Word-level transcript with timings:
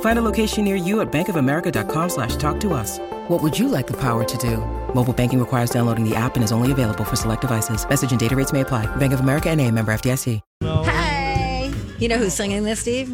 Find 0.00 0.18
a 0.18 0.22
location 0.22 0.64
near 0.64 0.76
you 0.76 1.00
at 1.00 1.10
bankofamerica.com 1.10 2.08
slash 2.10 2.36
talk 2.36 2.60
to 2.60 2.74
us. 2.74 2.98
What 3.28 3.42
would 3.42 3.58
you 3.58 3.68
like 3.68 3.86
the 3.86 3.96
power 3.96 4.24
to 4.24 4.38
do? 4.38 4.58
Mobile 4.94 5.14
banking 5.14 5.38
requires 5.40 5.70
downloading 5.70 6.08
the 6.08 6.14
app 6.14 6.34
and 6.34 6.44
is 6.44 6.52
only 6.52 6.72
available 6.72 7.04
for 7.04 7.16
select 7.16 7.40
devices. 7.40 7.88
Message 7.88 8.10
and 8.10 8.20
data 8.20 8.36
rates 8.36 8.52
may 8.52 8.60
apply. 8.60 8.84
Bank 8.96 9.12
of 9.14 9.20
America 9.20 9.48
and 9.48 9.58
a 9.60 9.70
member 9.70 9.92
FDIC. 9.92 10.40
Hey, 10.84 11.72
you 11.98 12.08
know 12.08 12.18
who's 12.18 12.34
singing 12.34 12.64
this, 12.64 12.80
Steve? 12.80 13.08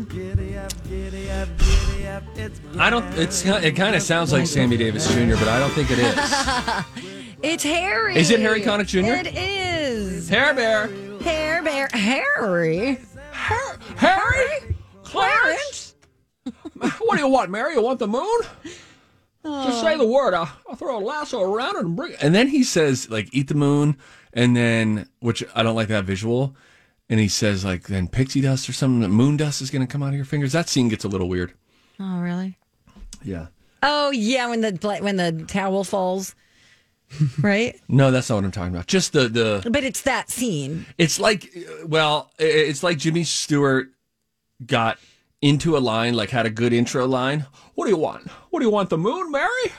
I 2.78 2.90
don't. 2.90 3.04
It's 3.18 3.44
it 3.44 3.76
kind 3.76 3.94
of 3.94 4.02
sounds 4.02 4.32
like 4.32 4.46
Sammy 4.46 4.76
Davis 4.76 5.06
Jr., 5.12 5.36
but 5.36 5.48
I 5.48 5.58
don't 5.58 5.70
think 5.72 5.90
it 5.90 5.98
is. 5.98 6.16
It's 7.42 7.62
Harry. 7.62 8.16
Is 8.16 8.30
it 8.30 8.40
Harry 8.40 8.62
Connick 8.62 8.86
Jr.? 8.86 9.28
It 9.28 9.36
is. 9.36 10.28
Hair 10.28 10.54
Bear, 10.54 10.88
Hair 11.20 11.62
Bear 11.62 11.88
Harry. 11.92 12.98
Harry, 13.30 14.74
Clarence. 15.04 15.85
What 16.98 17.16
do 17.16 17.22
you 17.22 17.28
want, 17.28 17.50
Mary? 17.50 17.74
You 17.74 17.82
want 17.82 17.98
the 17.98 18.08
moon? 18.08 18.40
Just 19.44 19.80
say 19.80 19.96
the 19.96 20.06
word. 20.06 20.34
I'll, 20.34 20.50
I'll 20.68 20.74
throw 20.74 20.98
a 20.98 21.00
lasso 21.00 21.40
around 21.40 21.76
it 21.76 21.84
and 21.84 21.94
bring 21.96 22.12
it. 22.12 22.18
And 22.22 22.34
then 22.34 22.48
he 22.48 22.64
says, 22.64 23.08
like, 23.10 23.28
eat 23.32 23.46
the 23.48 23.54
moon, 23.54 23.96
and 24.32 24.56
then 24.56 25.08
which 25.20 25.44
I 25.54 25.62
don't 25.62 25.76
like 25.76 25.88
that 25.88 26.04
visual. 26.04 26.56
And 27.08 27.20
he 27.20 27.28
says, 27.28 27.64
like, 27.64 27.84
then 27.84 28.08
pixie 28.08 28.40
dust 28.40 28.68
or 28.68 28.72
something, 28.72 29.08
moon 29.08 29.36
dust 29.36 29.62
is 29.62 29.70
going 29.70 29.86
to 29.86 29.90
come 29.90 30.02
out 30.02 30.08
of 30.08 30.14
your 30.16 30.24
fingers. 30.24 30.50
That 30.52 30.68
scene 30.68 30.88
gets 30.88 31.04
a 31.04 31.08
little 31.08 31.28
weird. 31.28 31.52
Oh, 32.00 32.18
really? 32.20 32.58
Yeah. 33.22 33.46
Oh, 33.82 34.10
yeah. 34.10 34.48
When 34.48 34.60
the 34.62 34.72
bla- 34.72 34.98
when 35.02 35.16
the 35.16 35.44
towel 35.46 35.84
falls, 35.84 36.34
right? 37.40 37.78
No, 37.88 38.10
that's 38.10 38.28
not 38.28 38.36
what 38.36 38.44
I'm 38.44 38.50
talking 38.50 38.74
about. 38.74 38.88
Just 38.88 39.12
the 39.12 39.28
the. 39.28 39.70
But 39.70 39.84
it's 39.84 40.02
that 40.02 40.28
scene. 40.28 40.86
It's 40.98 41.20
like, 41.20 41.54
well, 41.84 42.32
it's 42.38 42.82
like 42.82 42.98
Jimmy 42.98 43.22
Stewart 43.22 43.90
got 44.66 44.98
into 45.42 45.76
a 45.76 45.78
line, 45.78 46.14
like 46.14 46.30
had 46.30 46.46
a 46.46 46.50
good 46.50 46.72
intro 46.72 47.06
line. 47.06 47.46
What 47.74 47.84
do 47.86 47.90
you 47.90 47.96
want? 47.98 48.28
What 48.50 48.60
do 48.60 48.64
you 48.66 48.70
want? 48.70 48.90
The 48.90 48.98
moon, 48.98 49.30
Mary? 49.30 49.72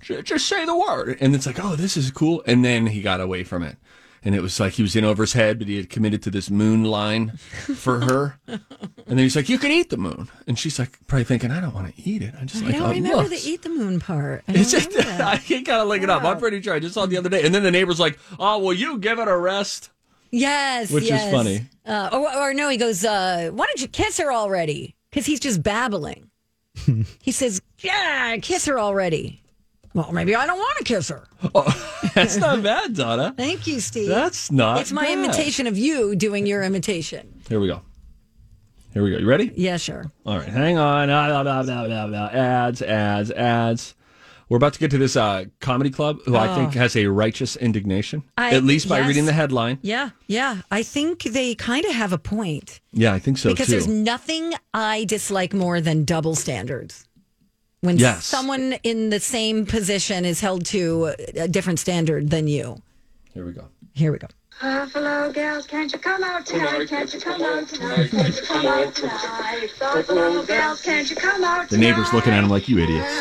J- 0.00 0.22
Just 0.22 0.46
say 0.46 0.64
the 0.64 0.76
word. 0.76 1.16
And 1.20 1.34
it's 1.34 1.46
like, 1.46 1.62
oh, 1.62 1.76
this 1.76 1.96
is 1.96 2.10
cool. 2.10 2.42
And 2.46 2.64
then 2.64 2.86
he 2.88 3.02
got 3.02 3.20
away 3.20 3.44
from 3.44 3.62
it. 3.62 3.76
And 4.24 4.36
it 4.36 4.40
was 4.40 4.60
like 4.60 4.74
he 4.74 4.82
was 4.82 4.94
in 4.94 5.04
over 5.04 5.24
his 5.24 5.32
head, 5.32 5.58
but 5.58 5.66
he 5.66 5.76
had 5.76 5.90
committed 5.90 6.22
to 6.22 6.30
this 6.30 6.48
moon 6.48 6.84
line 6.84 7.30
for 7.74 8.00
her. 8.02 8.38
and 8.46 8.60
then 9.06 9.18
he's 9.18 9.34
like, 9.34 9.48
you 9.48 9.58
can 9.58 9.72
eat 9.72 9.90
the 9.90 9.96
moon. 9.96 10.28
And 10.46 10.56
she's 10.56 10.78
like, 10.78 10.96
probably 11.08 11.24
thinking, 11.24 11.50
I 11.50 11.60
don't 11.60 11.74
want 11.74 11.92
to 11.92 12.02
eat 12.08 12.22
it. 12.22 12.32
I 12.40 12.44
just 12.44 12.62
I 12.62 12.66
like 12.66 12.74
don't 12.76 12.84
how 12.84 12.90
remember 12.92 13.16
looks. 13.28 13.42
the 13.42 13.50
eat 13.50 13.62
the 13.62 13.68
moon 13.70 13.98
part. 13.98 14.44
I 14.46 14.52
don't 14.52 14.60
Is 14.62 14.74
it? 14.74 14.92
that. 14.92 15.20
I 15.20 15.36
of 15.80 15.88
look 15.88 16.02
it 16.02 16.10
up. 16.10 16.22
I'm 16.22 16.38
pretty 16.38 16.62
sure 16.62 16.72
I 16.74 16.78
just 16.78 16.94
saw 16.94 17.02
it 17.04 17.08
the 17.08 17.16
other 17.16 17.28
day. 17.30 17.42
And 17.44 17.52
then 17.52 17.64
the 17.64 17.72
neighbor's 17.72 17.98
like, 17.98 18.16
"Oh, 18.38 18.60
will 18.60 18.74
you 18.74 18.98
give 18.98 19.18
it 19.18 19.26
a 19.26 19.36
rest?" 19.36 19.90
Yes, 20.32 20.90
Which 20.90 21.10
is 21.10 21.30
funny. 21.30 21.66
Uh, 21.86 22.08
or, 22.12 22.34
or 22.34 22.54
no, 22.54 22.70
he 22.70 22.78
goes, 22.78 23.04
uh, 23.04 23.50
"Why 23.52 23.66
don't 23.66 23.80
you 23.80 23.88
kiss 23.88 24.16
her 24.18 24.32
already?" 24.32 24.96
Because 25.10 25.26
he's 25.26 25.40
just 25.40 25.62
babbling. 25.62 26.30
he 27.20 27.30
says, 27.32 27.60
"Yeah, 27.78 28.38
kiss 28.38 28.64
her 28.64 28.80
already." 28.80 29.42
Well, 29.94 30.10
maybe 30.10 30.34
I 30.34 30.46
don't 30.46 30.58
want 30.58 30.78
to 30.78 30.84
kiss 30.84 31.10
her. 31.10 31.28
That's 32.14 32.38
not 32.38 32.62
bad, 32.62 32.96
Donna. 32.96 33.34
Thank 33.36 33.66
you, 33.66 33.78
Steve. 33.78 34.08
That's 34.08 34.50
not. 34.50 34.80
it's 34.80 34.90
my 34.90 35.02
bad. 35.02 35.18
imitation 35.18 35.66
of 35.66 35.76
you 35.76 36.16
doing 36.16 36.46
your 36.46 36.62
imitation. 36.62 37.42
Here 37.46 37.60
we 37.60 37.66
go. 37.68 37.82
Here 38.94 39.02
we 39.02 39.10
go. 39.10 39.18
You 39.18 39.26
ready? 39.26 39.52
Yeah, 39.54 39.76
sure. 39.76 40.10
All 40.24 40.38
right. 40.38 40.48
Hang 40.48 40.78
on. 40.78 41.10
Ads, 41.10 42.80
ads, 42.82 43.30
ads. 43.30 43.94
We're 44.52 44.58
about 44.58 44.74
to 44.74 44.78
get 44.80 44.90
to 44.90 44.98
this 44.98 45.16
uh, 45.16 45.46
comedy 45.60 45.88
club, 45.88 46.18
who 46.26 46.36
I 46.36 46.54
think 46.54 46.74
has 46.74 46.94
a 46.94 47.06
righteous 47.06 47.56
indignation, 47.56 48.22
Oh. 48.36 48.42
I- 48.42 48.50
at 48.52 48.64
least 48.64 48.86
by 48.86 48.98
yes. 48.98 49.08
reading 49.08 49.24
the 49.24 49.32
headline. 49.32 49.78
Yeah, 49.80 50.10
yeah. 50.26 50.58
I 50.70 50.82
think 50.82 51.22
they 51.22 51.54
kind 51.54 51.86
of 51.86 51.92
have 51.92 52.12
a 52.12 52.18
point 52.18 52.80
Yeah, 52.92 53.14
I 53.14 53.18
think 53.18 53.38
so 53.38 53.48
because 53.48 53.68
too. 53.68 53.72
there's 53.72 53.88
nothing 53.88 54.52
I 54.74 55.04
dislike 55.04 55.54
more 55.54 55.80
than 55.80 56.04
double 56.04 56.34
standards. 56.34 57.08
When 57.80 57.96
Yes. 57.96 58.26
someone 58.26 58.74
in 58.82 59.08
the 59.08 59.20
same 59.20 59.64
position 59.64 60.26
is 60.26 60.40
held 60.40 60.66
to 60.66 61.14
a 61.34 61.48
different 61.48 61.78
standard 61.78 62.28
than 62.28 62.46
you. 62.46 62.76
Here 63.32 63.46
we 63.46 63.52
go. 63.52 63.68
Here 63.94 64.12
we 64.12 64.18
go. 64.18 64.28
Buffalo 64.60 65.32
girls, 65.32 65.66
can't 65.66 65.90
you 65.90 65.98
come 65.98 66.22
out 66.22 66.44
tonight? 66.44 66.88
Can't 66.90 67.14
you 67.14 67.20
come 67.20 67.42
out 67.42 67.68
tonight? 67.68 68.10
Can't 68.10 68.36
you 68.36 68.42
come 68.42 68.66
out 68.66 68.94
tonight? 68.94 69.70
Buffalo 69.80 70.42
gals, 70.44 70.82
can't 70.82 71.08
you 71.08 71.16
come 71.16 71.42
out 71.42 71.70
tonight? 71.70 71.70
The 71.70 71.78
neighbor's 71.78 72.12
looking 72.12 72.34
at 72.34 72.44
him 72.44 72.50
like 72.50 72.68
you 72.68 72.78
idiots. 72.78 73.18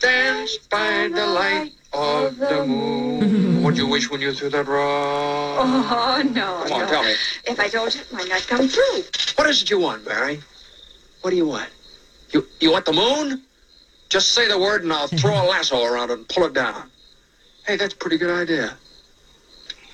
Dance 0.00 0.56
by 0.70 1.08
the 1.12 1.26
light 1.26 1.72
of 1.92 2.38
the 2.38 2.64
moon. 2.64 3.62
What'd 3.62 3.76
you 3.76 3.86
wish 3.86 4.10
when 4.10 4.22
you 4.22 4.32
threw 4.32 4.48
that 4.48 4.66
rock? 4.66 5.58
Oh, 5.60 6.22
no. 6.34 6.64
Come 6.64 6.72
on, 6.72 6.80
no. 6.80 6.86
tell 6.86 7.02
me. 7.02 7.14
If 7.46 7.60
I 7.60 7.68
told 7.68 7.94
you, 7.94 8.00
it 8.00 8.12
might 8.12 8.28
not 8.28 8.40
come 8.46 8.66
true. 8.66 9.02
What 9.36 9.48
is 9.50 9.62
it 9.62 9.68
you 9.68 9.78
want, 9.78 10.06
Barry? 10.06 10.40
What 11.20 11.30
do 11.30 11.36
you 11.36 11.46
want? 11.46 11.68
You 12.32 12.46
you 12.60 12.72
want 12.72 12.86
the 12.86 12.94
moon? 12.94 13.42
Just 14.08 14.32
say 14.32 14.48
the 14.48 14.58
word 14.58 14.82
and 14.84 14.92
I'll 14.92 15.06
throw 15.06 15.34
a 15.34 15.44
lasso 15.50 15.84
around 15.84 16.10
it 16.10 16.18
and 16.18 16.28
pull 16.28 16.44
it 16.44 16.54
down. 16.54 16.90
Hey, 17.66 17.76
that's 17.76 17.92
a 17.92 17.96
pretty 17.96 18.16
good 18.16 18.30
idea. 18.30 18.76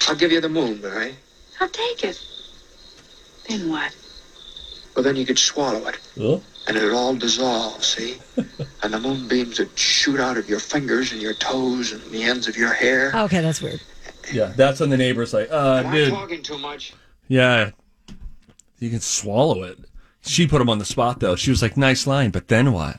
I'll 0.08 0.14
give 0.14 0.30
you 0.30 0.40
the 0.40 0.48
moon, 0.48 0.80
Barry. 0.80 1.16
I'll 1.58 1.68
take 1.68 2.04
it. 2.04 2.20
Then 3.48 3.68
what? 3.68 3.94
Well, 4.94 5.02
then 5.02 5.16
you 5.16 5.26
could 5.26 5.38
swallow 5.38 5.88
it. 5.88 5.98
Oh. 6.18 6.40
And 6.68 6.76
it'd 6.76 6.92
all 6.92 7.14
dissolve, 7.14 7.84
see? 7.84 8.18
and 8.82 8.92
the 8.92 8.98
moonbeams 8.98 9.58
would 9.60 9.78
shoot 9.78 10.18
out 10.18 10.36
of 10.36 10.48
your 10.48 10.58
fingers 10.58 11.12
and 11.12 11.22
your 11.22 11.34
toes 11.34 11.92
and 11.92 12.02
the 12.10 12.24
ends 12.24 12.48
of 12.48 12.56
your 12.56 12.72
hair. 12.72 13.12
Okay, 13.14 13.40
that's 13.40 13.62
weird. 13.62 13.80
Yeah, 14.32 14.52
that's 14.56 14.80
when 14.80 14.90
the 14.90 14.96
neighbor's 14.96 15.32
like, 15.32 15.48
uh, 15.50 15.82
Am 15.84 15.86
I 15.86 15.94
dude. 15.94 16.10
talking 16.12 16.42
too 16.42 16.58
much? 16.58 16.92
Yeah, 17.28 17.70
you 18.80 18.90
can 18.90 19.00
swallow 19.00 19.62
it. 19.62 19.78
She 20.22 20.46
put 20.48 20.60
him 20.60 20.68
on 20.68 20.78
the 20.78 20.84
spot 20.84 21.20
though. 21.20 21.36
She 21.36 21.50
was 21.50 21.62
like, 21.62 21.76
"Nice 21.76 22.04
line," 22.06 22.30
but 22.32 22.48
then 22.48 22.72
what? 22.72 22.98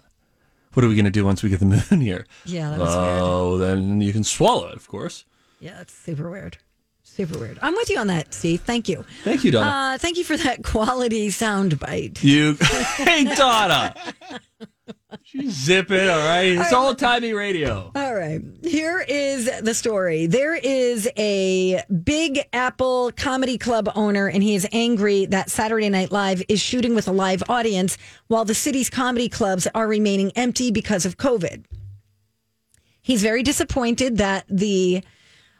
What 0.74 0.86
are 0.86 0.88
we 0.88 0.96
gonna 0.96 1.10
do 1.12 1.26
once 1.26 1.44
we 1.44 1.50
get 1.50 1.60
the 1.60 1.66
moon 1.92 2.00
here? 2.02 2.26
Yeah, 2.46 2.70
that 2.70 2.80
was 2.80 2.96
weird. 2.96 3.20
Oh, 3.22 3.58
then 3.58 4.00
you 4.00 4.14
can 4.14 4.24
swallow 4.24 4.68
it, 4.70 4.76
of 4.78 4.88
course. 4.88 5.26
Yeah, 5.60 5.74
that's 5.78 5.94
super 5.94 6.30
weird. 6.30 6.58
Super 7.08 7.40
weird. 7.40 7.58
I'm 7.62 7.74
with 7.74 7.90
you 7.90 7.98
on 7.98 8.08
that, 8.08 8.34
Steve. 8.34 8.62
Thank 8.62 8.88
you. 8.88 9.04
Thank 9.24 9.44
you, 9.44 9.52
Donna. 9.52 9.70
Uh, 9.70 9.98
thank 9.98 10.18
you 10.18 10.24
for 10.24 10.38
that 10.38 10.64
quality 10.64 11.30
sound 11.32 11.80
bite. 11.80 12.24
you, 12.24 12.54
hey, 12.62 13.24
Donna. 13.34 13.96
She's 15.24 15.54
zipping, 15.54 16.08
all 16.10 16.20
right. 16.20 16.50
It's 16.58 16.74
all 16.74 16.94
timey 16.94 17.34
radio. 17.34 17.92
All 17.96 18.14
right. 18.14 18.42
Here 18.64 19.04
is 19.08 19.50
the 19.62 19.74
story. 19.74 20.28
There 20.28 20.56
is 20.56 21.10
a 21.18 21.82
Big 22.04 22.48
Apple 22.54 23.12
comedy 23.16 23.58
club 23.58 23.90
owner, 23.96 24.28
and 24.28 24.44
he 24.44 24.54
is 24.54 24.68
angry 24.72 25.26
that 25.28 25.50
Saturday 25.50 25.90
Night 25.90 26.12
Live 26.12 26.44
is 26.50 26.62
shooting 26.62 26.94
with 26.94 27.08
a 27.08 27.12
live 27.12 27.42
audience 27.50 27.98
while 28.28 28.46
the 28.46 28.54
city's 28.54 28.90
comedy 28.90 29.28
clubs 29.30 29.68
are 29.74 29.88
remaining 29.88 30.32
empty 30.36 30.72
because 30.72 31.06
of 31.06 31.18
COVID. 31.18 31.66
He's 33.02 33.24
very 33.24 33.42
disappointed 33.44 34.18
that 34.18 34.46
the 34.50 35.04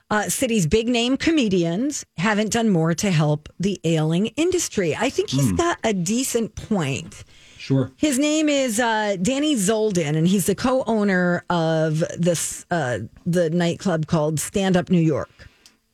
uh, 0.10 0.30
city's 0.30 0.66
big 0.66 0.88
name 0.88 1.18
comedians 1.18 2.06
haven't 2.18 2.52
done 2.52 2.70
more 2.70 2.94
to 2.94 3.12
help 3.12 3.50
the 3.60 3.80
ailing 3.84 4.28
industry. 4.38 4.96
I 4.96 5.10
think 5.10 5.30
he's 5.30 5.52
got 5.52 5.78
a 5.84 5.94
decent 5.94 6.56
point. 6.56 7.24
Sure. 7.58 7.92
His 7.98 8.18
name 8.18 8.48
is 8.48 8.80
uh, 8.80 9.18
Dani 9.20 9.56
Zoldan, 9.56 10.16
and 10.16 10.28
he's 10.28 10.46
the 10.46 10.56
co-owner 10.56 11.44
of 11.50 12.00
this 12.18 12.66
uh, 12.72 13.00
the 13.26 13.50
nightclub 13.50 14.08
called 14.08 14.40
Stand 14.40 14.78
Up 14.78 14.90
New 14.90 15.02
York. 15.02 15.30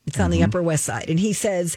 It's 0.06 0.20
on 0.20 0.30
the 0.30 0.42
Upper 0.42 0.62
West 0.62 0.84
Side, 0.84 1.08
and 1.08 1.18
he 1.18 1.32
says 1.32 1.76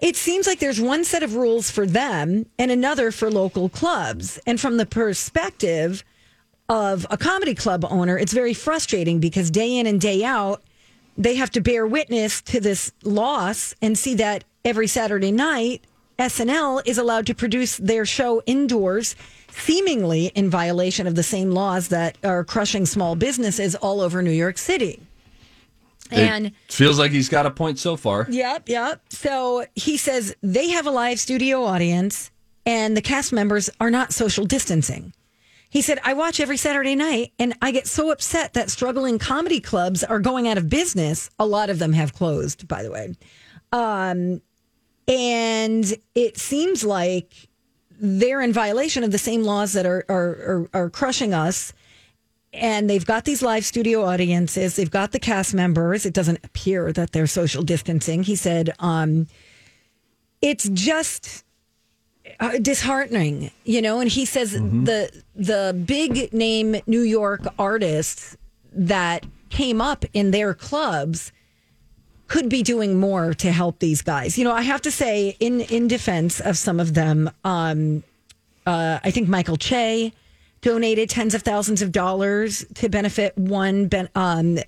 it 0.00 0.16
seems 0.16 0.46
like 0.46 0.58
there's 0.58 0.80
one 0.80 1.04
set 1.04 1.22
of 1.22 1.36
rules 1.36 1.70
for 1.70 1.86
them 1.86 2.46
and 2.58 2.70
another 2.70 3.10
for 3.10 3.30
local 3.30 3.68
clubs. 3.68 4.38
And 4.46 4.58
from 4.58 4.78
the 4.78 4.86
perspective 4.86 6.04
of 6.68 7.06
a 7.10 7.18
comedy 7.18 7.54
club 7.54 7.84
owner, 7.88 8.18
it's 8.18 8.32
very 8.32 8.54
frustrating 8.54 9.20
because 9.20 9.50
day 9.50 9.76
in 9.76 9.86
and 9.86 10.00
day 10.00 10.24
out, 10.24 10.62
they 11.20 11.34
have 11.34 11.50
to 11.50 11.60
bear 11.60 11.86
witness 11.86 12.40
to 12.40 12.60
this 12.60 12.92
loss 13.04 13.74
and 13.82 13.96
see 13.96 14.14
that 14.14 14.44
every 14.64 14.86
Saturday 14.86 15.30
night 15.30 15.84
SNL 16.18 16.82
is 16.86 16.96
allowed 16.98 17.26
to 17.26 17.34
produce 17.34 17.76
their 17.76 18.06
show 18.06 18.42
indoors, 18.46 19.16
seemingly 19.50 20.26
in 20.34 20.48
violation 20.48 21.06
of 21.06 21.14
the 21.14 21.22
same 21.22 21.50
laws 21.50 21.88
that 21.88 22.16
are 22.24 22.42
crushing 22.42 22.86
small 22.86 23.16
businesses 23.16 23.74
all 23.74 24.00
over 24.00 24.22
New 24.22 24.30
York 24.30 24.56
City. 24.56 25.00
And 26.10 26.46
it 26.46 26.54
feels 26.68 26.98
like 26.98 27.12
he's 27.12 27.28
got 27.28 27.46
a 27.46 27.50
point 27.50 27.78
so 27.78 27.96
far. 27.96 28.26
Yep, 28.28 28.68
yep. 28.68 29.00
So 29.10 29.64
he 29.76 29.96
says 29.96 30.34
they 30.42 30.70
have 30.70 30.86
a 30.86 30.90
live 30.90 31.20
studio 31.20 31.62
audience 31.62 32.30
and 32.66 32.96
the 32.96 33.02
cast 33.02 33.32
members 33.32 33.70
are 33.78 33.90
not 33.90 34.12
social 34.12 34.44
distancing. 34.44 35.12
He 35.70 35.82
said, 35.82 36.00
I 36.04 36.14
watch 36.14 36.40
every 36.40 36.56
Saturday 36.56 36.96
night 36.96 37.32
and 37.38 37.54
I 37.62 37.70
get 37.70 37.86
so 37.86 38.10
upset 38.10 38.54
that 38.54 38.70
struggling 38.70 39.18
comedy 39.18 39.60
clubs 39.60 40.02
are 40.02 40.18
going 40.18 40.48
out 40.48 40.58
of 40.58 40.68
business. 40.68 41.30
A 41.38 41.46
lot 41.46 41.70
of 41.70 41.78
them 41.78 41.92
have 41.92 42.12
closed, 42.12 42.66
by 42.66 42.82
the 42.82 42.90
way. 42.90 43.14
Um, 43.72 44.42
and 45.06 45.96
it 46.14 46.38
seems 46.38 46.84
like 46.84 47.48
they're 47.90 48.40
in 48.40 48.52
violation 48.52 49.04
of 49.04 49.12
the 49.12 49.18
same 49.18 49.44
laws 49.44 49.72
that 49.74 49.86
are, 49.86 50.04
are, 50.08 50.28
are, 50.28 50.70
are 50.74 50.90
crushing 50.90 51.34
us 51.34 51.72
and 52.52 52.90
they've 52.90 53.06
got 53.06 53.24
these 53.24 53.42
live 53.42 53.64
studio 53.64 54.04
audiences. 54.04 54.74
They've 54.74 54.90
got 54.90 55.12
the 55.12 55.20
cast 55.20 55.54
members. 55.54 56.04
It 56.04 56.14
doesn't 56.14 56.44
appear 56.44 56.92
that 56.92 57.12
they're 57.12 57.28
social 57.28 57.62
distancing. 57.62 58.24
He 58.24 58.34
said, 58.34 58.74
um, 58.80 59.28
it's 60.42 60.68
just 60.70 61.44
uh, 62.38 62.58
disheartening, 62.58 63.50
you 63.64 63.82
know. 63.82 64.00
And 64.00 64.10
he 64.10 64.24
says 64.24 64.52
the 64.52 65.10
the 65.34 65.82
big 65.86 66.32
name 66.32 66.76
New 66.86 67.02
York 67.02 67.42
artists 67.58 68.36
that 68.72 69.26
came 69.48 69.80
up 69.80 70.04
in 70.12 70.30
their 70.30 70.54
clubs 70.54 71.32
could 72.28 72.48
be 72.48 72.62
doing 72.62 72.98
more 72.98 73.34
to 73.34 73.50
help 73.50 73.80
these 73.80 74.02
guys. 74.02 74.38
You 74.38 74.44
know, 74.44 74.52
I 74.52 74.62
have 74.62 74.80
to 74.82 74.90
say, 74.90 75.36
in 75.40 75.62
in 75.62 75.88
defense 75.88 76.40
of 76.40 76.56
some 76.56 76.78
of 76.78 76.94
them, 76.94 77.30
um, 77.44 78.04
uh, 78.66 79.00
I 79.02 79.10
think 79.10 79.28
Michael 79.28 79.56
Che 79.56 80.12
donated 80.60 81.08
tens 81.08 81.34
of 81.34 81.42
thousands 81.42 81.82
of 81.82 81.90
dollars 81.90 82.64
to 82.74 82.88
benefit 82.88 83.36
one 83.36 83.88
ben, 83.88 84.08
um, 84.14 84.58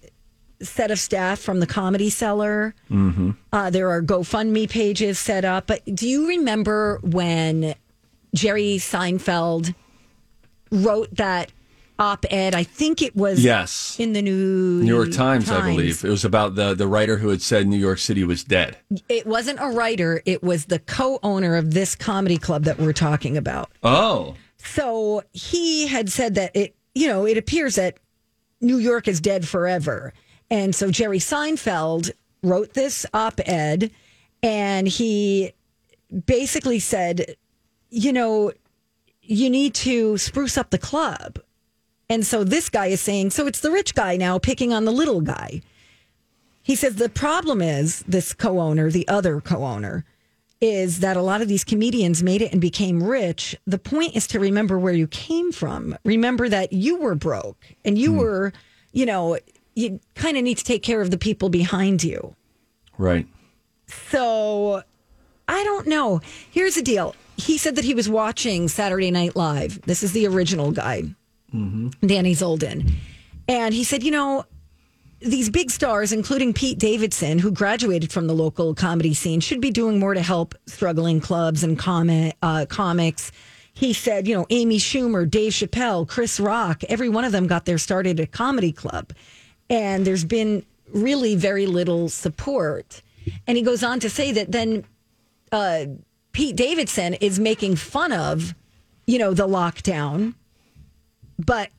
set 0.62 0.90
of 0.90 0.98
staff 0.98 1.38
from 1.40 1.60
the 1.60 1.66
Comedy 1.66 2.10
Cellar. 2.10 2.74
Uh, 3.52 3.70
there 3.70 3.90
are 3.90 4.02
GoFundMe 4.02 4.68
pages 4.68 5.18
set 5.18 5.44
up. 5.44 5.66
But 5.66 5.82
do 5.94 6.08
you 6.08 6.28
remember 6.28 6.98
when 7.02 7.74
Jerry 8.34 8.76
Seinfeld 8.78 9.74
wrote 10.70 11.14
that 11.16 11.52
op-ed? 11.98 12.54
I 12.54 12.62
think 12.64 13.02
it 13.02 13.14
was 13.14 13.44
Yes. 13.44 13.96
in 13.98 14.12
the 14.12 14.22
New 14.22 14.82
New 14.82 14.94
York 14.94 15.12
Times, 15.12 15.50
I 15.50 15.60
believe. 15.70 16.04
It 16.04 16.08
was 16.08 16.24
about 16.24 16.54
the, 16.54 16.74
the 16.74 16.86
writer 16.86 17.16
who 17.18 17.28
had 17.28 17.42
said 17.42 17.66
New 17.66 17.76
York 17.78 17.98
City 17.98 18.24
was 18.24 18.44
dead. 18.44 18.76
It 19.08 19.26
wasn't 19.26 19.58
a 19.60 19.68
writer. 19.68 20.22
It 20.24 20.42
was 20.42 20.66
the 20.66 20.78
co-owner 20.78 21.56
of 21.56 21.72
this 21.74 21.94
comedy 21.94 22.38
club 22.38 22.64
that 22.64 22.78
we're 22.78 22.92
talking 22.92 23.36
about. 23.36 23.70
Oh. 23.82 24.34
So 24.58 25.22
he 25.32 25.86
had 25.88 26.08
said 26.10 26.34
that 26.36 26.54
it, 26.54 26.74
you 26.94 27.08
know, 27.08 27.26
it 27.26 27.36
appears 27.36 27.74
that 27.76 27.98
New 28.60 28.78
York 28.78 29.08
is 29.08 29.20
dead 29.20 29.46
forever. 29.48 30.12
And 30.52 30.74
so 30.74 30.90
Jerry 30.90 31.18
Seinfeld 31.18 32.10
wrote 32.42 32.74
this 32.74 33.06
op 33.14 33.40
ed 33.46 33.90
and 34.42 34.86
he 34.86 35.54
basically 36.26 36.78
said, 36.78 37.36
you 37.88 38.12
know, 38.12 38.52
you 39.22 39.48
need 39.48 39.72
to 39.76 40.18
spruce 40.18 40.58
up 40.58 40.68
the 40.68 40.76
club. 40.76 41.38
And 42.10 42.26
so 42.26 42.44
this 42.44 42.68
guy 42.68 42.88
is 42.88 43.00
saying, 43.00 43.30
so 43.30 43.46
it's 43.46 43.60
the 43.60 43.70
rich 43.70 43.94
guy 43.94 44.18
now 44.18 44.38
picking 44.38 44.74
on 44.74 44.84
the 44.84 44.92
little 44.92 45.22
guy. 45.22 45.62
He 46.62 46.76
says 46.76 46.96
the 46.96 47.08
problem 47.08 47.62
is 47.62 48.00
this 48.06 48.34
co 48.34 48.60
owner, 48.60 48.90
the 48.90 49.08
other 49.08 49.40
co 49.40 49.64
owner, 49.64 50.04
is 50.60 51.00
that 51.00 51.16
a 51.16 51.22
lot 51.22 51.40
of 51.40 51.48
these 51.48 51.64
comedians 51.64 52.22
made 52.22 52.42
it 52.42 52.52
and 52.52 52.60
became 52.60 53.02
rich. 53.02 53.56
The 53.66 53.78
point 53.78 54.14
is 54.16 54.26
to 54.28 54.38
remember 54.38 54.78
where 54.78 54.92
you 54.92 55.06
came 55.06 55.50
from. 55.50 55.96
Remember 56.04 56.50
that 56.50 56.74
you 56.74 56.98
were 56.98 57.14
broke 57.14 57.74
and 57.86 57.96
you 57.96 58.12
hmm. 58.12 58.18
were, 58.18 58.52
you 58.92 59.06
know, 59.06 59.38
you 59.74 60.00
kind 60.14 60.36
of 60.36 60.44
need 60.44 60.58
to 60.58 60.64
take 60.64 60.82
care 60.82 61.00
of 61.00 61.10
the 61.10 61.18
people 61.18 61.48
behind 61.48 62.04
you. 62.04 62.34
Right. 62.98 63.26
So 63.86 64.82
I 65.48 65.64
don't 65.64 65.86
know. 65.86 66.20
Here's 66.50 66.74
the 66.76 66.82
deal. 66.82 67.14
He 67.36 67.58
said 67.58 67.76
that 67.76 67.84
he 67.84 67.94
was 67.94 68.08
watching 68.08 68.68
Saturday 68.68 69.10
Night 69.10 69.34
Live. 69.36 69.80
This 69.82 70.02
is 70.02 70.12
the 70.12 70.26
original 70.26 70.70
guy, 70.70 71.04
Dani 71.52 72.32
Zoldan. 72.32 72.92
And 73.48 73.74
he 73.74 73.84
said, 73.84 74.02
you 74.02 74.10
know, 74.10 74.44
these 75.20 75.50
big 75.50 75.70
stars, 75.70 76.12
including 76.12 76.52
Pete 76.52 76.78
Davidson, 76.78 77.38
who 77.38 77.50
graduated 77.50 78.12
from 78.12 78.26
the 78.26 78.34
local 78.34 78.74
comedy 78.74 79.14
scene, 79.14 79.40
should 79.40 79.60
be 79.60 79.70
doing 79.70 79.98
more 79.98 80.14
to 80.14 80.22
help 80.22 80.54
struggling 80.66 81.20
clubs 81.20 81.64
and 81.64 81.78
comic, 81.78 82.36
uh, 82.42 82.66
comics. 82.68 83.32
He 83.74 83.92
said, 83.92 84.28
you 84.28 84.34
know, 84.34 84.46
Amy 84.50 84.78
Schumer, 84.78 85.28
Dave 85.28 85.52
Chappelle, 85.52 86.06
Chris 86.06 86.38
Rock, 86.38 86.84
every 86.88 87.08
one 87.08 87.24
of 87.24 87.32
them 87.32 87.46
got 87.46 87.64
their 87.64 87.78
start 87.78 88.06
at 88.06 88.20
a 88.20 88.26
comedy 88.26 88.72
club. 88.72 89.12
And 89.72 90.06
there's 90.06 90.24
been 90.24 90.64
really 90.92 91.34
very 91.34 91.66
little 91.66 92.08
support. 92.08 93.02
And 93.46 93.56
he 93.56 93.62
goes 93.62 93.82
on 93.82 94.00
to 94.00 94.10
say 94.10 94.32
that 94.32 94.52
then 94.52 94.84
uh, 95.50 95.86
Pete 96.32 96.56
Davidson 96.56 97.14
is 97.14 97.40
making 97.40 97.76
fun 97.76 98.12
of, 98.12 98.54
you 99.06 99.18
know, 99.18 99.32
the 99.32 99.48
lockdown, 99.48 100.34
but 101.38 101.70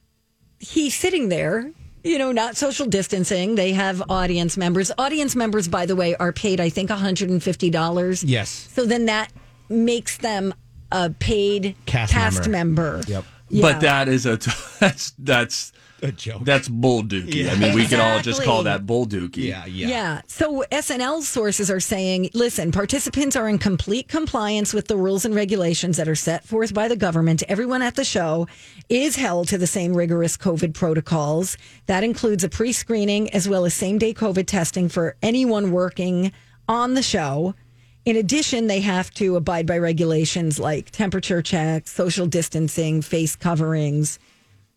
he's 0.59 0.95
sitting 0.95 1.29
there, 1.29 1.71
you 2.03 2.17
know, 2.17 2.31
not 2.31 2.57
social 2.57 2.85
distancing. 2.87 3.55
They 3.55 3.73
have 3.73 4.01
audience 4.09 4.57
members. 4.57 4.91
Audience 4.97 5.35
members, 5.35 5.67
by 5.67 5.85
the 5.85 5.95
way, 5.95 6.15
are 6.15 6.33
paid, 6.33 6.59
I 6.59 6.69
think, 6.69 6.89
$150. 6.89 8.23
Yes. 8.25 8.49
So 8.73 8.85
then 8.85 9.05
that 9.05 9.31
makes 9.69 10.17
them 10.17 10.53
a 10.91 11.09
paid 11.09 11.75
Cast 11.85 12.13
member. 12.47 12.49
member. 12.49 13.01
Yep. 13.07 13.25
Yeah. 13.49 13.61
But 13.61 13.81
that 13.81 14.07
is 14.07 14.25
a 14.25 14.37
that's 14.79 15.11
that's 15.17 15.71
A 16.01 16.11
joke. 16.11 16.43
that's 16.43 16.67
bull 16.67 17.03
dookie. 17.03 17.43
Yeah. 17.45 17.51
I 17.51 17.55
mean, 17.57 17.75
we 17.75 17.85
can 17.85 17.99
all 17.99 18.19
just 18.19 18.43
call 18.43 18.63
that 18.63 18.85
bull 18.85 19.05
dookie. 19.05 19.37
yeah, 19.49 19.65
yeah. 19.65 19.87
Yeah. 19.87 20.21
So 20.27 20.63
SNL 20.71 21.21
sources 21.21 21.69
are 21.69 21.79
saying, 21.79 22.29
listen, 22.33 22.71
participants 22.71 23.35
are 23.35 23.47
in 23.47 23.57
complete 23.59 24.07
compliance 24.07 24.73
with 24.73 24.87
the 24.87 24.97
rules 24.97 25.23
and 25.25 25.33
regulations 25.35 25.97
that 25.97 26.07
are 26.07 26.15
set 26.15 26.43
forth 26.45 26.73
by 26.73 26.87
the 26.87 26.95
government. 26.95 27.43
Everyone 27.47 27.81
at 27.81 27.95
the 27.95 28.03
show 28.03 28.47
is 28.89 29.15
held 29.15 29.47
to 29.49 29.57
the 29.57 29.67
same 29.67 29.93
rigorous 29.93 30.35
COVID 30.37 30.73
protocols. 30.73 31.57
That 31.85 32.03
includes 32.03 32.43
a 32.43 32.49
pre 32.49 32.71
screening 32.73 33.29
as 33.33 33.47
well 33.47 33.65
as 33.65 33.73
same 33.73 33.97
day 33.97 34.13
COVID 34.13 34.47
testing 34.47 34.89
for 34.89 35.15
anyone 35.21 35.71
working 35.71 36.31
on 36.67 36.93
the 36.95 37.03
show. 37.03 37.55
In 38.05 38.15
addition, 38.17 38.67
they 38.67 38.81
have 38.81 39.11
to 39.15 39.35
abide 39.37 39.65
by 39.65 39.77
regulations 39.77 40.59
like 40.59 40.91
temperature 40.91 41.41
checks, 41.41 41.91
social 41.91 42.27
distancing, 42.27 43.01
face 43.01 43.35
coverings, 43.35 44.19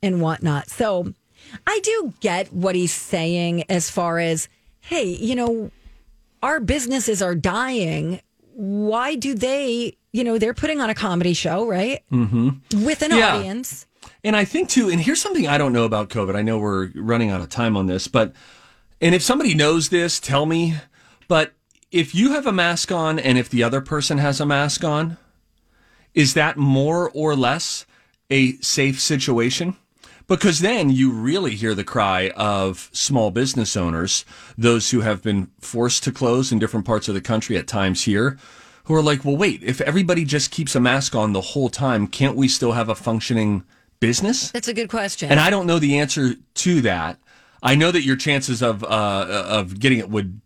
and 0.02 0.20
whatnot. 0.20 0.70
So 0.70 1.12
I 1.66 1.80
do 1.82 2.12
get 2.20 2.52
what 2.52 2.74
he's 2.76 2.92
saying 2.94 3.64
as 3.68 3.90
far 3.90 4.18
as, 4.18 4.48
hey, 4.80 5.04
you 5.04 5.34
know, 5.34 5.70
our 6.42 6.60
businesses 6.60 7.20
are 7.20 7.34
dying. 7.34 8.20
Why 8.54 9.16
do 9.16 9.34
they, 9.34 9.96
you 10.12 10.22
know, 10.22 10.38
they're 10.38 10.54
putting 10.54 10.80
on 10.80 10.88
a 10.90 10.94
comedy 10.94 11.34
show, 11.34 11.66
right? 11.66 12.02
Mm-hmm. 12.12 12.84
With 12.84 13.02
an 13.02 13.10
Yeah. 13.10 13.36
audience. 13.36 13.86
And 14.22 14.36
I 14.36 14.44
think 14.44 14.68
too, 14.68 14.88
and 14.88 15.00
here's 15.00 15.20
something 15.20 15.48
I 15.48 15.58
don't 15.58 15.72
know 15.72 15.84
about 15.84 16.10
COVID. 16.10 16.36
I 16.36 16.42
know 16.42 16.58
we're 16.58 16.90
running 16.94 17.30
out 17.30 17.40
of 17.40 17.48
time 17.48 17.76
on 17.76 17.86
this, 17.86 18.06
but 18.06 18.34
and 19.00 19.14
if 19.14 19.22
somebody 19.22 19.52
knows 19.54 19.88
this, 19.88 20.20
tell 20.20 20.46
me. 20.46 20.76
But 21.28 21.54
if 21.90 22.14
you 22.14 22.32
have 22.32 22.46
a 22.46 22.52
mask 22.52 22.90
on 22.90 23.18
and 23.18 23.38
if 23.38 23.48
the 23.48 23.62
other 23.62 23.80
person 23.80 24.18
has 24.18 24.40
a 24.40 24.46
mask 24.46 24.84
on, 24.84 25.16
is 26.14 26.34
that 26.34 26.56
more 26.56 27.10
or 27.10 27.34
less 27.36 27.86
a 28.30 28.52
safe 28.58 29.00
situation? 29.00 29.76
Because 30.26 30.58
then 30.58 30.90
you 30.90 31.12
really 31.12 31.54
hear 31.54 31.74
the 31.74 31.84
cry 31.84 32.32
of 32.36 32.90
small 32.92 33.30
business 33.30 33.76
owners, 33.76 34.24
those 34.58 34.90
who 34.90 35.00
have 35.00 35.22
been 35.22 35.50
forced 35.60 36.02
to 36.04 36.12
close 36.12 36.50
in 36.50 36.58
different 36.58 36.84
parts 36.84 37.06
of 37.08 37.14
the 37.14 37.20
country 37.20 37.56
at 37.56 37.68
times 37.68 38.04
here, 38.04 38.36
who 38.84 38.94
are 38.94 39.02
like, 39.02 39.24
well, 39.24 39.36
wait, 39.36 39.62
if 39.62 39.80
everybody 39.80 40.24
just 40.24 40.50
keeps 40.50 40.74
a 40.74 40.80
mask 40.80 41.14
on 41.14 41.32
the 41.32 41.40
whole 41.40 41.68
time, 41.68 42.08
can't 42.08 42.36
we 42.36 42.48
still 42.48 42.72
have 42.72 42.88
a 42.88 42.94
functioning 42.96 43.62
business? 44.00 44.50
That's 44.50 44.68
a 44.68 44.74
good 44.74 44.90
question. 44.90 45.30
And 45.30 45.38
I 45.38 45.50
don't 45.50 45.66
know 45.66 45.78
the 45.78 45.98
answer 45.98 46.34
to 46.54 46.80
that. 46.80 47.18
I 47.62 47.76
know 47.76 47.92
that 47.92 48.02
your 48.02 48.16
chances 48.16 48.62
of 48.62 48.84
uh, 48.84 49.44
of 49.48 49.78
getting 49.80 49.98
it 49.98 50.10
would 50.10 50.40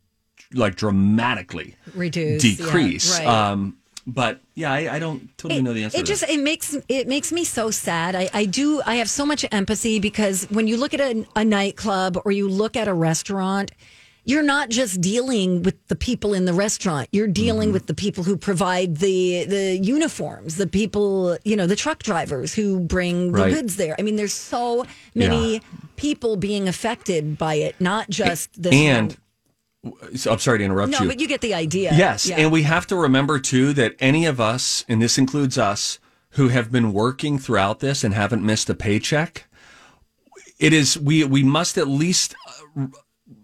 like 0.54 0.76
dramatically 0.76 1.76
Reduce, 1.94 2.44
yeah, 2.44 2.56
decrease. 2.56 3.18
right. 3.18 3.26
um, 3.26 3.76
but 4.06 4.40
yeah, 4.54 4.72
I, 4.72 4.96
I 4.96 4.98
don't 4.98 5.36
totally 5.38 5.62
know 5.62 5.72
the 5.72 5.84
answer. 5.84 5.96
It 5.98 6.00
to 6.00 6.06
just 6.06 6.22
that. 6.22 6.30
it 6.30 6.40
makes 6.40 6.76
it 6.88 7.06
makes 7.06 7.30
me 7.32 7.44
so 7.44 7.70
sad. 7.70 8.16
I, 8.16 8.28
I 8.32 8.44
do 8.46 8.82
I 8.86 8.96
have 8.96 9.08
so 9.10 9.24
much 9.26 9.44
empathy 9.52 10.00
because 10.00 10.46
when 10.50 10.66
you 10.66 10.76
look 10.76 10.94
at 10.94 11.00
a, 11.00 11.24
a 11.36 11.44
nightclub 11.44 12.18
or 12.24 12.32
you 12.32 12.48
look 12.48 12.76
at 12.76 12.88
a 12.88 12.94
restaurant, 12.94 13.70
you're 14.24 14.42
not 14.42 14.68
just 14.70 15.00
dealing 15.00 15.62
with 15.62 15.76
the 15.88 15.96
people 15.96 16.34
in 16.34 16.44
the 16.46 16.52
restaurant. 16.54 17.08
You're 17.12 17.26
dealing 17.28 17.68
Mm-hmm. 17.68 17.74
with 17.74 17.86
the 17.86 17.94
people 17.94 18.24
who 18.24 18.36
provide 18.36 18.96
the 18.96 19.44
the 19.44 19.78
uniforms, 19.82 20.56
the 20.56 20.66
people 20.66 21.36
you 21.44 21.54
know, 21.54 21.66
the 21.66 21.76
truck 21.76 22.02
drivers 22.02 22.54
who 22.54 22.80
bring 22.80 23.32
the 23.32 23.42
Right. 23.42 23.54
goods 23.54 23.76
there. 23.76 23.94
I 23.98 24.02
mean, 24.02 24.16
there's 24.16 24.32
so 24.34 24.84
many 25.14 25.54
Yeah. 25.54 25.60
people 25.96 26.36
being 26.36 26.68
affected 26.68 27.38
by 27.38 27.54
it, 27.56 27.76
not 27.80 28.08
just 28.10 28.60
the 28.60 28.70
and 28.70 29.16
I'm 29.84 30.38
sorry 30.38 30.58
to 30.58 30.64
interrupt 30.64 30.92
you. 30.92 30.98
No, 30.98 31.02
you. 31.04 31.08
but 31.08 31.20
you 31.20 31.26
get 31.28 31.40
the 31.40 31.54
idea. 31.54 31.92
Yes, 31.94 32.26
Yeah. 32.26 32.36
and 32.36 32.52
we 32.52 32.62
have 32.64 32.86
to 32.88 32.96
remember 32.96 33.38
too 33.38 33.72
that 33.74 33.96
any 33.98 34.26
of 34.26 34.40
us, 34.40 34.84
and 34.88 35.00
this 35.00 35.16
includes 35.16 35.56
us, 35.56 35.98
who 36.34 36.48
have 36.48 36.70
been 36.70 36.92
working 36.92 37.38
throughout 37.38 37.80
this 37.80 38.04
and 38.04 38.14
haven't 38.14 38.44
missed 38.44 38.68
a 38.70 38.74
paycheck, 38.74 39.46
it 40.58 40.72
is 40.72 40.98
we 40.98 41.24
we 41.24 41.42
must 41.42 41.78
at 41.78 41.88
least 41.88 42.34
uh, 42.76 42.86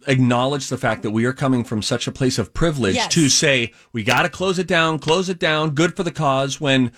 acknowledge 0.06 0.68
the 0.68 0.76
fact 0.78 1.02
that 1.02 1.10
we 1.10 1.24
are 1.24 1.32
coming 1.32 1.64
from 1.64 1.82
such 1.82 2.06
a 2.06 2.12
place 2.12 2.38
of 2.38 2.52
privilege 2.54 2.94
Yes. 2.94 3.12
to 3.14 3.28
say 3.28 3.72
we 3.92 4.02
got 4.04 4.22
to 4.22 4.28
close 4.28 4.58
it 4.58 4.66
down, 4.66 4.98
close 4.98 5.28
it 5.28 5.38
down, 5.38 5.70
good 5.70 5.96
for 5.96 6.02
the 6.02 6.12
cause 6.12 6.60
when 6.60 6.92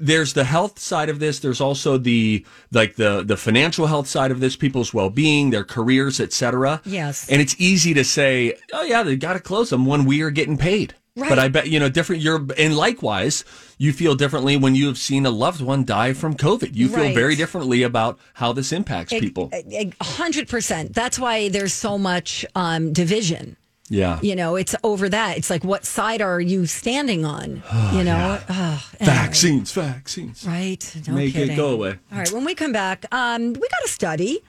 there's 0.00 0.32
the 0.34 0.44
health 0.44 0.78
side 0.78 1.08
of 1.08 1.18
this 1.18 1.38
there's 1.40 1.60
also 1.60 1.98
the 1.98 2.44
like 2.72 2.96
the 2.96 3.22
the 3.22 3.36
financial 3.36 3.86
health 3.86 4.06
side 4.06 4.30
of 4.30 4.40
this 4.40 4.56
people's 4.56 4.92
well-being 4.94 5.50
their 5.50 5.64
careers 5.64 6.20
etc 6.20 6.80
Yes. 6.84 7.28
and 7.28 7.40
it's 7.40 7.54
easy 7.58 7.94
to 7.94 8.04
say 8.04 8.54
oh 8.72 8.82
yeah 8.84 9.02
they 9.02 9.16
got 9.16 9.32
to 9.34 9.40
close 9.40 9.70
them 9.70 9.86
when 9.86 10.04
we 10.04 10.22
are 10.22 10.30
getting 10.30 10.56
paid 10.58 10.94
Right. 11.16 11.28
but 11.28 11.38
i 11.40 11.48
bet 11.48 11.68
you 11.68 11.80
know 11.80 11.88
different 11.88 12.22
you're 12.22 12.46
and 12.56 12.76
likewise 12.76 13.44
you 13.78 13.92
feel 13.92 14.14
differently 14.14 14.56
when 14.56 14.76
you 14.76 14.86
have 14.86 14.96
seen 14.96 15.26
a 15.26 15.30
loved 15.30 15.60
one 15.60 15.84
die 15.84 16.12
from 16.12 16.34
covid 16.34 16.74
you 16.76 16.88
feel 16.88 17.12
very 17.12 17.34
differently 17.34 17.82
about 17.82 18.18
how 18.34 18.52
this 18.52 18.72
impacts 18.72 19.12
people 19.12 19.50
A 19.52 19.92
hundred 20.00 20.48
percent. 20.48 20.94
That's 20.94 21.18
why 21.18 21.48
there's 21.48 21.74
so 21.74 21.98
much 21.98 22.46
um, 22.54 22.92
division. 22.92 23.56
Yeah 23.90 24.18
You 24.22 24.34
know, 24.36 24.56
it's 24.56 24.74
over 24.82 25.08
that. 25.10 25.36
It's 25.36 25.50
like, 25.50 25.64
what 25.64 25.84
side 25.84 26.22
are 26.22 26.40
you 26.40 26.64
standing 26.66 27.24
on? 27.24 27.62
you 27.92 28.04
know, 28.04 28.40
Ugh, 28.48 28.82
anyway. 29.00 29.16
vaccines 29.16 29.72
vaccines 29.72 30.46
right? 30.46 30.96
No 31.06 31.14
Make 31.14 31.34
it 31.36 31.56
go 31.56 31.70
away. 31.70 31.98
All 32.12 32.18
right. 32.18 32.32
When 32.32 32.44
we 32.44 32.54
come 32.54 32.72
back, 32.72 33.04
um, 33.12 33.52
we 33.52 33.60
got 33.68 33.84
a 33.84 33.88
study. 33.88 34.40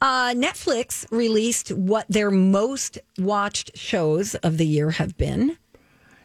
Uh, 0.00 0.32
Netflix 0.34 1.06
released 1.10 1.70
what 1.72 2.06
their 2.08 2.30
most 2.30 2.98
watched 3.18 3.76
shows 3.76 4.34
of 4.36 4.58
the 4.58 4.66
year 4.66 4.90
have 4.92 5.16
been. 5.16 5.56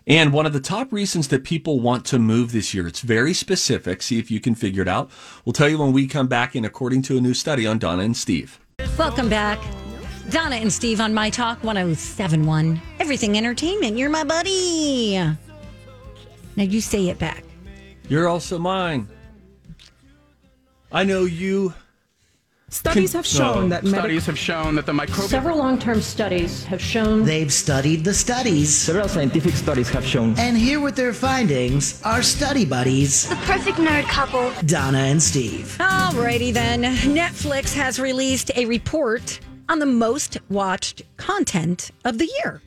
And 0.06 0.34
one 0.34 0.46
of 0.46 0.52
the 0.54 0.60
top 0.60 0.92
reasons 0.92 1.30
that 1.30 1.44
people 1.46 1.80
want 1.80 2.06
to 2.08 2.20
move 2.20 2.52
this 2.52 2.74
year, 2.74 2.86
it's 2.88 3.00
very 3.00 3.34
specific. 3.34 4.02
See 4.02 4.20
if 4.20 4.30
you 4.30 4.40
can 4.42 4.54
figure 4.54 4.82
it 4.82 4.88
out. 4.88 5.10
We'll 5.46 5.54
tell 5.54 5.70
you 5.70 5.78
when 5.78 5.94
we 5.94 6.08
come 6.08 6.28
back 6.28 6.56
in 6.56 6.66
according 6.66 7.04
to 7.04 7.18
a 7.18 7.22
new 7.22 7.34
study 7.34 7.66
on 7.66 7.80
Donna 7.80 8.04
and 8.04 8.16
Steve. 8.18 8.60
Welcome 8.98 9.30
back. 9.30 9.60
Donna 10.30 10.56
and 10.56 10.72
Steve 10.72 11.02
on 11.02 11.14
My 11.14 11.30
Talk 11.30 11.64
1071. 11.64 12.82
Everything 13.00 13.38
entertainment. 13.38 13.98
You're 13.98 14.10
my 14.10 14.24
buddy. 14.24 15.18
Now 16.56 16.64
you 16.64 16.82
say 16.82 17.10
it 17.10 17.20
back. 17.20 17.44
You're 18.08 18.28
also 18.28 18.58
mine. 18.58 19.08
I 20.92 21.04
know 21.04 21.26
you. 21.26 21.74
Studies 22.70 23.14
have 23.14 23.26
shown 23.26 23.70
that 23.70 23.84
medical 23.84 24.00
Studies 24.02 24.26
have 24.26 24.38
shown 24.40 24.76
that 24.76 24.88
the 24.88 24.92
microbial 24.94 25.28
Several 25.28 25.58
long-term 25.60 26.02
studies 26.02 26.64
have 26.66 26.82
shown 26.82 27.24
They've 27.24 27.54
studied 27.54 28.04
the 28.04 28.16
studies. 28.16 28.76
Several 28.76 29.08
scientific 29.08 29.54
studies 29.54 29.90
have 29.90 30.04
shown 30.04 30.34
And 30.40 30.58
here 30.58 30.80
with 30.80 30.96
their 30.96 31.14
findings 31.14 32.02
are 32.04 32.24
study 32.24 32.66
buddies, 32.66 33.30
The 33.30 33.36
perfect 33.36 33.78
nerd 33.78 34.06
couple. 34.06 34.52
Donna 34.66 34.98
and 34.98 35.22
Steve. 35.22 35.76
Alrighty 35.80 36.52
then. 36.52 36.82
Netflix 37.16 37.76
has 37.76 38.00
released 38.00 38.50
a 38.56 38.66
report 38.66 39.40
on 39.70 39.80
the 39.80 39.86
most 39.86 40.38
watched 40.50 41.04
content 41.18 41.92
of 42.06 42.18
the 42.18 42.30
year. 42.44 42.62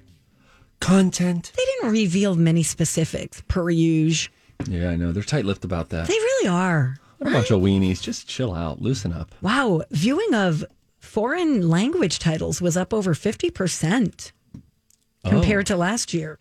Content. 0.81 1.53
They 1.57 1.65
didn't 1.65 1.93
reveal 1.93 2.35
many 2.37 2.63
specifics 2.63 3.43
per 3.49 3.71
usual. 3.71 4.33
Yeah, 4.69 4.91
I 4.91 4.97
know. 4.97 5.13
They're 5.13 5.23
tight 5.23 5.45
lipped 5.45 5.65
about 5.65 5.91
that. 5.91 6.09
They 6.09 6.15
really 6.15 6.49
are. 6.49 6.97
What 7.19 7.31
a 7.31 7.33
bunch 7.33 7.51
of 7.51 7.61
weenies. 7.61 8.01
Just 8.01 8.29
chill 8.29 8.55
out. 8.55 8.81
Loosen 8.81 9.13
up. 9.13 9.35
Wow. 9.41 9.83
Viewing 9.91 10.35
of 10.35 10.65
foreign 10.99 11.69
language 11.69 12.19
titles 12.19 12.61
was 12.61 12.77
up 12.77 12.93
over 12.93 13.15
50% 13.15 14.33
compared 15.25 15.71
oh. 15.71 15.75
to 15.75 15.77
last 15.77 16.13
year. 16.13 16.39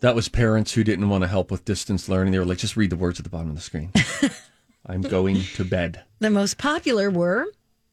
That 0.00 0.14
was 0.14 0.28
parents 0.28 0.72
who 0.72 0.84
didn't 0.84 1.08
want 1.08 1.22
to 1.22 1.28
help 1.28 1.50
with 1.50 1.64
distance 1.64 2.08
learning. 2.08 2.32
They 2.32 2.38
were 2.38 2.44
like, 2.44 2.58
just 2.58 2.76
read 2.76 2.90
the 2.90 2.96
words 2.96 3.18
at 3.18 3.24
the 3.24 3.30
bottom 3.30 3.50
of 3.50 3.56
the 3.56 3.62
screen. 3.62 3.90
I'm 4.86 5.00
going 5.00 5.42
to 5.54 5.64
bed. 5.64 6.02
The 6.18 6.30
most 6.30 6.58
popular 6.58 7.10
were 7.10 7.46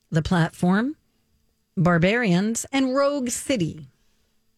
The 0.10 0.22
Platform, 0.22 0.98
Barbarians, 1.78 2.66
and 2.72 2.96
Rogue 2.96 3.30
City. 3.30 3.88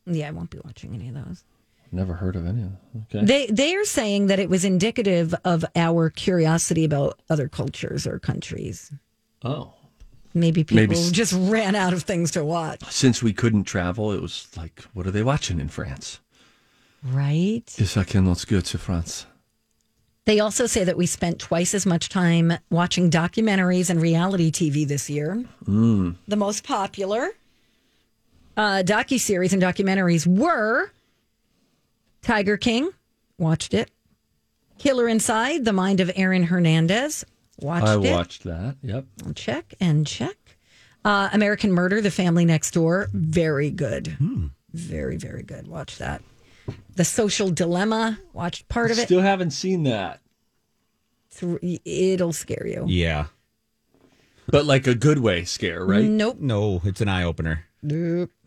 Yeah, 0.05 0.27
I 0.27 0.31
won't 0.31 0.49
be 0.49 0.59
watching 0.63 0.93
any 0.93 1.09
of 1.09 1.15
those. 1.15 1.43
Never 1.91 2.13
heard 2.15 2.35
of 2.35 2.47
any 2.47 2.63
of 2.63 2.69
them. 2.69 3.05
Okay. 3.13 3.25
They 3.25 3.45
they 3.47 3.75
are 3.75 3.85
saying 3.85 4.27
that 4.27 4.39
it 4.39 4.49
was 4.49 4.65
indicative 4.65 5.35
of 5.45 5.63
our 5.75 6.09
curiosity 6.09 6.83
about 6.85 7.19
other 7.29 7.47
cultures 7.47 8.07
or 8.07 8.19
countries. 8.19 8.91
oh. 9.43 9.73
Maybe 10.35 10.63
people 10.63 10.87
Maybe 10.87 11.11
just 11.11 11.31
ran 11.37 11.75
out 11.75 11.93
of 11.93 12.01
things 12.01 12.31
to 12.31 12.43
watch. 12.43 12.81
Since 12.91 13.21
we 13.21 13.33
couldn't 13.33 13.65
travel, 13.65 14.11
it 14.11 14.19
was 14.19 14.47
like, 14.57 14.81
what 14.95 15.05
are 15.05 15.11
they 15.11 15.21
watching 15.21 15.59
in 15.59 15.67
France? 15.69 16.19
Right? 17.03 17.63
Yes, 17.77 17.97
I 17.97 18.03
cannot 18.03 18.43
go 18.47 18.59
to 18.59 18.77
France. 18.79 19.27
They 20.25 20.39
also 20.39 20.65
say 20.67 20.83
that 20.85 20.95
we 20.95 21.05
spent 21.05 21.39
twice 21.39 21.73
as 21.73 21.85
much 21.85 22.07
time 22.09 22.53
watching 22.69 23.09
documentaries 23.09 23.89
and 23.89 24.01
reality 24.01 24.51
TV 24.51 24.87
this 24.87 25.09
year. 25.09 25.43
Mm. 25.65 26.15
The 26.27 26.35
most 26.37 26.63
popular 26.63 27.31
uh, 28.55 28.83
docu 28.85 29.19
series 29.19 29.51
and 29.51 29.61
documentaries 29.61 30.25
were 30.25 30.91
Tiger 32.21 32.55
King, 32.55 32.89
watched 33.37 33.73
it. 33.73 33.91
Killer 34.77 35.07
Inside, 35.09 35.65
The 35.65 35.73
Mind 35.73 35.99
of 35.99 36.09
Aaron 36.15 36.43
Hernandez, 36.43 37.25
watched 37.59 37.85
I 37.87 37.93
it. 37.95 38.11
watched 38.11 38.43
that. 38.43 38.77
Yep. 38.81 39.05
Check 39.35 39.73
and 39.81 40.07
check. 40.07 40.37
Uh, 41.03 41.29
American 41.33 41.71
Murder, 41.73 41.99
The 41.99 42.11
Family 42.11 42.45
Next 42.45 42.71
Door, 42.71 43.09
very 43.13 43.69
good. 43.69 44.07
Hmm. 44.07 44.47
Very, 44.71 45.17
very 45.17 45.43
good. 45.43 45.67
Watch 45.67 45.97
that. 45.97 46.21
The 46.95 47.03
Social 47.05 47.49
Dilemma, 47.49 48.19
watched 48.33 48.69
part 48.69 48.91
of 48.91 48.99
it. 48.99 49.05
Still 49.05 49.21
haven't 49.21 49.51
seen 49.51 49.83
that. 49.83 50.19
Th- 51.35 51.81
It'll 51.85 52.33
scare 52.33 52.67
you. 52.67 52.85
Yeah. 52.87 53.25
But 54.47 54.65
like 54.65 54.85
a 54.87 54.93
good 54.95 55.19
way 55.19 55.43
scare, 55.45 55.83
right? 55.85 56.03
Nope. 56.05 56.37
No, 56.39 56.81
it's 56.83 57.01
an 57.01 57.07
eye 57.09 57.23
opener. 57.23 57.65
Nope. 57.81 58.29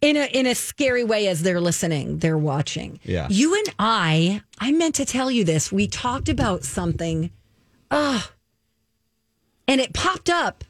in 0.00 0.16
a 0.16 0.24
in 0.32 0.46
a 0.46 0.54
scary 0.54 1.04
way 1.04 1.28
as 1.28 1.42
they're 1.42 1.60
listening, 1.60 2.18
they're 2.18 2.38
watching. 2.38 2.98
Yeah. 3.04 3.26
You 3.30 3.54
and 3.54 3.74
I, 3.78 4.42
I 4.58 4.72
meant 4.72 4.94
to 4.96 5.04
tell 5.04 5.30
you 5.30 5.44
this. 5.44 5.70
We 5.70 5.86
talked 5.86 6.28
about 6.28 6.64
something. 6.64 7.30
Ah. 7.90 8.30
and 9.66 9.80
it 9.80 9.92
popped 9.94 10.28
up 10.30 10.64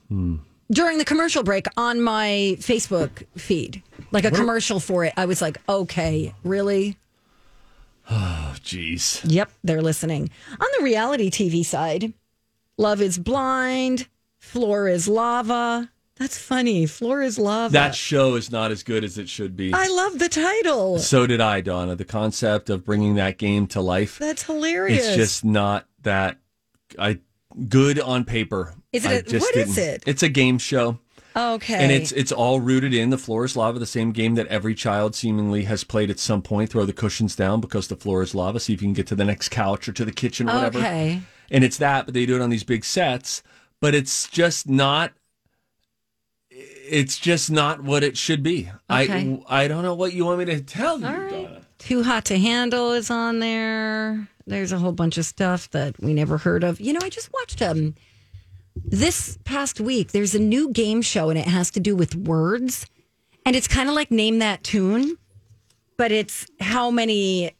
during 0.70 0.98
the 0.98 1.04
commercial 1.04 1.42
break 1.42 1.66
on 1.76 2.00
my 2.00 2.56
Facebook 2.60 3.24
feed. 3.36 3.82
Like 4.10 4.24
a 4.24 4.30
commercial 4.30 4.80
for 4.80 5.04
it. 5.04 5.12
I 5.16 5.26
was 5.26 5.42
like, 5.42 5.58
okay, 5.68 6.34
really? 6.44 6.96
Oh, 8.10 8.54
jeez. 8.60 9.20
Yep, 9.24 9.50
they're 9.64 9.82
listening. 9.82 10.30
On 10.52 10.68
the 10.78 10.84
reality 10.84 11.30
TV 11.30 11.64
side, 11.64 12.12
Love 12.76 13.00
is 13.02 13.18
Blind, 13.18 14.06
Floor 14.38 14.88
is 14.88 15.08
Lava. 15.08 15.90
That's 16.16 16.36
funny. 16.36 16.86
Floor 16.86 17.22
is 17.22 17.38
Lava. 17.38 17.72
That 17.72 17.94
show 17.94 18.34
is 18.34 18.50
not 18.50 18.72
as 18.72 18.82
good 18.82 19.04
as 19.04 19.18
it 19.18 19.28
should 19.28 19.56
be. 19.56 19.72
I 19.72 19.86
love 19.86 20.18
the 20.18 20.28
title. 20.28 20.98
so 20.98 21.28
did 21.28 21.40
I, 21.40 21.60
Donna. 21.60 21.94
The 21.94 22.04
concept 22.04 22.70
of 22.70 22.84
bringing 22.84 23.14
that 23.16 23.38
game 23.38 23.68
to 23.68 23.80
life. 23.80 24.18
That's 24.18 24.42
hilarious. 24.42 25.06
It's 25.06 25.16
just 25.16 25.44
not 25.44 25.86
that 26.02 26.38
I 26.98 27.20
good 27.68 27.98
on 28.00 28.24
paper. 28.24 28.74
Is 28.92 29.04
it 29.04 29.32
a- 29.32 29.38
what 29.38 29.56
is 29.56 29.76
it? 29.78 30.02
It's 30.06 30.22
a 30.22 30.28
game 30.28 30.58
show. 30.58 30.98
okay. 31.36 31.74
And 31.74 31.92
it's 31.92 32.10
it's 32.12 32.32
all 32.32 32.60
rooted 32.60 32.92
in 32.94 33.10
the 33.10 33.18
floor 33.18 33.44
is 33.44 33.56
lava, 33.56 33.78
the 33.78 33.86
same 33.86 34.12
game 34.12 34.34
that 34.36 34.46
every 34.48 34.74
child 34.74 35.14
seemingly 35.14 35.64
has 35.64 35.84
played 35.84 36.10
at 36.10 36.18
some 36.18 36.42
point. 36.42 36.70
Throw 36.70 36.84
the 36.84 36.92
cushions 36.92 37.36
down 37.36 37.60
because 37.60 37.88
the 37.88 37.96
floor 37.96 38.22
is 38.22 38.34
lava. 38.34 38.58
See 38.60 38.72
if 38.74 38.82
you 38.82 38.86
can 38.88 38.94
get 38.94 39.06
to 39.08 39.14
the 39.14 39.24
next 39.24 39.50
couch 39.50 39.88
or 39.88 39.92
to 39.92 40.04
the 40.04 40.12
kitchen 40.12 40.48
or 40.48 40.54
whatever. 40.54 40.78
okay. 40.78 41.20
And 41.50 41.64
it's 41.64 41.76
that, 41.78 42.04
but 42.06 42.14
they 42.14 42.26
do 42.26 42.36
it 42.36 42.42
on 42.42 42.50
these 42.50 42.64
big 42.64 42.84
sets. 42.84 43.42
But 43.80 43.94
it's 43.94 44.28
just 44.28 44.68
not. 44.68 45.12
It's 46.50 47.18
just 47.18 47.50
not 47.50 47.82
what 47.84 48.02
it 48.02 48.16
should 48.16 48.42
be. 48.42 48.70
Okay. 48.90 49.38
I 49.48 49.64
I 49.64 49.68
don't 49.68 49.82
know 49.82 49.94
what 49.94 50.12
you 50.14 50.24
want 50.24 50.38
me 50.40 50.46
to 50.46 50.60
tell 50.60 50.98
you. 50.98 51.06
All 51.06 51.12
right. 51.12 51.57
Too 51.78 52.02
Hot 52.02 52.24
to 52.26 52.38
Handle 52.38 52.92
is 52.92 53.10
on 53.10 53.38
there. 53.38 54.28
There's 54.46 54.72
a 54.72 54.78
whole 54.78 54.92
bunch 54.92 55.18
of 55.18 55.24
stuff 55.24 55.70
that 55.70 55.98
we 56.00 56.12
never 56.14 56.38
heard 56.38 56.64
of. 56.64 56.80
You 56.80 56.92
know, 56.92 57.00
I 57.02 57.08
just 57.08 57.32
watched 57.32 57.62
um 57.62 57.94
this 58.84 59.38
past 59.44 59.80
week. 59.80 60.12
There's 60.12 60.34
a 60.34 60.38
new 60.38 60.70
game 60.72 61.02
show 61.02 61.30
and 61.30 61.38
it 61.38 61.46
has 61.46 61.70
to 61.72 61.80
do 61.80 61.94
with 61.96 62.14
words. 62.14 62.86
And 63.44 63.56
it's 63.56 63.68
kind 63.68 63.88
of 63.88 63.94
like 63.94 64.10
name 64.10 64.38
that 64.40 64.62
tune, 64.62 65.16
but 65.96 66.12
it's 66.12 66.46
how 66.60 66.90
many 66.90 67.52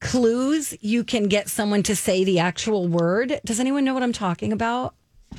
clues 0.00 0.74
you 0.80 1.04
can 1.04 1.24
get 1.28 1.48
someone 1.48 1.82
to 1.84 1.96
say 1.96 2.24
the 2.24 2.38
actual 2.38 2.86
word. 2.88 3.40
Does 3.44 3.60
anyone 3.60 3.84
know 3.84 3.94
what 3.94 4.02
I'm 4.02 4.12
talking 4.12 4.52
about? 4.52 4.94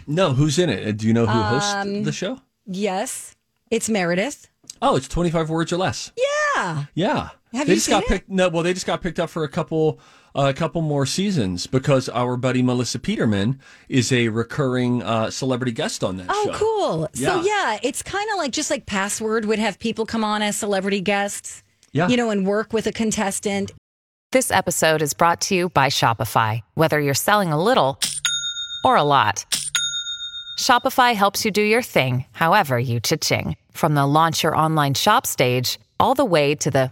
No, 0.07 0.33
who's 0.33 0.59
in 0.59 0.69
it? 0.69 0.97
Do 0.97 1.07
you 1.07 1.13
know 1.13 1.25
who 1.25 1.39
hosts 1.39 1.73
Um, 1.73 2.03
the 2.03 2.11
show? 2.11 2.39
Yes. 2.65 3.35
It's 3.71 3.89
Meredith. 3.89 4.49
Oh, 4.81 4.95
it's 4.95 5.07
25 5.07 5.49
words 5.49 5.71
or 5.73 5.77
less. 5.77 6.11
Yeah. 6.55 6.85
Yeah. 6.93 7.29
Have 7.55 7.67
they 7.67 7.73
you 7.73 7.77
just 7.77 7.85
seen 7.87 7.93
got 7.95 8.03
it? 8.03 8.07
picked. 8.09 8.29
No, 8.29 8.49
well, 8.49 8.63
they 8.63 8.73
just 8.73 8.85
got 8.85 9.01
picked 9.01 9.19
up 9.19 9.29
for 9.29 9.43
a 9.43 9.47
couple, 9.49 9.99
a 10.35 10.53
couple 10.53 10.81
more 10.81 11.05
seasons 11.05 11.67
because 11.67 12.09
our 12.09 12.37
buddy 12.37 12.61
Melissa 12.61 12.99
Peterman 12.99 13.59
is 13.89 14.11
a 14.11 14.27
recurring 14.29 15.01
uh, 15.03 15.29
celebrity 15.31 15.71
guest 15.71 16.03
on 16.03 16.17
that 16.17 16.25
show. 16.27 16.31
Oh, 16.33 16.45
show. 16.45 16.57
cool. 16.57 17.09
So 17.13 17.41
Yeah. 17.41 17.71
yeah, 17.73 17.79
it's 17.83 18.01
kind 18.03 18.29
of 18.31 18.37
like 18.37 18.51
just 18.51 18.69
like 18.69 18.85
Password 18.85 19.45
would 19.45 19.59
have 19.59 19.79
people 19.79 20.05
come 20.05 20.23
on 20.23 20.41
as 20.41 20.55
celebrity 20.55 21.01
guests. 21.01 21.63
Yeah. 21.91 22.07
You 22.09 22.17
know, 22.17 22.29
and 22.29 22.45
work 22.45 22.73
with 22.73 22.87
a 22.87 22.91
contestant. 22.91 23.71
This 24.33 24.51
episode 24.51 25.01
is 25.01 25.13
brought 25.13 25.39
to 25.41 25.55
you 25.55 25.69
by 25.69 25.87
Shopify. 25.87 26.61
Whether 26.73 26.99
you're 26.99 27.13
selling 27.13 27.53
a 27.53 27.61
little 27.63 27.99
or 28.83 28.97
a 28.97 29.03
lot, 29.03 29.45
Shopify 30.59 31.13
helps 31.15 31.45
you 31.45 31.51
do 31.51 31.61
your 31.61 31.81
thing, 31.81 32.25
however 32.31 32.77
you 32.77 32.99
cha-ching. 32.99 33.55
From 33.71 33.93
the 33.95 34.05
launch 34.05 34.43
your 34.43 34.55
online 34.55 34.93
shop 34.93 35.25
stage, 35.25 35.79
all 35.99 36.15
the 36.15 36.25
way 36.25 36.55
to 36.55 36.69
the 36.71 36.91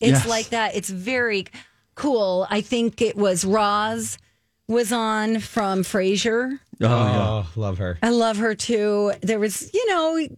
It's 0.00 0.10
Yes. 0.20 0.26
like 0.28 0.48
that. 0.50 0.74
It's 0.74 0.90
very 0.90 1.46
cool. 1.94 2.46
I 2.50 2.60
think 2.62 3.00
it 3.02 3.16
was 3.16 3.44
Roz 3.44 4.18
was 4.68 4.92
on 4.92 5.40
from 5.40 5.82
Frasier. 5.82 6.58
Oh, 6.80 6.86
yeah. 6.86 7.28
Oh, 7.28 7.46
love 7.56 7.78
her. 7.78 7.98
I 8.02 8.08
love 8.10 8.38
her 8.38 8.54
too. 8.54 9.12
There 9.20 9.38
was, 9.38 9.70
you 9.74 9.86
know, 9.90 10.28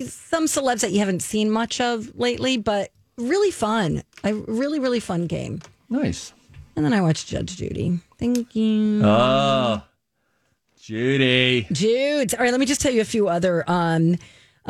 some 0.00 0.44
celebs 0.46 0.80
that 0.80 0.92
you 0.92 0.98
haven't 1.00 1.22
seen 1.22 1.50
much 1.50 1.80
of 1.80 2.14
lately, 2.16 2.58
but 2.58 2.90
really 3.16 3.50
fun. 3.50 4.02
A 4.22 4.34
really, 4.34 4.78
really 4.78 5.00
fun 5.00 5.26
game. 5.26 5.60
Nice. 5.88 6.32
And 6.76 6.84
then 6.84 6.92
I 6.92 7.00
watched 7.00 7.26
Judge 7.26 7.56
Judy. 7.56 7.98
Thank 8.18 8.54
you. 8.54 9.00
Oh, 9.04 9.82
Judy. 10.80 11.66
Jude. 11.72 12.34
All 12.34 12.40
right, 12.44 12.50
let 12.50 12.60
me 12.60 12.66
just 12.66 12.80
tell 12.80 12.92
you 12.92 13.00
a 13.00 13.04
few 13.06 13.28
other 13.28 13.64
um, 13.66 14.16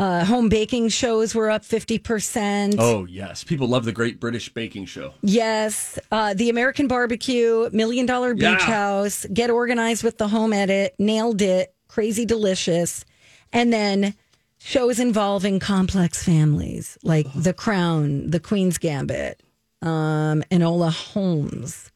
uh, 0.01 0.25
home 0.25 0.49
baking 0.49 0.89
shows 0.89 1.35
were 1.35 1.51
up 1.51 1.63
50%. 1.63 2.77
Oh 2.79 3.05
yes, 3.05 3.45
people 3.45 3.69
love 3.69 3.85
the 3.85 3.93
Great 3.93 4.19
British 4.19 4.49
Baking 4.53 4.87
Show. 4.87 5.13
Yes. 5.21 5.99
Uh, 6.11 6.33
the 6.33 6.49
American 6.49 6.89
Barbecue, 6.89 7.69
Million 7.73 8.07
Dollar 8.07 8.33
Beach 8.35 8.45
Yeah. 8.45 8.59
House, 8.59 9.27
Get 9.33 9.51
Organized 9.51 10.03
with 10.03 10.17
the 10.17 10.29
Home 10.29 10.55
Edit, 10.55 10.95
Nailed 10.99 11.43
It, 11.43 11.75
Crazy 11.89 12.25
Delicious. 12.25 13.05
And 13.53 13.73
then 13.73 14.15
shows 14.59 14.99
involving 14.99 15.59
complex 15.59 16.25
families 16.25 16.97
like 17.03 17.27
The 17.35 17.53
Crown, 17.53 18.31
The 18.31 18.41
Queen's 18.41 18.79
Gambit, 18.79 19.43
um, 19.83 20.43
Enola 20.51 20.91
Holmes. 20.93 21.91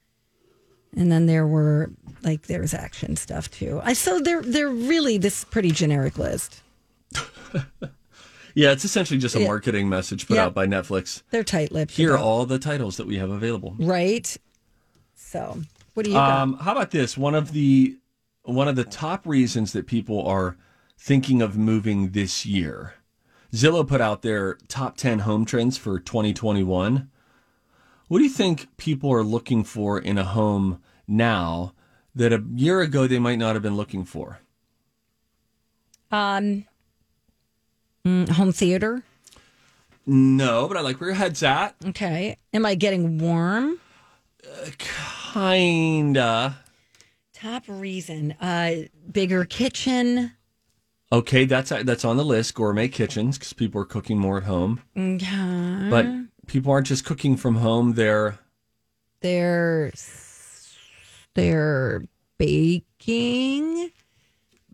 And 0.97 1.11
then 1.11 1.25
there 1.27 1.47
were 1.47 1.91
like 2.23 2.49
there's 2.49 2.75
action 2.75 3.17
stuff 3.17 3.51
too. 3.51 3.81
I 3.83 3.95
so 3.95 4.21
they're 4.21 4.43
they're 4.43 4.69
really 4.69 5.17
this 5.19 5.43
pretty 5.45 5.71
generic 5.71 6.19
list. 6.19 6.61
Yeah, 8.55 8.71
it's 8.73 8.85
essentially 8.85 9.19
just 9.19 9.35
a 9.35 9.41
Yeah. 9.41 9.49
marketing 9.49 9.89
message 9.89 10.27
put 10.29 10.37
Yeah. 10.37 10.45
out 10.47 10.55
by 10.55 10.67
Netflix. 10.67 11.23
They're 11.31 11.43
tight 11.45 11.73
lipped. 11.73 11.93
Here 11.93 12.13
are 12.15 12.19
all 12.19 12.47
the 12.47 12.59
titles 12.59 12.97
that 12.97 13.07
we 13.07 13.17
have 13.19 13.31
available. 13.31 13.75
right? 13.79 14.37
So 15.17 15.63
what 15.95 16.05
do 16.05 16.11
you 16.11 16.17
got? 16.17 16.41
Um, 16.43 16.55
how 16.59 16.73
about 16.73 16.91
this? 16.93 17.17
One 17.17 17.35
of 17.35 17.53
the 17.53 17.99
one 18.45 18.69
of 18.69 18.77
the 18.77 18.85
top 18.85 19.27
reasons 19.27 19.73
that 19.73 19.87
people 19.87 20.25
are 20.27 20.57
thinking 20.99 21.41
of 21.41 21.57
moving 21.57 22.11
this 22.11 22.45
year. 22.45 22.95
Zillow 23.53 23.87
put 23.87 24.01
out 24.03 24.21
their 24.23 24.59
top 24.69 24.97
10 24.99 25.21
home 25.21 25.45
trends 25.47 25.79
for 25.79 25.99
2021. 25.99 27.09
What 28.09 28.19
do 28.19 28.25
you 28.25 28.31
think 28.31 28.69
people 28.77 29.11
are 29.13 29.23
looking 29.25 29.65
for 29.65 29.99
in 29.99 30.19
a 30.19 30.25
home 30.25 30.83
now 31.09 31.73
that 32.15 32.33
a 32.35 32.45
year 32.55 32.81
ago 32.83 33.07
they 33.07 33.19
might 33.19 33.39
not 33.39 33.55
have 33.55 33.63
been 33.63 33.77
looking 33.77 34.05
for? 34.05 34.41
Um, 36.11 36.67
mm, 38.05 38.29
home 38.31 38.53
theater. 38.53 39.03
No, 40.07 40.69
but 40.69 40.77
I 40.77 40.81
like 40.81 41.01
where 41.01 41.11
your 41.11 41.17
head's 41.17 41.43
at. 41.43 41.75
Okay. 41.87 42.37
Am 42.53 42.67
I 42.67 42.75
getting 42.75 43.19
warm? 43.19 43.81
Kinda. 45.33 46.59
Top 47.33 47.65
reason. 47.67 48.35
Uh, 48.41 48.75
bigger 49.11 49.45
kitchen. 49.45 50.33
Okay, 51.13 51.45
that's 51.45 51.71
that's 51.71 52.05
on 52.05 52.17
the 52.17 52.25
list. 52.25 52.55
Gourmet 52.55 52.89
kitchens 52.89 53.39
because 53.39 53.53
people 53.53 53.81
are 53.81 53.87
cooking 53.87 54.19
more 54.19 54.39
at 54.39 54.45
home. 54.45 54.81
Okay. 54.97 55.89
But 55.91 56.07
people 56.47 56.73
aren't 56.73 56.87
just 56.87 57.05
cooking 57.05 57.37
from 57.37 57.57
home; 57.57 57.95
they're 57.95 58.39
they're 59.21 59.93
they're 61.35 62.03
baking. 62.39 63.91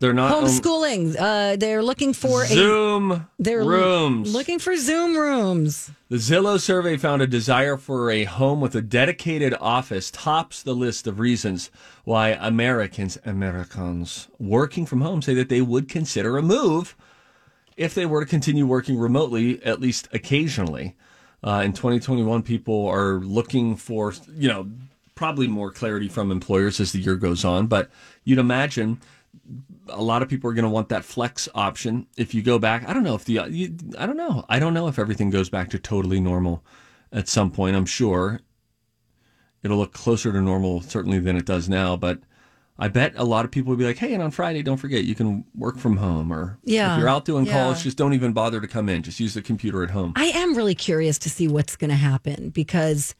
They're 0.01 0.13
not 0.13 0.33
on- 0.33 0.43
Homeschooling. 0.43 1.15
Uh, 1.17 1.55
they're 1.55 1.81
looking 1.83 2.11
for 2.11 2.43
a 2.43 2.47
Zoom 2.47 3.27
they're 3.39 3.63
rooms. 3.63 4.33
looking 4.33 4.59
for 4.59 4.75
Zoom 4.75 5.15
rooms. 5.15 5.91
The 6.09 6.17
Zillow 6.17 6.59
survey 6.59 6.97
found 6.97 7.21
a 7.21 7.27
desire 7.27 7.77
for 7.77 8.11
a 8.11 8.25
home 8.25 8.59
with 8.59 8.75
a 8.75 8.81
dedicated 8.81 9.55
office 9.61 10.11
tops 10.11 10.61
the 10.63 10.73
list 10.73 11.07
of 11.07 11.19
reasons 11.19 11.69
why 12.03 12.29
Americans, 12.29 13.17
Americans 13.23 14.27
working 14.39 14.85
from 14.85 15.01
home 15.01 15.21
say 15.21 15.33
that 15.35 15.49
they 15.49 15.61
would 15.61 15.87
consider 15.87 16.37
a 16.37 16.41
move 16.41 16.97
if 17.77 17.93
they 17.93 18.05
were 18.05 18.21
to 18.25 18.29
continue 18.29 18.65
working 18.65 18.97
remotely, 18.97 19.63
at 19.63 19.79
least 19.79 20.07
occasionally. 20.11 20.95
Uh, 21.43 21.61
in 21.63 21.73
2021, 21.73 22.43
people 22.43 22.87
are 22.87 23.19
looking 23.19 23.75
for, 23.75 24.13
you 24.35 24.47
know, 24.49 24.67
probably 25.15 25.47
more 25.47 25.71
clarity 25.71 26.07
from 26.07 26.31
employers 26.31 26.79
as 26.79 26.91
the 26.91 26.99
year 26.99 27.15
goes 27.15 27.45
on. 27.45 27.67
But 27.67 27.89
you'd 28.23 28.39
imagine 28.39 28.99
a 29.89 30.01
lot 30.01 30.21
of 30.21 30.29
people 30.29 30.49
are 30.49 30.53
going 30.53 30.63
to 30.63 30.69
want 30.69 30.89
that 30.89 31.03
flex 31.03 31.49
option. 31.53 32.07
If 32.17 32.33
you 32.33 32.41
go 32.41 32.59
back, 32.59 32.87
I 32.87 32.93
don't 32.93 33.03
know 33.03 33.15
if 33.15 33.25
the, 33.25 33.45
you, 33.49 33.75
I 33.97 34.05
don't 34.05 34.17
know. 34.17 34.45
I 34.49 34.59
don't 34.59 34.73
know 34.73 34.87
if 34.87 34.99
everything 34.99 35.29
goes 35.29 35.49
back 35.49 35.69
to 35.71 35.79
totally 35.79 36.19
normal 36.19 36.63
at 37.11 37.27
some 37.27 37.51
point. 37.51 37.75
I'm 37.75 37.85
sure 37.85 38.39
it'll 39.63 39.77
look 39.77 39.93
closer 39.93 40.31
to 40.31 40.41
normal 40.41 40.81
certainly 40.81 41.19
than 41.19 41.35
it 41.35 41.45
does 41.45 41.67
now. 41.69 41.95
But 41.95 42.19
I 42.79 42.87
bet 42.87 43.13
a 43.15 43.23
lot 43.23 43.45
of 43.45 43.51
people 43.51 43.69
would 43.69 43.79
be 43.79 43.85
like, 43.85 43.97
hey, 43.97 44.13
and 44.13 44.23
on 44.23 44.31
Friday, 44.31 44.63
don't 44.63 44.77
forget 44.77 45.03
you 45.03 45.15
can 45.15 45.45
work 45.55 45.77
from 45.77 45.97
home. 45.97 46.31
Or 46.31 46.57
Yeah, 46.63 46.93
if 46.93 46.99
you're 46.99 47.09
out 47.09 47.25
doing 47.25 47.45
yeah. 47.45 47.53
calls, 47.53 47.83
just 47.83 47.97
don't 47.97 48.13
even 48.13 48.33
bother 48.33 48.59
to 48.59 48.67
come 48.67 48.89
in. 48.89 49.03
Just 49.03 49.19
use 49.19 49.33
the 49.33 49.41
computer 49.41 49.83
at 49.83 49.91
home. 49.91 50.13
I 50.15 50.25
am 50.25 50.55
really 50.55 50.75
curious 50.75 51.19
to 51.19 51.29
see 51.29 51.47
what's 51.47 51.75
going 51.75 51.91
to 51.91 51.95
happen 51.95 52.49
because, 52.49 53.13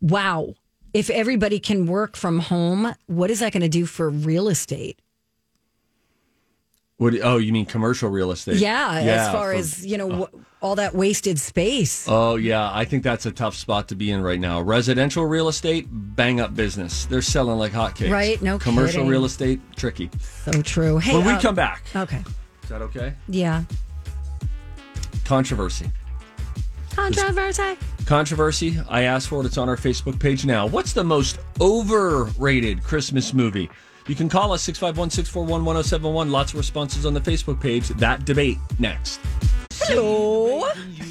wow, 0.00 0.54
if 0.92 1.10
everybody 1.10 1.58
can 1.58 1.86
work 1.86 2.16
from 2.16 2.40
home, 2.40 2.94
what 3.06 3.30
is 3.30 3.40
that 3.40 3.52
going 3.52 3.62
to 3.62 3.68
do 3.68 3.86
for 3.86 4.10
real 4.10 4.48
estate? 4.48 5.00
What? 6.98 7.14
Oh, 7.22 7.38
you 7.38 7.52
mean 7.52 7.64
commercial 7.64 8.10
real 8.10 8.32
estate? 8.32 8.56
Yeah, 8.56 8.90
as 8.92 9.28
far 9.32 9.52
for- 9.52 9.58
as 9.58 9.86
you 9.86 9.96
know, 9.96 10.24
wh- 10.32 10.38
all 10.60 10.74
that 10.74 10.94
wasted 10.96 11.38
space. 11.38 12.06
Oh 12.08 12.34
yeah, 12.34 12.70
I 12.72 12.84
think 12.84 13.04
that's 13.04 13.24
a 13.24 13.30
tough 13.30 13.54
spot 13.54 13.86
to 13.88 13.94
be 13.94 14.10
in 14.10 14.20
right 14.20 14.40
now. 14.40 14.60
Residential 14.60 15.24
real 15.24 15.46
estate, 15.48 15.86
bang 15.90 16.40
up 16.40 16.56
business. 16.56 17.04
They're 17.06 17.22
selling 17.22 17.56
like 17.58 17.70
hotcakes. 17.72 18.10
Right, 18.10 18.42
no 18.42 18.58
Commercial 18.58 18.94
kidding. 19.02 19.08
real 19.08 19.24
estate, 19.24 19.60
tricky. 19.76 20.10
So 20.20 20.60
true. 20.62 20.98
Hey, 20.98 21.14
when 21.16 21.24
we 21.24 21.32
uh, 21.34 21.40
come 21.40 21.54
back, 21.54 21.84
okay, 21.94 22.24
is 22.64 22.68
that 22.68 22.82
okay? 22.82 23.14
yeah, 23.28 23.62
Controversy. 25.24 25.90
controversy. 26.96 27.76
Controversy. 28.06 28.78
I 28.88 29.02
asked 29.02 29.28
for 29.28 29.40
it. 29.42 29.46
It's 29.46 29.58
on 29.58 29.68
our 29.68 29.76
Facebook 29.76 30.18
page 30.18 30.44
now. 30.44 30.66
What's 30.66 30.94
the 30.94 31.04
most 31.04 31.38
overrated 31.60 32.82
Christmas 32.82 33.32
movie? 33.32 33.70
You 34.08 34.14
can 34.14 34.30
call 34.30 34.52
us 34.52 34.62
651 34.62 35.10
641 35.10 35.64
1071. 35.66 36.30
Lots 36.30 36.52
of 36.52 36.58
responses 36.58 37.04
on 37.04 37.12
the 37.12 37.20
Facebook 37.20 37.60
page. 37.60 37.88
That 37.88 38.24
debate 38.24 38.56
next. 38.78 39.20
Hello, 39.82 40.66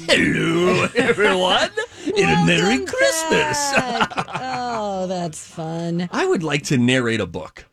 Hello, 0.08 0.88
everyone. 0.96 1.70
and 2.06 2.30
a 2.30 2.44
Merry 2.44 2.84
Christmas. 2.84 3.72
oh, 3.76 5.06
that's 5.08 5.46
fun. 5.46 6.08
I 6.10 6.26
would 6.26 6.42
like 6.42 6.64
to 6.64 6.76
narrate 6.76 7.20
a 7.20 7.26
book, 7.26 7.66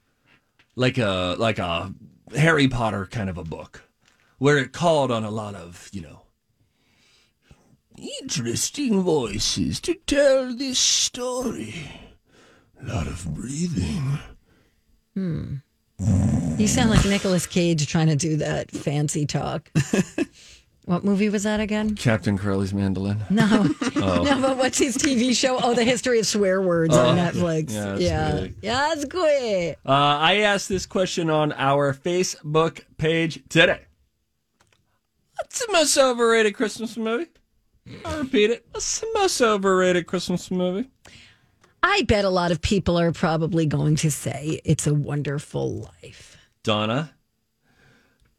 like 0.75 0.99
a 0.99 1.35
like 1.39 1.57
a 1.57 1.91
Harry 2.35 2.67
Potter 2.67 3.07
kind 3.07 3.29
of 3.29 3.39
a 3.39 3.43
book, 3.43 3.83
where 4.38 4.59
it 4.59 4.73
called 4.73 5.09
on 5.09 5.23
a 5.23 5.31
lot 5.31 5.55
of 5.55 5.89
you 5.91 6.01
know 6.01 6.21
interesting 7.97 9.01
voices 9.01 9.79
to 9.81 9.95
tell 10.05 10.55
this 10.55 10.77
story. 10.77 11.73
A 12.79 12.85
lot 12.93 13.07
of 13.07 13.25
breathing. 13.33 14.19
Hmm. 15.15 15.56
You 16.58 16.67
sound 16.67 16.89
like 16.89 17.06
Nicolas 17.06 17.47
Cage 17.47 17.88
trying 17.88 18.08
to 18.08 18.15
do 18.15 18.38
that 18.38 18.69
fancy 18.71 19.25
talk. 19.25 19.71
what 20.86 21.04
movie 21.06 21.30
was 21.30 21.43
that 21.43 21.60
again? 21.62 21.95
Captain 21.95 22.38
Corelli's 22.38 22.73
mandolin. 22.73 23.23
No, 23.30 23.67
Oh. 23.95 24.23
no, 24.30 24.41
but 24.41 24.58
what's 24.58 24.78
his 24.78 24.97
TV 24.97 25.36
show? 25.36 25.58
Oh, 25.62 25.73
the 25.73 25.84
history 25.86 26.19
of 26.19 26.28
swear 26.28 26.62
words 26.62 26.95
on 26.95 27.17
Oh, 27.17 27.21
Netflix. 27.21 27.71
yeah, 27.71 27.86
that's 27.86 28.01
yeah, 28.01 28.32
great. 28.32 28.56
yeah, 28.62 28.78
that's 28.89 29.06
great. 29.06 29.75
Uh, 29.86 29.91
I 29.91 30.38
asked 30.39 30.67
this 30.69 30.86
question 30.86 31.30
on 31.30 31.54
our 31.54 31.93
Facebook 31.93 32.82
page 32.97 33.41
today. 33.49 33.82
What's 35.38 35.65
the 35.65 35.71
most 35.73 35.97
overrated 35.97 36.56
Christmas 36.56 36.97
movie? 36.97 37.28
I'll 38.04 38.19
repeat 38.19 38.49
it. 38.51 38.65
What's 38.71 38.99
the 38.99 39.08
most 39.13 39.41
overrated 39.41 40.08
Christmas 40.08 40.49
movie? 40.51 40.89
I 41.88 42.02
bet 42.02 42.26
a 42.26 42.30
lot 42.30 42.52
of 42.52 42.62
people 42.62 42.98
are 42.98 43.12
probably 43.12 43.67
going 43.67 43.95
to 43.98 44.10
say 44.10 44.60
it's 44.65 44.88
a 44.88 44.93
wonderful 44.93 45.88
life. 46.02 46.36
Donna, 46.63 47.13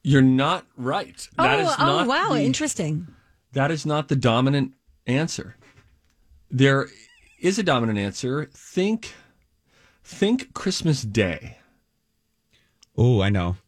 you're 0.02 0.20
not 0.20 0.66
right. 0.76 1.28
That 1.36 1.60
oh, 1.60 1.62
is 1.62 1.74
oh, 1.78 1.84
not 1.86 2.06
wow, 2.08 2.32
the- 2.32 2.42
interesting. 2.42 3.06
That 3.52 3.70
is 3.70 3.86
not 3.86 4.08
the 4.08 4.16
dominant 4.16 4.72
answer. 5.06 5.56
There 6.50 6.88
is 7.40 7.56
a 7.56 7.62
dominant 7.62 8.00
answer. 8.00 8.50
Think, 8.52 9.14
think 10.02 10.52
Christmas 10.52 11.02
Day. 11.02 11.58
Oh, 12.96 13.22
I 13.22 13.28
know. 13.28 13.58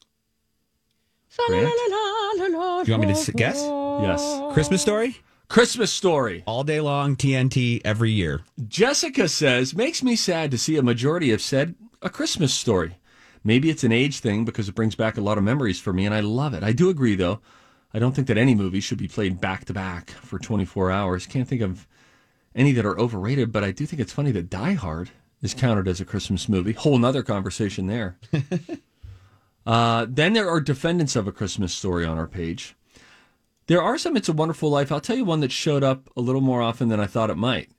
Grant? 1.47 1.69
Do 1.69 2.85
you 2.85 2.99
want 2.99 3.07
me 3.07 3.15
to 3.15 3.33
guess? 3.33 3.63
Yes. 3.63 4.53
Christmas 4.55 4.83
story? 4.83 5.19
Christmas 5.49 5.91
story. 5.91 6.43
All 6.47 6.63
day 6.63 6.79
long, 6.79 7.17
TNT 7.17 7.81
every 7.83 8.11
year. 8.11 8.43
Jessica 8.69 9.29
says, 9.29 9.75
makes 9.75 10.03
me 10.03 10.15
sad 10.15 10.51
to 10.51 10.59
see 10.59 10.77
a 10.77 10.83
majority 10.83 11.31
have 11.31 11.41
said 11.41 11.75
a 12.03 12.11
Christmas 12.11 12.53
story. 12.53 12.99
Maybe 13.43 13.71
it's 13.71 13.83
an 13.83 13.93
age 13.93 14.21
thing 14.21 14.45
because 14.45 14.69
it 14.69 14.75
brings 14.75 14.95
back 14.95 15.17
a 15.17 15.23
lot 15.23 15.39
of 15.39 15.45
memories 15.45 15.81
for 15.81 15.95
me, 15.95 16.05
and 16.05 16.15
I 16.15 16.21
love 16.21 16.53
it. 16.53 16.63
I 16.63 16.73
do 16.73 16.91
agree, 16.91 17.15
though. 17.15 17.41
I 17.95 17.99
don't 17.99 18.15
think 18.15 18.27
that 18.27 18.37
any 18.37 18.55
movie 18.55 18.81
should 18.81 18.99
be 18.99 19.09
played 19.09 19.41
back 19.41 19.65
to 19.65 19.73
back 19.73 20.11
for 20.11 20.39
24 20.39 20.91
hours. 20.91 21.27
Can't 21.27 21.49
think 21.49 21.63
of 21.63 21.87
any 22.55 22.73
that 22.73 22.85
are 22.85 22.99
overrated, 22.99 23.51
but 23.51 23.65
I 23.65 23.71
do 23.71 23.87
think 23.87 24.03
it's 24.03 24.13
funny 24.13 24.33
that 24.33 24.51
Die 24.51 24.75
Hard 24.75 25.11
is 25.41 25.55
counted 25.55 25.89
as 25.89 25.99
a 25.99 26.05
Christmas 26.05 26.47
movie. 26.47 26.73
Whole 26.73 26.99
nother 26.99 27.23
conversation 27.23 27.87
there. 27.87 28.19
uh, 29.67 30.05
then 30.11 30.35
there 30.35 30.51
are 30.51 30.61
defendants 30.61 31.17
of 31.17 31.27
a 31.27 31.33
Christmas 31.33 31.73
story 31.73 32.05
on 32.05 32.19
our 32.19 32.27
page. 32.27 32.75
There 33.69 33.83
are 33.83 33.99
some 33.99 34.17
It's 34.17 34.29
a 34.29 34.33
Wonderful 34.33 34.71
Life. 34.71 34.91
I'll 34.91 35.01
tell 35.01 35.17
you 35.17 35.25
one 35.27 35.41
that 35.41 35.53
showed 35.53 35.85
up 35.85 36.09
a 36.17 36.21
little 36.21 36.41
more 36.41 36.63
often 36.63 36.89
than 36.89 37.01
I 37.01 37.07
thought 37.07 37.31
it 37.31 37.37
might. 37.37 37.71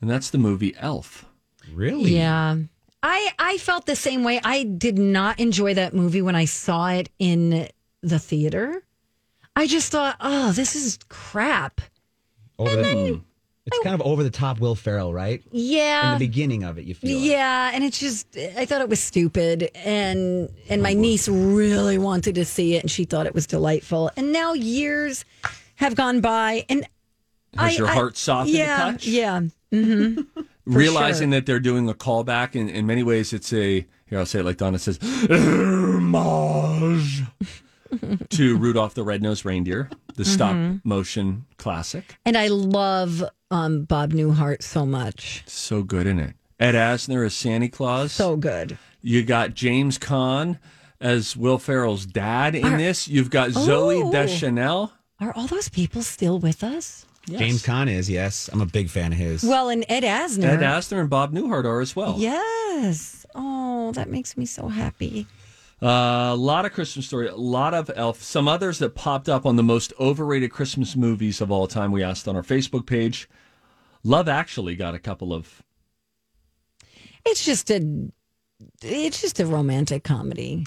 And 0.00 0.10
that's 0.10 0.30
the 0.30 0.38
movie 0.38 0.74
Elf. 0.78 1.24
Really? 1.72 2.14
Yeah. 2.14 2.56
I 3.02 3.30
I 3.38 3.58
felt 3.58 3.86
the 3.86 3.96
same 3.96 4.22
way. 4.22 4.40
I 4.44 4.64
did 4.64 4.98
not 4.98 5.40
enjoy 5.40 5.74
that 5.74 5.94
movie 5.94 6.22
when 6.22 6.34
I 6.36 6.44
saw 6.44 6.88
it 6.90 7.08
in 7.18 7.68
the 8.02 8.18
theater. 8.18 8.82
I 9.54 9.66
just 9.66 9.90
thought, 9.90 10.16
oh, 10.20 10.52
this 10.52 10.76
is 10.76 10.98
crap. 11.08 11.80
Oh, 12.58 12.66
Over 12.66 12.76
the, 12.76 13.12
hmm. 13.14 13.18
It's 13.66 13.78
kind 13.80 13.94
of 13.94 14.02
over 14.06 14.22
the 14.22 14.30
top 14.30 14.60
Will 14.60 14.74
Ferrell, 14.74 15.12
right? 15.12 15.42
Yeah. 15.50 16.12
In 16.14 16.18
the 16.20 16.26
beginning 16.26 16.62
of 16.64 16.78
it, 16.78 16.84
you 16.84 16.94
feel 16.94 17.18
like. 17.18 17.28
Yeah, 17.28 17.70
and 17.74 17.82
it's 17.84 17.98
just 17.98 18.36
I 18.56 18.64
thought 18.64 18.80
it 18.80 18.88
was 18.88 19.00
stupid 19.00 19.70
and 19.74 20.48
and 20.68 20.82
my 20.82 20.94
niece 20.94 21.28
really 21.28 21.98
wanted 21.98 22.34
to 22.36 22.44
see 22.44 22.74
it 22.76 22.82
and 22.82 22.90
she 22.90 23.04
thought 23.04 23.26
it 23.26 23.34
was 23.34 23.46
delightful. 23.46 24.10
And 24.16 24.32
now 24.32 24.52
years 24.52 25.24
have 25.76 25.94
gone 25.96 26.20
by 26.20 26.64
and 26.68 26.86
Has 27.56 27.74
I- 27.74 27.76
your 27.78 27.88
I- 27.88 27.94
heart 27.94 28.16
softened 28.16 28.56
yeah, 28.56 28.88
a 28.88 28.92
touch? 28.92 29.06
Yeah. 29.06 29.40
hmm 29.72 30.20
Realizing 30.64 31.30
that 31.30 31.46
they're 31.46 31.60
doing 31.60 31.88
a 31.88 31.94
callback, 31.94 32.56
in, 32.56 32.68
in 32.68 32.86
many 32.86 33.04
ways, 33.04 33.32
it's 33.32 33.52
a, 33.52 33.86
here, 34.06 34.18
I'll 34.18 34.26
say 34.26 34.40
it 34.40 34.44
like 34.44 34.56
Donna 34.56 34.80
says, 34.80 34.98
homage 36.12 37.22
to 38.30 38.56
Rudolph 38.58 38.94
the 38.94 39.04
Red-Nosed 39.04 39.44
Reindeer, 39.44 39.88
the 40.16 40.24
stop 40.24 40.54
Mhm. 40.54 40.80
motion 40.84 41.46
classic. 41.58 42.16
And 42.24 42.36
I 42.36 42.48
love 42.48 43.22
um, 43.50 43.84
Bob 43.84 44.12
Newhart 44.12 44.62
so 44.62 44.84
much. 44.84 45.44
So 45.46 45.82
good 45.84 46.06
in 46.06 46.18
it. 46.18 46.34
Ed 46.58 46.74
Asner 46.74 47.24
as 47.26 47.34
Santa 47.34 47.68
Claus. 47.68 48.10
So 48.12 48.36
good. 48.36 48.76
You 49.02 49.22
got 49.22 49.54
James 49.54 49.98
Caan 49.98 50.58
as 51.00 51.36
Will 51.36 51.58
Ferrell's 51.58 52.06
dad 52.06 52.54
in 52.56 52.64
Are- 52.64 52.76
this. 52.78 53.06
You've 53.06 53.30
got 53.30 53.50
Zooey 53.50 54.02
Oh. 54.04 54.10
Deschanel. 54.10 54.92
Are 55.20 55.32
all 55.36 55.46
those 55.46 55.68
people 55.68 56.02
still 56.02 56.38
with 56.38 56.64
us? 56.64 57.06
James 57.28 57.62
Caan 57.64 57.88
is, 57.90 58.08
yes. 58.10 58.48
I'm 58.52 58.60
a 58.60 58.66
big 58.66 58.88
fan 58.88 59.12
of 59.12 59.18
his. 59.18 59.42
Well, 59.42 59.68
and 59.68 59.84
Ed 59.88 60.02
Asner. 60.04 60.44
Ed 60.44 60.60
Asner 60.60 61.00
and 61.00 61.10
Bob 61.10 61.32
Newhart 61.32 61.64
are 61.64 61.80
as 61.80 61.94
well. 61.96 62.16
Yes. 62.18 63.26
Oh, 63.34 63.92
that 63.92 64.08
makes 64.10 64.36
me 64.36 64.46
so 64.46 64.68
happy. 64.68 65.26
Uh, 65.82 66.30
a 66.32 66.36
lot 66.36 66.64
of 66.64 66.72
Christmas 66.72 67.06
story, 67.06 67.28
a 67.28 67.36
lot 67.36 67.74
of 67.74 67.90
Elf. 67.94 68.22
Some 68.22 68.48
others 68.48 68.78
that 68.78 68.94
popped 68.94 69.28
up 69.28 69.44
on 69.44 69.56
the 69.56 69.62
most 69.62 69.92
overrated 70.00 70.50
Christmas 70.50 70.96
movies 70.96 71.40
of 71.40 71.50
all 71.50 71.66
time. 71.66 71.92
We 71.92 72.02
asked 72.02 72.26
on 72.26 72.34
our 72.34 72.42
Facebook 72.42 72.86
page. 72.86 73.28
Love 74.02 74.28
Actually 74.28 74.74
got 74.76 74.94
a 74.94 74.98
couple 74.98 75.34
of. 75.34 75.62
It's 77.26 77.44
just 77.44 77.70
a 77.70 78.10
it's 78.82 79.20
just 79.20 79.40
a 79.40 79.46
romantic 79.46 80.02
comedy. 80.04 80.64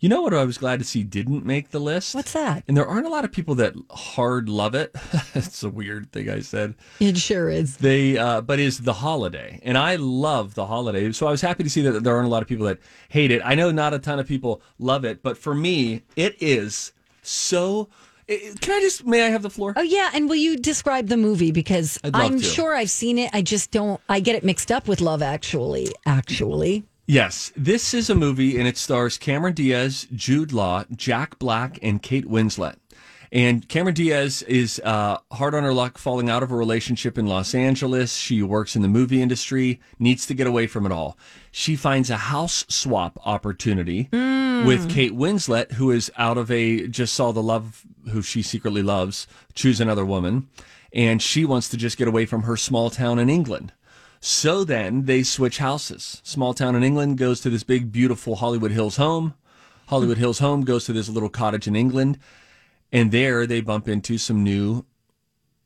You 0.00 0.08
know 0.08 0.22
what 0.22 0.32
I 0.32 0.44
was 0.46 0.56
glad 0.56 0.78
to 0.78 0.84
see 0.86 1.04
didn't 1.04 1.44
make 1.44 1.72
the 1.72 1.78
list? 1.78 2.14
What's 2.14 2.32
that? 2.32 2.64
And 2.66 2.74
there 2.74 2.86
aren't 2.86 3.04
a 3.04 3.10
lot 3.10 3.26
of 3.26 3.32
people 3.32 3.54
that 3.56 3.74
hard 3.90 4.48
love 4.48 4.74
it. 4.74 4.96
it's 5.34 5.62
a 5.62 5.68
weird 5.68 6.10
thing 6.10 6.30
I 6.30 6.40
said. 6.40 6.74
It 7.00 7.18
sure 7.18 7.50
is. 7.50 7.76
They, 7.76 8.16
uh, 8.16 8.40
but 8.40 8.58
is 8.58 8.78
the 8.78 8.94
holiday, 8.94 9.60
and 9.62 9.76
I 9.76 9.96
love 9.96 10.54
the 10.54 10.64
holiday. 10.64 11.12
So 11.12 11.26
I 11.26 11.30
was 11.30 11.42
happy 11.42 11.64
to 11.64 11.70
see 11.70 11.82
that 11.82 12.02
there 12.02 12.16
aren't 12.16 12.26
a 12.26 12.30
lot 12.30 12.40
of 12.40 12.48
people 12.48 12.64
that 12.64 12.78
hate 13.10 13.30
it. 13.30 13.42
I 13.44 13.54
know 13.54 13.70
not 13.70 13.92
a 13.92 13.98
ton 13.98 14.18
of 14.18 14.26
people 14.26 14.62
love 14.78 15.04
it, 15.04 15.22
but 15.22 15.36
for 15.36 15.54
me, 15.54 16.02
it 16.16 16.34
is 16.40 16.92
so. 17.20 17.90
can 18.26 18.72
I 18.72 18.80
just? 18.80 19.04
May 19.04 19.26
I 19.26 19.28
have 19.28 19.42
the 19.42 19.50
floor? 19.50 19.74
Oh 19.76 19.82
yeah, 19.82 20.12
and 20.14 20.30
will 20.30 20.36
you 20.36 20.56
describe 20.56 21.08
the 21.08 21.18
movie 21.18 21.52
because 21.52 21.98
I'm 22.14 22.38
to. 22.38 22.44
sure 22.44 22.74
I've 22.74 22.90
seen 22.90 23.18
it. 23.18 23.28
I 23.34 23.42
just 23.42 23.70
don't. 23.70 24.00
I 24.08 24.20
get 24.20 24.34
it 24.34 24.44
mixed 24.44 24.72
up 24.72 24.88
with 24.88 25.02
Love 25.02 25.20
Actually. 25.20 25.88
Actually, 26.06 26.84
Yes, 27.10 27.52
this 27.56 27.92
is 27.92 28.08
a 28.08 28.14
movie 28.14 28.56
and 28.56 28.68
it 28.68 28.76
stars 28.76 29.18
Cameron 29.18 29.52
Diaz, 29.52 30.06
Jude 30.14 30.52
Law, 30.52 30.84
Jack 30.94 31.40
Black, 31.40 31.76
and 31.82 32.00
Kate 32.00 32.24
Winslet. 32.24 32.76
And 33.32 33.68
Cameron 33.68 33.96
Diaz 33.96 34.42
is 34.42 34.80
uh, 34.84 35.18
hard 35.32 35.56
on 35.56 35.64
her 35.64 35.72
luck, 35.72 35.98
falling 35.98 36.30
out 36.30 36.44
of 36.44 36.52
a 36.52 36.56
relationship 36.56 37.18
in 37.18 37.26
Los 37.26 37.52
Angeles. 37.52 38.14
She 38.14 38.44
works 38.44 38.76
in 38.76 38.82
the 38.82 38.88
movie 38.88 39.20
industry, 39.20 39.80
needs 39.98 40.24
to 40.26 40.34
get 40.34 40.46
away 40.46 40.68
from 40.68 40.86
it 40.86 40.92
all. 40.92 41.18
She 41.50 41.74
finds 41.74 42.10
a 42.10 42.16
house 42.16 42.64
swap 42.68 43.18
opportunity 43.24 44.08
with 44.12 44.88
Kate 44.88 45.12
Winslet, 45.12 45.72
who 45.72 45.90
is 45.90 46.12
out 46.16 46.38
of 46.38 46.48
a 46.48 46.86
just 46.86 47.12
saw 47.12 47.32
the 47.32 47.42
love 47.42 47.84
who 48.12 48.22
she 48.22 48.40
secretly 48.40 48.84
loves, 48.84 49.26
choose 49.54 49.80
another 49.80 50.04
woman, 50.04 50.48
and 50.92 51.20
she 51.20 51.44
wants 51.44 51.68
to 51.70 51.76
just 51.76 51.98
get 51.98 52.06
away 52.06 52.24
from 52.24 52.44
her 52.44 52.56
small 52.56 52.88
town 52.88 53.18
in 53.18 53.28
England. 53.28 53.72
So 54.20 54.64
then 54.64 55.06
they 55.06 55.22
switch 55.22 55.58
houses. 55.58 56.20
Small 56.22 56.52
town 56.52 56.76
in 56.76 56.82
England 56.82 57.16
goes 57.16 57.40
to 57.40 57.50
this 57.50 57.62
big, 57.62 57.90
beautiful 57.90 58.36
Hollywood 58.36 58.70
Hills 58.70 58.96
home. 58.96 59.34
Hollywood 59.88 60.18
Hills 60.18 60.38
home 60.38 60.62
goes 60.62 60.84
to 60.84 60.92
this 60.92 61.08
little 61.08 61.30
cottage 61.30 61.66
in 61.66 61.74
England. 61.74 62.18
And 62.92 63.12
there 63.12 63.46
they 63.46 63.60
bump 63.60 63.88
into 63.88 64.18
some 64.18 64.44
new 64.44 64.84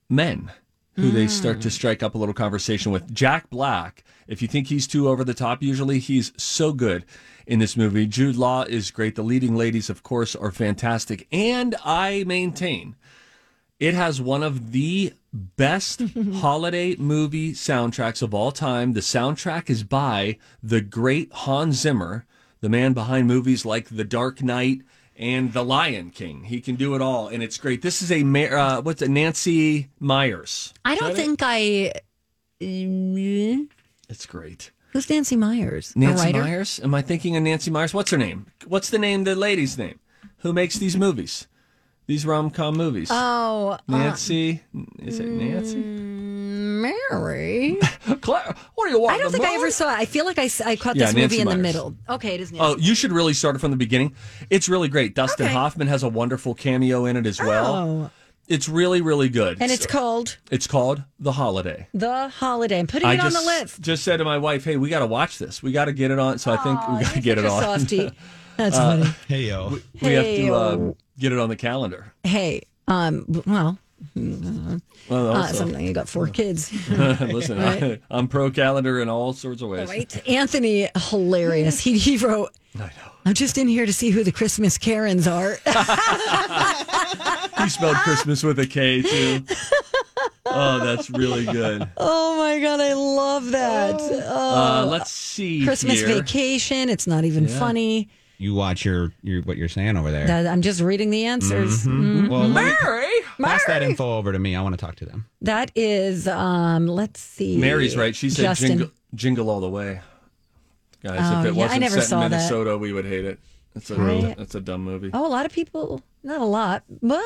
men 0.09 0.53
who 0.95 1.11
they 1.11 1.27
start 1.27 1.61
to 1.61 1.69
hmm. 1.69 1.73
strike 1.73 2.03
up 2.03 2.15
a 2.15 2.19
little 2.19 2.35
conversation 2.35 2.93
with. 2.93 3.13
Jack 3.13 3.51
Black, 3.51 4.05
if 4.29 4.41
you 4.41 4.47
think 4.47 4.69
he's 4.69 4.87
too 4.87 5.09
over 5.09 5.25
the 5.25 5.35
top, 5.35 5.63
usually 5.63 5.99
he's 5.99 6.33
so 6.37 6.73
good 6.73 7.05
in 7.47 7.59
this 7.59 7.77
movie. 7.77 8.07
Jude 8.07 8.37
Law 8.37 8.63
is 8.63 8.93
great. 8.93 9.17
The 9.17 9.23
leading 9.23 9.57
ladies, 9.57 9.91
of 9.91 10.05
course, 10.05 10.37
are 10.37 10.53
fantastic. 10.53 11.27
And 11.33 11.75
I 11.85 12.23
maintain 12.27 12.95
it 13.81 13.95
has 13.95 14.21
one 14.21 14.43
of 14.43 14.73
the 14.73 15.13
best 15.33 16.03
holiday 16.35 16.97
movie 16.97 17.53
soundtracks 17.53 18.23
of 18.23 18.33
all 18.35 18.53
time. 18.53 18.93
The 18.93 19.01
soundtrack 19.01 19.69
is 19.69 19.83
by 19.83 20.39
the 20.63 20.81
great 20.81 21.33
Hans 21.33 21.77
Zimmer, 21.77 22.27
the 22.61 22.69
man 22.69 22.93
behind 22.93 23.27
movies 23.27 23.65
like 23.65 23.89
The 23.89 24.05
Dark 24.05 24.43
Knight 24.43 24.83
and 25.17 25.53
The 25.53 25.65
Lion 25.65 26.11
King. 26.11 26.45
He 26.45 26.61
can 26.61 26.77
do 26.77 26.95
it 26.95 27.03
all, 27.03 27.29
and 27.29 27.43
it's 27.43 27.59
great. 27.59 27.83
This 27.83 28.01
is 28.03 28.11
a 28.11 28.23
uh, 28.57 28.81
what's 28.83 29.03
it? 29.03 29.11
Nancy 29.11 29.89
Meyers. 29.99 30.73
I 30.85 30.95
don't 30.95 31.09
that 31.09 31.13
it? 31.13 31.23
think 31.23 31.41
I. 31.43 31.93
Mm, 32.61 33.69
it's 34.09 34.27
great. 34.27 34.71
Who's 34.93 35.11
Nancy 35.11 35.35
Meyers? 35.35 35.95
Nancy? 35.97 36.33
Meyers. 36.33 36.81
Am 36.83 36.95
I 36.95 37.03
thinking 37.03 37.37
of 37.37 37.43
Nancy 37.43 37.71
Meyers? 37.71 37.93
What's 37.93 38.13
her 38.13 38.17
name? 38.17 38.47
What's 38.67 38.91
the 38.91 38.99
name? 38.99 39.25
The 39.25 39.35
lady's 39.35 39.77
name? 39.77 39.99
Who 40.39 40.53
makes 40.53 40.79
these 40.79 40.97
movies? 40.97 41.49
These 42.07 42.27
rom 42.27 42.51
com 42.51 42.77
movies. 42.77 43.09
Oh, 43.11 43.71
uh, 43.71 43.79
Nancy. 43.89 44.63
Is 44.99 45.21
it 45.21 45.27
Nancy? 45.27 45.77
Mary. 46.85 47.79
Claire, 48.21 48.55
what 48.75 48.87
do 48.87 48.91
you 48.91 49.01
want? 49.01 49.15
I 49.15 49.19
don't 49.19 49.33
think 49.33 49.45
I 49.45 49.55
ever 49.55 49.71
saw 49.71 49.91
it. 49.95 49.99
I 49.99 50.05
feel 50.05 50.27
like 50.27 50.39
I, 50.39 50.51
I 50.67 50.77
caught 50.77 50.97
Yeah, 50.97 51.07
this 51.07 51.15
Nancy 51.15 51.39
movie 51.39 51.41
in 51.41 51.49
the 51.49 51.63
middle. 51.63 51.95
Okay, 52.09 52.35
it 52.35 52.41
is 52.41 52.53
Nancy. 52.53 52.65
Oh, 52.65 52.77
you 52.77 52.95
should 52.95 53.13
really 53.13 53.33
start 53.33 53.57
it 53.57 53.61
from 53.61 53.71
the 53.71 53.77
beginning. 53.77 54.15
It's 54.51 54.69
really 54.69 54.89
great. 54.89 55.15
Dustin 55.15 55.47
Okay. 55.47 55.55
Hoffman 55.55 55.87
has 55.87 56.03
a 56.03 56.09
wonderful 56.09 56.55
cameo 56.55 57.07
in 57.07 57.17
it 57.17 57.27
as 57.27 57.41
well. 57.41 57.75
Oh. 57.75 58.11
It's 58.47 58.69
really, 58.69 59.01
really 59.01 59.31
good. 59.31 59.57
And 59.63 59.73
it's 59.73 59.87
called 59.87 60.37
It's 60.51 60.67
called 60.67 61.03
The 61.19 61.33
Holiday. 61.33 61.89
The 61.95 62.29
Holiday. 62.29 62.79
I'm 62.79 62.87
putting 62.87 63.09
I 63.09 63.15
it 63.15 63.21
on 63.21 63.33
the 63.33 63.41
list. 63.41 63.81
just 63.81 64.05
said 64.05 64.19
to 64.19 64.25
my 64.25 64.37
wife, 64.37 64.65
"Hey, 64.65 64.77
we 64.77 64.91
got 64.91 64.99
to 64.99 65.07
watch 65.07 65.39
this. 65.39 65.63
We 65.63 65.73
got 65.73 65.87
to 65.87 65.95
get 65.95 66.11
it 66.11 66.19
on." 66.19 66.37
So 66.39 66.53
I 66.53 66.59
think 66.59 66.79
we 66.89 67.01
got 67.03 67.15
to 67.15 67.21
get 67.23 67.39
it 67.39 67.47
on. 67.47 67.63
softie. 67.63 68.11
That's 68.57 68.77
Uh, 68.77 68.99
funny. 68.99 69.15
Hey 69.29 69.43
yo. 69.49 69.69
We, 70.01 70.09
we 70.09 70.13
have 70.15 70.25
to 70.25 70.31
Hey-o. 70.31 70.91
uh, 70.91 70.93
get 71.19 71.33
it 71.33 71.39
on 71.39 71.49
the 71.49 71.57
calendar. 71.57 72.13
Hey, 72.23 72.63
um, 72.89 73.25
well, 73.47 73.79
Well, 74.15 74.81
uh, 75.11 75.37
also- 75.43 75.55
something 75.55 75.85
you 75.85 75.93
got 75.93 76.09
four 76.09 76.29
kids. 76.29 76.71
Listen, 76.91 77.59
Right. 77.59 77.83
I, 77.83 78.01
I'm 78.11 78.29
pro 78.29 78.51
calendar 78.51 79.01
in 79.01 79.09
all 79.09 79.33
sorts 79.33 79.63
of 79.63 79.69
ways. 79.71 79.89
Right? 79.89 80.29
Anthony, 80.29 80.89
hilarious. 81.11 81.81
He, 81.81 81.99
he 81.99 82.17
wrote, 82.19 82.51
I'm 83.27 83.35
just 83.35 83.57
in 83.59 83.69
here 83.69 83.87
to 83.87 83.93
see 83.93 84.11
who 84.11 84.23
the 84.25 84.33
Christmas 84.33 84.79
Karens 84.79 85.27
are. 85.27 85.57
He 87.59 87.71
spelled 87.71 87.97
Christmas 87.97 88.43
with 88.43 88.59
a 88.59 88.67
K 88.67 89.01
too. 89.01 89.43
Oh, 90.45 90.81
that's 90.85 91.09
really 91.09 91.47
good. 91.47 91.89
oh 91.97 92.37
my 92.37 92.61
God, 92.61 92.79
I 92.81 92.93
love 92.93 93.51
that. 93.53 93.95
Uh, 94.01 94.83
Oh, 94.85 94.89
let's 94.91 95.11
see 95.11 95.65
Christmas 95.65 96.01
here. 96.01 96.09
vacation. 96.09 96.91
It's 96.91 97.07
not 97.07 97.25
even 97.25 97.49
Yeah. 97.49 97.59
funny. 97.59 98.09
You 98.39 98.55
watch 98.55 98.85
your, 98.85 99.13
your 99.23 99.43
what 99.43 99.57
you're 99.57 99.69
saying 99.69 99.97
over 99.97 100.11
there. 100.11 100.49
I'm 100.49 100.61
just 100.63 100.81
reading 100.81 101.11
the 101.11 101.25
answers. 101.27 101.85
Mhm. 101.87 102.23
Mhm. 102.27 102.29
Well, 102.29 102.49
let 102.49 102.65
me- 102.65 102.73
Mary, 102.83 103.07
pass 103.41 103.65
that 103.67 103.83
info 103.83 104.17
over 104.19 104.33
to 104.33 104.39
me. 104.39 104.57
I 104.57 104.63
want 104.63 104.73
to 104.79 104.85
talk 104.85 104.97
to 104.97 105.05
them. 105.07 105.27
That 105.41 105.71
is, 105.77 106.27
um, 106.27 106.87
let's 106.89 107.21
see. 107.21 107.57
Mary's 107.59 107.97
right. 107.97 108.15
She 108.15 108.31
said 108.31 108.43
Justin. 108.43 108.69
jingle, 108.69 108.91
jingle 109.15 109.51
all 109.51 109.61
the 109.61 109.71
way. 109.71 110.01
Guys, 111.03 111.19
Oh, 111.21 111.41
if 111.41 111.47
it 111.47 111.55
yeah, 111.55 111.63
wasn't 111.63 111.81
never 111.83 112.01
set 112.01 112.09
saw 112.09 112.23
in 112.25 112.31
that. 112.31 112.37
Minnesota, 112.39 112.77
we 112.79 112.93
would 112.93 113.05
hate 113.05 113.25
it. 113.25 113.39
It's 113.77 113.91
a 113.91 113.97
Right. 113.97 114.37
that's 114.37 114.55
a 114.55 114.61
dumb 114.61 114.83
movie. 114.85 115.11
Oh, 115.13 115.27
a 115.27 115.29
lot 115.29 115.47
of 115.47 115.53
people, 115.53 116.01
not 116.23 116.41
a 116.41 116.45
lot. 116.45 116.83
Well, 117.03 117.23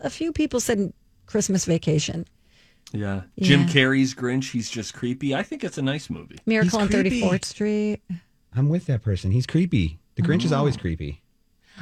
a 0.00 0.10
few 0.10 0.32
people 0.32 0.60
said 0.60 0.92
Christmas 1.26 1.64
vacation. 1.64 2.26
Yeah. 2.92 3.22
Jim 3.40 3.60
Yeah. 3.62 3.66
Carrey's 3.68 4.14
Grinch, 4.14 4.50
he's 4.52 4.68
just 4.70 4.92
creepy. 4.94 5.34
I 5.34 5.42
think 5.42 5.64
it's 5.64 5.78
a 5.78 5.82
nice 5.82 6.10
movie. 6.10 6.38
Miracle 6.46 6.78
on 6.80 6.88
creepy. 6.88 7.22
34th 7.22 7.44
Street. 7.44 8.00
I'm 8.54 8.68
with 8.68 8.86
that 8.86 9.02
person. 9.02 9.30
He's 9.32 9.46
creepy. 9.46 9.98
The 10.16 10.22
Grinch 10.22 10.44
is 10.44 10.52
Oh. 10.52 10.58
always 10.58 10.76
creepy. 10.76 11.20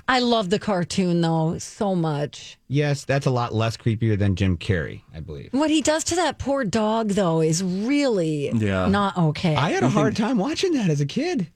I 0.09 0.21
love 0.21 0.49
the 0.49 0.59
cartoon 0.59 1.21
though 1.21 1.59
so 1.59 1.95
much. 1.95 2.57
Yes, 2.67 3.05
that's 3.05 3.27
a 3.27 3.31
lot 3.31 3.55
less 3.55 3.77
creepier 3.77 4.19
than 4.19 4.37
Jim 4.37 4.57
Carrey, 4.57 5.03
I 5.15 5.21
believe. 5.21 5.51
What 5.53 5.69
he 5.71 5.83
does 5.83 6.03
to 6.05 6.17
that 6.17 6.39
poor 6.39 6.65
dog 6.65 7.11
though 7.11 7.43
is 7.43 7.63
really 7.63 8.51
Yeah. 8.55 8.89
not 8.89 9.17
okay. 9.19 9.55
I 9.55 9.71
had 9.71 9.83
a 9.83 9.91
hard 9.91 10.17
time 10.17 10.39
watching 10.39 10.73
that 10.73 10.89
as 10.89 11.01
a 11.03 11.07
kid. 11.07 11.49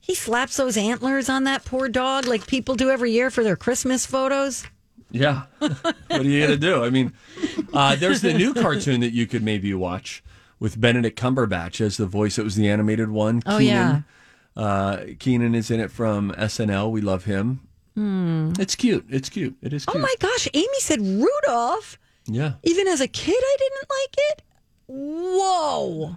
He 0.00 0.16
slaps 0.16 0.56
those 0.56 0.76
antlers 0.76 1.28
on 1.28 1.44
that 1.44 1.64
poor 1.64 1.88
dog 1.88 2.26
like 2.26 2.46
people 2.48 2.74
do 2.74 2.90
every 2.90 3.12
year 3.12 3.30
for 3.30 3.44
their 3.44 3.54
Christmas 3.56 4.04
photos. 4.04 4.64
Yeah. 5.12 5.42
what 5.58 5.94
are 6.10 6.22
you 6.24 6.40
going 6.40 6.50
to 6.50 6.56
do? 6.56 6.82
I 6.84 6.90
mean, 6.90 7.12
uh, 7.72 7.94
there's 7.96 8.20
the 8.20 8.32
new 8.34 8.52
cartoon 8.54 9.00
that 9.00 9.12
you 9.12 9.26
could 9.28 9.42
maybe 9.44 9.72
watch 9.74 10.24
with 10.58 10.80
Benedict 10.80 11.20
Cumberbatch 11.20 11.80
as 11.80 11.96
the 11.98 12.06
voice. 12.06 12.38
It 12.38 12.44
was 12.44 12.56
the 12.56 12.68
animated 12.68 13.10
one. 13.10 13.42
Oh, 13.46 13.58
Kenan. 13.58 14.04
Uh, 14.56 14.98
Kenan 15.18 15.54
is 15.54 15.70
in 15.70 15.80
it 15.80 15.90
from 15.90 16.32
SNL. 16.32 16.90
We 16.90 17.00
love 17.00 17.24
him. 17.24 17.60
Hmm. 17.94 18.52
It's 18.58 18.74
cute. 18.74 19.06
It's 19.08 19.28
cute. 19.28 19.56
It 19.62 19.72
is 19.72 19.84
Cute. 19.84 19.96
Oh 19.96 20.00
my 20.00 20.14
gosh, 20.18 20.48
Amy 20.54 20.80
said 20.80 21.00
Rudolph. 21.00 21.98
Yeah. 22.26 22.54
Even 22.62 22.86
as 22.88 23.00
a 23.00 23.08
kid, 23.08 23.34
I 23.36 23.56
didn't 23.58 23.90
like 23.90 24.14
it. 24.30 24.42
Whoa. 24.86 26.16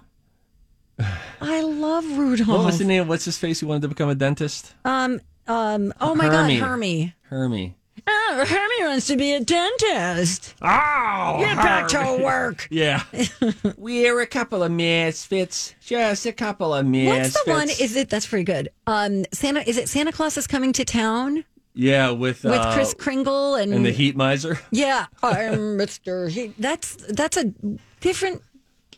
I 1.42 1.62
love 1.62 2.06
Rudolph. 2.18 2.48
What 2.50 2.66
was 2.66 2.80
the 2.80 2.86
name? 2.86 3.08
What's 3.08 3.26
his 3.26 3.38
face? 3.38 3.60
He 3.60 3.66
wanted 3.66 3.84
to 3.84 3.88
become 3.88 4.10
a 4.10 4.16
dentist? 4.16 4.74
Um, 4.86 5.20
um, 5.48 5.94
oh 6.00 6.16
my 6.16 6.26
Hermie. 6.26 6.60
God, 6.60 6.68
Hermie. 6.68 7.16
Hermie. 7.24 7.76
Oh, 8.06 8.46
Hermie 8.48 8.90
wants 8.90 9.08
to 9.08 9.16
be 9.16 9.34
a 9.34 9.40
dentist. 9.40 10.56
Oh, 10.62 11.38
Get 11.40 11.56
back 11.56 11.88
to 11.90 12.22
work. 12.24 12.68
Yeah. 12.72 13.04
We're 13.78 14.20
a 14.22 14.28
couple 14.28 14.64
of 14.64 14.72
misfits. 14.72 15.76
Just 15.82 16.26
a 16.26 16.34
couple 16.34 16.74
of 16.74 16.86
misfits. 16.86 17.36
What's 17.36 17.46
the 17.46 17.52
one? 17.52 17.70
Is 17.70 17.96
it 17.96 18.10
that's 18.10 18.28
pretty 18.28 18.44
good? 18.44 18.70
Um, 18.88 19.26
Santa 19.32 19.62
is 19.68 19.78
it 19.78 19.88
Santa 19.88 20.12
Claus 20.12 20.38
is 20.38 20.48
coming 20.48 20.74
to 20.74 20.84
town 20.86 21.46
Yeah, 21.76 22.10
with, 22.12 22.44
with 22.44 22.54
uh, 22.54 22.74
Kris 22.74 22.94
Kringle 22.94 23.56
and 23.56 23.74
and 23.74 23.86
the 23.86 23.92
Heat 23.92 24.16
Miser. 24.16 24.60
Yeah, 24.72 25.06
I'm 25.22 25.78
Mister 25.78 26.28
Heat. 26.28 26.56
That's 26.60 26.96
that's 27.10 27.38
a 27.38 27.54
different 28.02 28.42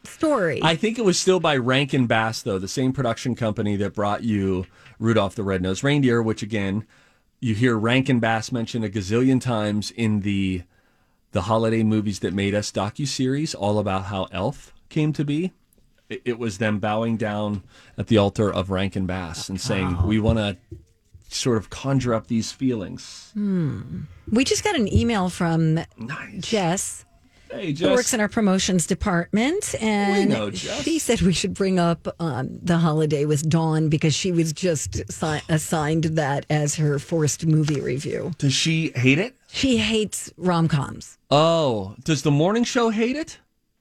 story. 0.03 0.59
I 0.63 0.75
think 0.75 0.97
it 0.97 1.05
was 1.05 1.19
still 1.19 1.39
by 1.39 1.57
Rankin 1.57 2.07
Bass, 2.07 2.41
though, 2.41 2.59
the 2.59 2.67
same 2.67 2.93
production 2.93 3.35
company 3.35 3.75
that 3.77 3.93
brought 3.93 4.23
you 4.23 4.65
Rudolph 4.99 5.35
the 5.35 5.43
Red-Nosed 5.43 5.83
Reindeer, 5.83 6.21
which 6.21 6.41
again, 6.43 6.85
you 7.45 7.53
hear 7.53 7.77
Rankin 7.77 8.19
Bass 8.19 8.51
mentioned 8.51 8.83
a 8.83 8.89
gazillion 8.89 9.39
times 9.39 9.91
in 9.91 10.21
the 10.21 10.63
the 11.31 11.41
holiday 11.43 11.83
movies 11.83 12.21
that 12.21 12.33
made 12.33 12.55
us 12.55 12.71
docu-series, 12.71 13.53
all 13.53 13.77
about 13.77 14.05
how 14.05 14.25
Elf 14.31 14.73
came 14.89 15.13
to 15.13 15.23
be. 15.23 15.53
It, 16.09 16.21
it 16.25 16.39
was 16.39 16.57
them 16.57 16.79
bowing 16.79 17.17
down 17.17 17.61
at 17.99 18.07
the 18.07 18.17
altar 18.17 18.51
of 18.51 18.71
Rankin 18.71 19.05
Bass 19.05 19.47
and 19.47 19.61
saying, 19.61 20.07
"We 20.07 20.17
want 20.17 20.39
to 20.39 20.57
sort 21.29 21.57
of 21.57 21.69
conjure 21.69 22.15
up 22.15 22.25
these 22.27 22.51
feelings." 22.51 23.29
Hmm. 23.35 24.05
We 24.31 24.43
just 24.43 24.63
got 24.63 24.75
an 24.75 24.91
email 24.91 25.29
from 25.29 25.81
Jess. 26.39 27.04
Hey, 27.55 27.67
Who 27.67 27.73
Jess. 27.73 27.91
works 27.91 28.13
in 28.13 28.19
our 28.19 28.27
promotions 28.27 28.85
department, 28.85 29.75
and 29.81 30.29
know 30.29 30.51
Jess. 30.51 30.83
she 30.83 30.99
said 30.99 31.21
we 31.21 31.33
should 31.33 31.53
bring 31.53 31.79
up 31.79 32.07
um, 32.19 32.49
the 32.61 32.77
holiday 32.77 33.25
with 33.25 33.47
Dawn 33.49 33.87
because 33.89 34.13
she 34.13 34.31
was 34.31 34.51
just 34.53 35.09
si- 35.11 35.39
assigned 35.49 36.03
that 36.03 36.45
as 36.49 36.75
her 36.75 36.99
forced 36.99 37.45
movie 37.45 37.79
review. 37.81 38.33
Does 38.37 38.53
she 38.53 38.91
hate 38.95 39.19
it? 39.19 39.35
She 39.47 39.77
hates 39.77 40.31
rom 40.37 40.67
coms. 40.67 41.17
Oh, 41.31 41.95
does 42.03 42.23
the 42.23 42.31
morning 42.31 42.63
show 42.65 42.89
hate 42.89 43.15
it? 43.15 43.39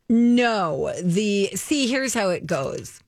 No, 0.09 0.93
the 1.03 1.51
see. 1.55 1.87
Here's 1.89 2.15
how 2.15 2.29
it 2.29 2.47
goes. 2.47 3.01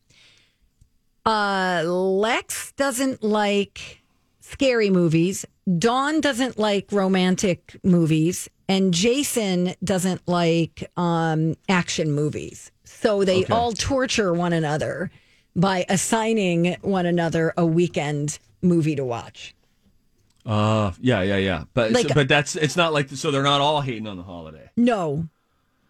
Uh, 1.25 1.83
Lex 1.85 2.73
doesn't 2.73 3.23
like 3.23 4.01
scary 4.41 4.91
movies. 4.91 5.45
Dawn 5.79 6.21
doesn't 6.21 6.59
like 6.59 6.87
romantic 6.93 7.77
movies, 7.83 8.49
and 8.69 8.93
Jason 8.95 9.75
doesn't 9.85 10.27
like 10.27 10.91
um, 10.97 11.55
action 11.69 12.11
movies. 12.13 12.71
So 12.85 13.25
they 13.25 13.43
Okay. 13.45 13.53
all 13.53 13.73
torture 13.73 14.33
one 14.33 14.53
another 14.53 15.11
by 15.55 15.85
assigning 15.89 16.77
one 16.83 17.07
another 17.07 17.53
a 17.57 17.65
weekend 17.67 18.39
movie 18.63 18.97
to 18.97 19.05
watch. 19.05 19.55
Uh, 20.45 20.93
yeah, 21.01 21.23
yeah, 21.23 21.37
yeah. 21.39 21.65
But 21.75 21.93
Like- 21.93 22.15
but 22.15 22.29
that's 22.29 22.55
it's 22.57 22.77
not 22.77 22.93
like 22.93 23.09
so 23.11 23.31
they're 23.31 23.43
not 23.43 23.61
all 23.61 23.81
hating 23.81 24.07
on 24.07 24.17
the 24.17 24.23
holiday. 24.23 24.71
No, 24.77 25.29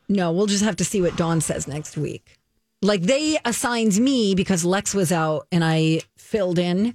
no, 0.08 0.32
we'll 0.32 0.46
just 0.46 0.64
have 0.64 0.76
to 0.76 0.84
see 0.84 1.02
what 1.02 1.16
Dawn 1.16 1.40
says 1.40 1.66
next 1.68 1.96
week. 1.96 2.36
Like 2.82 3.02
they 3.02 3.38
assigned 3.44 3.98
me 3.98 4.34
because 4.34 4.64
Lex 4.64 4.94
was 4.94 5.10
out 5.12 5.46
and 5.52 5.62
I 5.64 6.00
filled 6.16 6.58
in. 6.58 6.94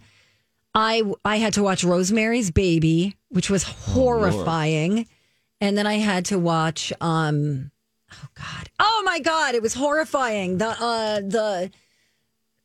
I 0.74 1.04
I 1.26 1.38
had 1.38 1.54
to 1.54 1.64
watch 1.64 1.84
Rosemary's 1.84 2.50
Baby, 2.52 3.16
which 3.30 3.50
was 3.50 3.64
horrifying, 3.64 5.06
and 5.62 5.78
then 5.78 5.88
I 5.88 5.94
had 5.94 6.26
to 6.26 6.40
watch 6.40 6.92
um 7.00 7.72
oh 8.12 8.28
god 8.34 8.70
oh 8.80 9.04
my 9.06 9.20
god 9.20 9.56
it 9.56 9.62
was 9.62 9.74
horrifying 9.74 10.58
the 10.58 10.68
uh 10.68 11.22
the 11.22 11.72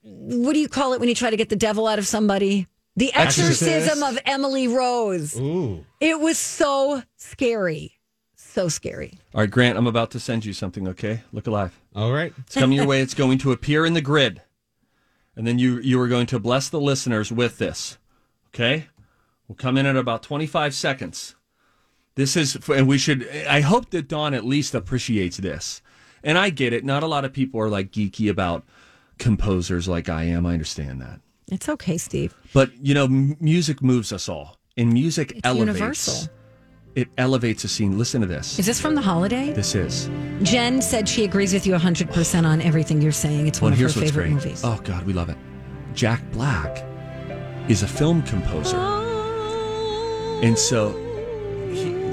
what 0.03 0.55
do 0.55 0.59
you 0.59 0.69
call 0.69 0.93
it 0.95 1.01
when 1.01 1.09
you 1.09 1.15
try 1.15 1.31
to 1.31 1.37
get 1.37 1.49
the 1.49 1.57
devil 1.57 1.87
out 1.87 1.99
of 1.99 2.07
somebody 2.07 2.67
the 2.97 3.13
exorcism 3.13 4.03
Exorcist. 4.03 4.19
of 4.19 4.19
Emily 4.25 4.67
Rose 4.67 5.39
Ooh. 5.39 5.85
it 6.01 6.19
was 6.19 6.39
so 6.39 7.03
scary 7.17 7.93
so 8.35 8.69
scary 8.69 9.19
All 9.35 9.43
right, 9.43 9.51
Grant, 9.51 9.77
I'm 9.77 9.87
about 9.87 10.11
to 10.13 10.21
send 10.21 10.47
you 10.47 10.55
something. 10.55 10.89
Okay, 10.89 11.21
look 11.31 11.47
alive. 11.47 11.79
All 11.95 12.11
right. 12.11 12.33
It's 12.39 12.55
coming 12.55 12.79
your 12.79 12.87
way. 12.87 13.03
It's 13.03 13.13
going 13.13 13.37
to 13.39 13.53
appear 13.53 13.85
in 13.85 13.93
the 13.93 14.01
grid, 14.01 14.41
and 15.37 15.47
then 15.47 15.59
you 15.59 15.79
you 15.81 16.01
are 16.01 16.09
going 16.09 16.25
to 16.29 16.39
bless 16.39 16.71
the 16.71 16.81
listeners 16.81 17.31
with 17.31 17.59
this. 17.59 17.99
Okay, 18.49 18.87
we'll 19.47 19.57
come 19.57 19.77
in 19.77 19.85
at 19.85 19.95
about 19.97 20.23
25 20.23 20.75
seconds. 20.75 21.35
This 22.17 22.37
is, 22.37 22.57
and 22.69 22.89
we 22.89 22.99
should. 22.99 23.29
I 23.49 23.61
hope 23.61 23.91
that 23.91 24.09
Dawn 24.09 24.35
at 24.35 24.45
least 24.45 24.75
appreciates 24.75 25.37
this. 25.37 25.81
And 26.25 26.37
I 26.39 26.51
get 26.51 26.73
it. 26.73 26.85
Not 26.85 27.03
a 27.03 27.07
lot 27.07 27.25
of 27.25 27.33
people 27.33 27.61
are 27.61 27.69
like 27.69 27.93
geeky 27.93 28.29
about 28.29 28.65
composers 29.19 29.87
like 29.87 30.09
I 30.09 30.25
am. 30.25 30.45
I 30.47 30.53
understand 30.55 31.01
that. 31.03 31.21
It's 31.53 31.69
okay, 31.69 31.97
Steve. 31.99 32.35
But 32.53 32.73
you 32.85 32.95
know, 32.95 33.05
m- 33.05 33.37
music 33.39 33.83
moves 33.83 34.13
us 34.13 34.29
all, 34.29 34.57
and 34.77 34.93
music 34.93 35.31
It's 35.33 35.41
elevates. 35.45 35.77
universal. 35.79 36.29
It 36.97 37.09
elevates 37.19 37.63
a 37.65 37.69
scene. 37.69 37.99
Listen 37.99 38.23
to 38.23 38.27
this. 38.27 38.59
Is 38.59 38.65
this 38.65 38.81
from 38.81 38.95
the 38.95 39.03
holiday? 39.03 39.53
This 39.53 39.75
is. 39.75 40.09
Jen 40.43 40.81
said 40.81 41.07
she 41.07 41.25
agrees 41.25 41.53
with 41.53 41.67
you 41.67 41.75
100% 41.75 42.47
on 42.47 42.63
everything 42.63 43.03
you're 43.03 43.13
saying. 43.13 43.47
It's 43.47 43.61
Well, 43.61 43.67
one 43.67 43.73
of 43.75 43.79
her 43.79 43.83
here's 43.83 43.97
what's 43.97 44.09
favorite 44.11 44.31
great. 44.31 44.33
movies. 44.33 44.63
Oh 44.65 44.81
God, 44.83 45.05
we 45.05 45.13
love 45.13 45.29
it. 45.29 45.37
Jack 45.93 46.23
Black 46.33 46.83
is 47.69 47.83
a 47.83 47.87
film 47.89 48.23
composer, 48.23 48.77
oh. 48.79 50.41
and 50.43 50.59
so. 50.59 51.03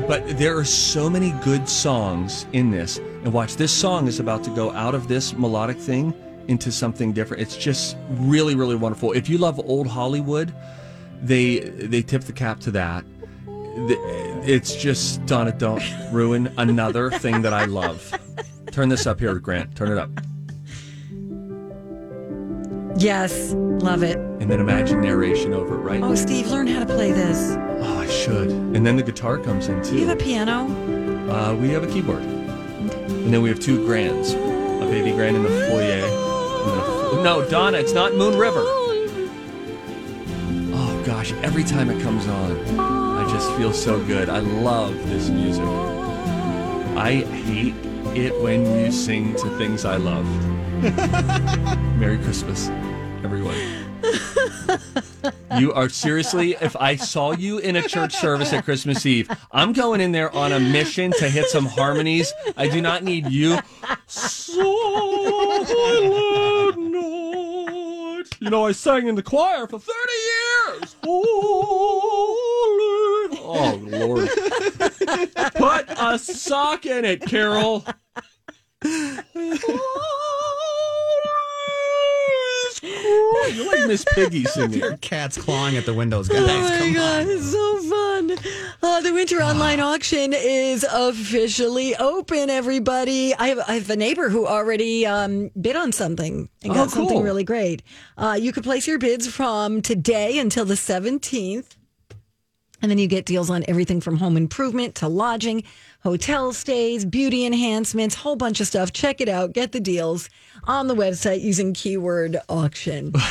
But 0.08 0.38
there 0.38 0.58
are 0.58 0.66
so 0.66 1.10
many 1.10 1.32
good 1.44 1.68
songs 1.70 2.46
in 2.52 2.72
this, 2.72 2.98
and 2.98 3.32
watch 3.32 3.56
this 3.56 3.72
song 3.72 4.08
is 4.08 4.20
about 4.20 4.44
to 4.44 4.50
go 4.50 4.72
out 4.72 4.96
of 4.96 5.08
this 5.08 5.34
melodic 5.34 5.78
thing 5.78 6.14
into 6.50 6.72
something 6.72 7.14
different. 7.14 7.42
It's 7.42 7.56
just 7.56 7.96
really, 8.10 8.54
really 8.54 8.76
wonderful. 8.76 9.14
If 9.14 9.30
you 9.30 9.38
love 9.38 9.60
old 9.60 9.88
Hollywood, 9.88 10.54
they 11.22 11.60
they 11.60 12.02
tip 12.02 12.24
the 12.24 12.34
cap 12.34 12.60
to 12.62 12.72
that. 12.72 13.06
it's 14.46 14.76
just 14.76 15.26
Donna. 15.26 15.54
Don't 15.54 15.84
ruin 16.12 16.54
another 16.58 17.10
thing 17.10 17.42
that 17.42 17.54
I 17.54 17.66
love. 17.66 18.14
Turn 18.72 18.90
this 18.90 19.08
up 19.08 19.20
here, 19.20 19.36
Grant. 19.36 19.76
Turn 19.76 19.92
it 19.92 19.98
up, 19.98 20.10
Yes, 22.98 23.54
love 23.54 24.04
it. 24.04 24.18
and 24.18 24.50
then 24.52 24.60
imagine 24.60 25.02
narration 25.02 25.54
over 25.54 25.76
it. 25.76 25.80
Right? 25.80 26.02
Oh, 26.04 26.16
Steve, 26.16 26.48
learn 26.48 26.68
how 26.68 26.80
to 26.80 26.86
play 26.86 27.12
this. 27.12 27.56
Oh, 27.82 28.00
I 28.00 28.08
should. 28.08 28.50
And 28.50 28.86
then 28.86 28.96
the 28.98 29.04
guitar 29.04 29.38
comes 29.38 29.68
in 29.68 29.82
Do 29.82 29.96
you 29.98 30.06
have 30.08 30.18
a 30.18 30.22
piano? 30.22 30.66
Uh, 31.32 31.56
we 31.56 31.70
have 31.70 31.84
a 31.84 31.88
keyboard, 31.88 32.22
and 32.22 33.34
then 33.34 33.42
we 33.42 33.50
have 33.50 33.60
two 33.60 33.84
grands, 33.86 34.34
a 34.34 34.88
baby 34.92 35.12
grand 35.12 35.36
in 35.36 35.44
the 35.44 35.50
foyer. 35.50 36.04
and 36.04 36.70
then 36.70 36.78
a 36.78 36.82
fo- 36.82 37.24
no, 37.24 37.50
Donna, 37.50 37.78
it's 37.80 37.94
not 37.94 38.14
Moon 38.16 38.38
River. 38.38 38.64
Oh 40.76 41.04
gosh, 41.06 41.32
every 41.44 41.64
time 41.64 41.90
it 41.90 42.02
comes 42.04 42.28
on, 42.28 42.80
I 42.80 43.30
just 43.32 43.50
feel 43.58 43.74
so 43.74 44.04
good. 44.06 44.30
I 44.30 44.40
love 44.40 44.94
this 45.10 45.30
music. 45.30 45.64
I 46.96 47.24
hate 47.46 47.76
it 48.16 48.40
when 48.42 48.66
you 48.80 48.92
sing 48.92 49.34
to 49.36 49.58
things 49.58 49.86
I 49.86 49.96
love. 49.98 50.28
Merry 51.98 52.18
Christmas, 52.18 52.68
everyone. 53.24 53.56
You 55.58 55.72
are 55.72 55.88
seriously, 55.88 56.58
if 56.60 56.76
I 56.76 56.98
saw 56.98 57.32
you 57.32 57.60
in 57.60 57.78
a 57.78 57.88
church 57.88 58.14
service 58.14 58.52
at 58.52 58.66
Christmas 58.66 59.06
Eve, 59.06 59.32
I'm 59.54 59.72
going 59.72 60.02
in 60.02 60.12
there 60.12 60.30
on 60.36 60.52
a 60.52 60.60
mission 60.60 61.14
to 61.20 61.30
hit 61.30 61.46
some 61.46 61.68
harmonies. 61.68 62.34
I 62.58 62.68
do 62.68 62.82
not 62.82 63.02
need 63.02 63.32
you. 63.32 63.60
Silent 64.08 64.68
night. 66.78 68.28
You 68.42 68.50
know, 68.50 68.66
I 68.66 68.74
sang 68.74 69.08
in 69.08 69.16
the 69.16 69.24
choir 69.24 69.68
for 69.68 69.80
30 69.80 69.94
years. 70.26 70.98
Holy. 71.02 71.14
Oh, 73.40 73.80
Lord. 73.84 74.30
Put 75.56 75.86
a 75.98 76.20
sock 76.20 76.86
in 76.86 77.06
it, 77.06 77.22
Carol. 77.22 77.86
You're 83.54 83.66
like 83.66 83.88
Miss 83.88 84.06
Piggy 84.14 84.44
singing. 84.46 84.80
Your 84.80 84.98
cat's 84.98 85.38
clawing 85.38 85.78
at 85.78 85.86
the 85.86 85.94
windows, 85.94 86.28
guys. 86.28 86.40
Oh 86.42 86.48
my 86.48 86.78
Come 86.78 86.94
god, 86.94 87.22
on. 87.24 87.30
it's 87.30 87.52
so 87.52 87.78
fun. 87.90 88.32
Uh, 88.82 89.02
the 89.02 89.14
winter 89.14 89.38
online 89.42 89.80
auction 89.80 90.34
is 90.34 90.86
officially 90.92 91.96
open, 91.98 92.50
everybody. 92.50 93.34
I 93.36 93.48
have, 93.50 93.60
I 93.68 93.76
have 93.76 93.90
a 93.90 93.96
neighbor 93.96 94.30
who 94.30 94.46
already 94.48 95.06
um, 95.06 95.52
bid 95.60 95.76
on 95.76 95.92
something 95.92 96.50
and 96.64 96.72
Oh, 96.72 96.76
got 96.76 96.90
something 96.92 97.22
really 97.22 97.44
great. 97.44 97.84
Uh, 98.18 98.38
you 98.40 98.52
could 98.52 98.64
place 98.64 98.88
your 98.88 98.98
bids 99.00 99.28
from 99.28 99.82
today 99.82 100.40
until 100.40 100.66
the 100.66 100.76
17th. 100.76 101.76
And 102.82 102.92
then 102.92 102.98
you 102.98 103.08
get 103.08 103.26
deals 103.26 103.50
on 103.50 103.64
everything 103.70 104.02
from 104.02 104.18
home 104.18 104.36
improvement 104.36 104.96
to 104.96 105.08
lodging, 105.08 105.64
hotel 106.04 106.54
stays, 106.54 107.06
beauty 107.06 107.46
enhancements, 107.46 108.16
whole 108.16 108.36
bunch 108.36 108.60
of 108.60 108.68
stuff. 108.68 108.94
Check 108.94 109.22
it 109.22 109.30
out. 109.30 109.54
Get 109.54 109.72
the 109.72 109.80
deals 109.80 110.30
on 110.66 110.88
the 110.88 110.96
website 110.96 111.42
using 111.42 111.74
keyword 111.74 112.38
auction. 112.50 113.14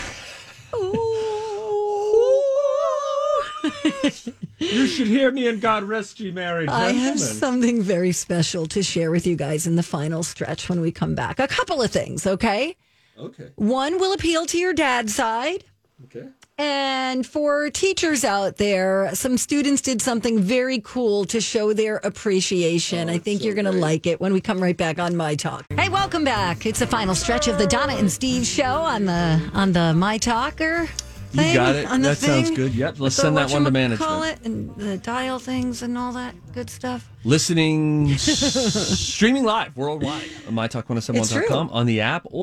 You 4.58 4.86
should 4.86 5.06
hear 5.08 5.30
me 5.30 5.48
and 5.48 5.60
God 5.60 5.84
rest 5.84 6.20
ye 6.20 6.30
merry 6.30 6.68
I 6.68 6.92
have 6.92 7.20
something 7.20 7.82
very 7.82 8.12
special 8.12 8.66
to 8.66 8.82
share 8.82 9.10
with 9.10 9.26
you 9.26 9.36
guys 9.36 9.66
in 9.66 9.76
the 9.76 9.82
final 9.82 10.22
stretch 10.22 10.68
when 10.68 10.80
we 10.80 10.90
come 10.92 11.14
back. 11.14 11.38
A 11.38 11.48
couple 11.48 11.82
of 11.82 11.90
things, 11.90 12.26
okay? 12.26 12.76
Okay. 13.18 13.50
One 13.56 13.98
will 13.98 14.12
appeal 14.12 14.46
to 14.46 14.58
your 14.58 14.72
dad's 14.72 15.14
side. 15.14 15.64
Okay. 16.04 16.28
And 16.58 17.26
for 17.26 17.70
teachers 17.70 18.24
out 18.24 18.56
there, 18.56 19.14
some 19.14 19.38
students 19.38 19.80
did 19.82 20.02
something 20.02 20.38
very 20.40 20.80
cool 20.84 21.24
to 21.26 21.40
show 21.40 21.72
their 21.72 21.96
appreciation. 21.98 23.08
Oh, 23.08 23.12
I 23.14 23.18
think 23.18 23.42
you're 23.42 23.54
going 23.54 23.64
to 23.64 23.72
like 23.72 24.06
it 24.06 24.20
when 24.20 24.32
we 24.32 24.40
come 24.40 24.60
right 24.62 24.76
back 24.76 24.98
on 24.98 25.16
My 25.16 25.34
Talk. 25.34 25.64
Hey, 25.76 25.88
welcome 25.88 26.24
back. 26.24 26.66
It's 26.66 26.78
the 26.78 26.86
final 26.86 27.14
stretch 27.14 27.48
of 27.48 27.58
the 27.58 27.66
Donna 27.66 27.94
and 27.94 28.10
Steve 28.10 28.46
show 28.46 28.64
on 28.64 29.06
the 29.06 29.50
on 29.54 29.72
the 29.72 29.94
My 29.94 30.18
Talker. 30.18 30.88
Thing, 31.32 31.48
You 31.48 31.54
got 31.54 31.74
it. 31.74 31.86
On 31.86 32.02
the 32.02 32.08
That 32.10 32.18
sounds 32.18 32.48
thing, 32.48 32.54
good. 32.56 32.74
Yep. 32.74 33.00
Let's 33.00 33.16
the 33.16 33.22
send 33.22 33.38
that 33.38 33.50
one 33.50 33.64
to 33.64 33.70
management. 33.70 34.06
Call 34.06 34.22
it 34.22 34.38
And 34.44 34.76
the 34.76 34.98
dial 34.98 35.38
things 35.38 35.80
and 35.82 35.96
all 35.96 36.12
that 36.12 36.34
good 36.52 36.68
stuff. 36.68 37.08
Listening, 37.24 38.10
s- 38.12 38.98
streaming 39.00 39.44
live 39.44 39.74
worldwide 39.74 40.28
on 40.46 40.54
mytalk1071.com 40.54 41.70
on 41.70 41.86
the 41.86 42.02
app. 42.02 42.26
Or- 42.30 42.42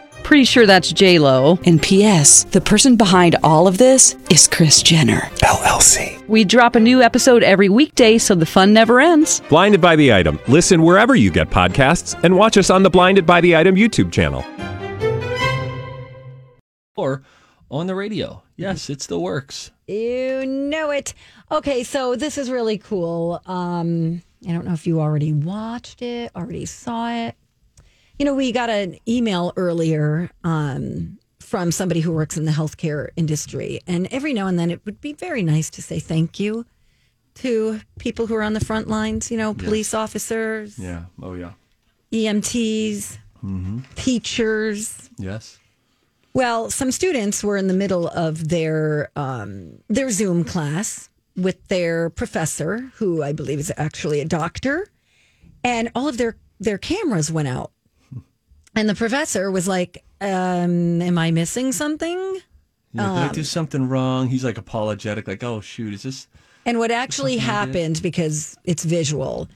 Pretty 0.31 0.45
sure 0.45 0.65
that's 0.65 0.93
J 0.93 1.19
Lo. 1.19 1.59
And 1.65 1.81
P.S. 1.81 2.45
The 2.45 2.61
person 2.61 2.95
behind 2.95 3.35
all 3.43 3.67
of 3.67 3.77
this 3.77 4.15
is 4.29 4.47
Kris 4.47 4.81
Jenner 4.81 5.23
LLC. 5.43 6.25
We 6.29 6.45
drop 6.45 6.77
a 6.77 6.79
new 6.79 7.01
episode 7.01 7.43
every 7.43 7.67
weekday, 7.67 8.17
so 8.17 8.33
the 8.33 8.45
fun 8.45 8.71
never 8.71 9.01
ends. 9.01 9.41
Blinded 9.49 9.81
by 9.81 9.97
the 9.97 10.13
item. 10.13 10.39
Listen 10.47 10.83
wherever 10.83 11.15
you 11.15 11.31
get 11.31 11.49
podcasts, 11.49 12.17
and 12.23 12.37
watch 12.37 12.55
us 12.55 12.69
on 12.69 12.81
the 12.81 12.89
Blinded 12.89 13.25
by 13.25 13.41
the 13.41 13.57
Item 13.57 13.75
YouTube 13.75 14.09
channel. 14.09 14.45
or 16.95 17.23
on 17.69 17.87
the 17.87 17.95
radio. 17.95 18.41
Yes, 18.55 18.89
it 18.89 19.01
still 19.01 19.21
works. 19.21 19.71
You 19.85 20.45
know 20.45 20.91
it. 20.91 21.13
Okay, 21.51 21.83
so 21.83 22.15
this 22.15 22.37
is 22.37 22.49
really 22.49 22.77
cool. 22.77 23.41
Um, 23.45 24.21
I 24.47 24.53
don't 24.53 24.63
know 24.63 24.71
if 24.71 24.87
you 24.87 25.01
already 25.01 25.33
watched 25.33 26.01
it, 26.01 26.31
already 26.37 26.65
saw 26.65 27.11
it. 27.11 27.35
You 28.21 28.25
know, 28.25 28.35
we 28.35 28.51
got 28.51 28.69
an 28.69 28.99
email 29.07 29.51
earlier 29.57 30.29
um, 30.43 31.17
from 31.39 31.71
somebody 31.71 32.01
who 32.01 32.11
works 32.11 32.37
in 32.37 32.45
the 32.45 32.51
healthcare 32.51 33.09
industry, 33.15 33.79
and 33.87 34.07
every 34.11 34.31
now 34.31 34.45
and 34.45 34.59
then 34.59 34.69
it 34.69 34.79
would 34.85 35.01
be 35.01 35.13
very 35.13 35.41
nice 35.41 35.71
to 35.71 35.81
say 35.81 35.97
thank 35.97 36.39
you 36.39 36.67
to 37.33 37.81
people 37.97 38.27
who 38.27 38.35
are 38.35 38.43
on 38.43 38.53
the 38.53 38.59
front 38.63 38.87
lines. 38.87 39.31
You 39.31 39.37
know, 39.37 39.55
police 39.55 39.95
officers, 39.95 40.77
Yeah. 40.77 41.05
Oh, 41.19 41.33
yeah. 41.33 41.53
EMTs, 42.11 43.17
Mm-hmm. 43.43 43.79
teachers. 43.95 45.09
Yes. 45.17 45.57
Well, 46.35 46.69
some 46.69 46.91
students 46.91 47.43
were 47.43 47.57
in 47.57 47.65
the 47.65 47.73
middle 47.73 48.07
of 48.07 48.49
their 48.49 49.09
um, 49.15 49.79
their 49.89 50.11
Zoom 50.11 50.43
class 50.43 51.09
with 51.35 51.67
their 51.69 52.11
professor, 52.11 52.91
who 52.97 53.23
I 53.23 53.31
believe 53.33 53.57
is 53.57 53.73
actually 53.77 54.19
a 54.19 54.25
doctor, 54.25 54.85
and 55.63 55.89
all 55.95 56.07
of 56.07 56.19
their 56.19 56.35
their 56.59 56.77
cameras 56.77 57.31
went 57.31 57.47
out. 57.47 57.71
And 58.75 58.87
the 58.87 58.95
professor 58.95 59.51
was 59.51 59.67
like, 59.67 60.03
um, 60.21 61.01
"Am 61.01 61.17
I 61.17 61.31
missing 61.31 61.71
something?" 61.71 62.17
Yeah, 62.93 63.07
did 63.07 63.17
I 63.17 63.27
Um, 63.27 63.33
do 63.33 63.43
something 63.43 63.87
wrong? 63.87 64.27
He's 64.27 64.43
like 64.43 64.57
apologetic, 64.57 65.27
like, 65.27 65.43
oh, 65.43 65.61
shoot, 65.61 65.93
is 65.93 66.03
this. 66.03 66.27
And 66.65 66.77
what 66.77 66.91
actually 66.91 67.37
happened, 67.37 68.01
because 68.01 68.57
it's 68.65 68.83
visual, 68.83 69.49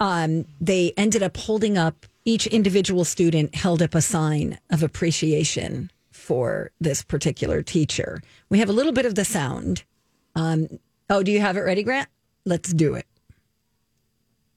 um, 0.00 0.44
they 0.60 0.92
ended 0.96 1.22
up 1.22 1.36
holding 1.36 1.78
up, 1.78 2.04
each 2.24 2.46
individual 2.48 3.04
student 3.04 3.54
held 3.54 3.80
up 3.80 3.94
a 3.94 4.00
sign 4.02 4.58
of 4.70 4.82
appreciation 4.82 5.90
for 6.10 6.70
this 6.80 7.02
particular 7.02 7.62
teacher. 7.62 8.20
We 8.50 8.58
have 8.58 8.68
a 8.68 8.72
little 8.72 8.92
bit 8.92 9.06
of 9.06 9.14
the 9.14 9.24
sound. 9.24 9.84
Um, 10.34 10.68
oh, 11.08 11.22
do 11.22 11.30
you 11.30 11.40
have 11.40 11.56
it 11.56 11.60
ready, 11.60 11.82
Grant? 11.82 12.08
Let's 12.44 12.72
do 12.72 12.94
it. 12.94 13.06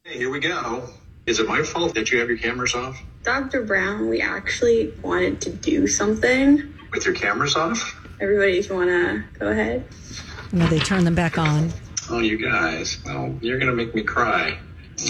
Hey, 0.03 0.17
here 0.17 0.29
we 0.31 0.39
go. 0.39 0.89
Is 1.27 1.39
it 1.39 1.47
my 1.47 1.61
fault 1.61 1.93
that 1.95 2.09
you 2.11 2.19
have 2.19 2.29
your 2.29 2.37
cameras 2.37 2.73
off? 2.73 2.97
Dr. 3.23 3.63
Brown, 3.63 4.09
we 4.09 4.21
actually 4.21 4.93
wanted 5.01 5.41
to 5.41 5.49
do 5.51 5.85
something. 5.85 6.73
With 6.93 7.05
your 7.05 7.13
cameras 7.13 7.55
off? 7.55 7.95
Everybody 8.21 8.57
just 8.57 8.71
want 8.71 8.89
to 8.89 9.23
go 9.37 9.49
ahead? 9.49 9.85
Now 10.53 10.67
they 10.69 10.79
turn 10.79 11.03
them 11.03 11.15
back 11.15 11.37
on. 11.37 11.71
Oh, 12.09 12.19
you 12.19 12.37
guys. 12.37 12.97
Well, 13.05 13.37
you're 13.41 13.59
going 13.59 13.69
to 13.69 13.75
make 13.75 13.93
me 13.93 14.03
cry. 14.03 14.57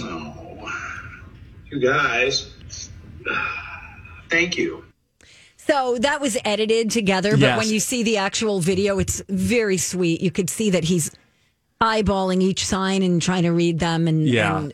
Oh. 0.02 0.68
You 1.72 1.80
guys. 1.80 2.50
Thank 4.30 4.58
you. 4.58 4.84
So 5.58 5.98
that 6.00 6.20
was 6.20 6.38
edited 6.44 6.90
together, 6.90 7.32
but 7.32 7.40
Yes. 7.42 7.58
when 7.60 7.70
you 7.70 7.80
see 7.80 8.02
the 8.02 8.18
actual 8.18 8.60
video, 8.60 9.00
it's 9.00 9.22
very 9.30 9.78
sweet. 9.78 10.22
You 10.22 10.32
could 10.32 10.50
see 10.50 10.72
that 10.72 10.86
he's 10.86 11.12
eyeballing 11.80 12.42
each 12.42 12.66
sign 12.66 13.04
and 13.04 13.22
trying 13.22 13.44
to 13.44 13.52
read 13.52 13.80
them. 13.80 14.08
And 14.08 14.28
Yeah. 14.28 14.58
and 14.60 14.74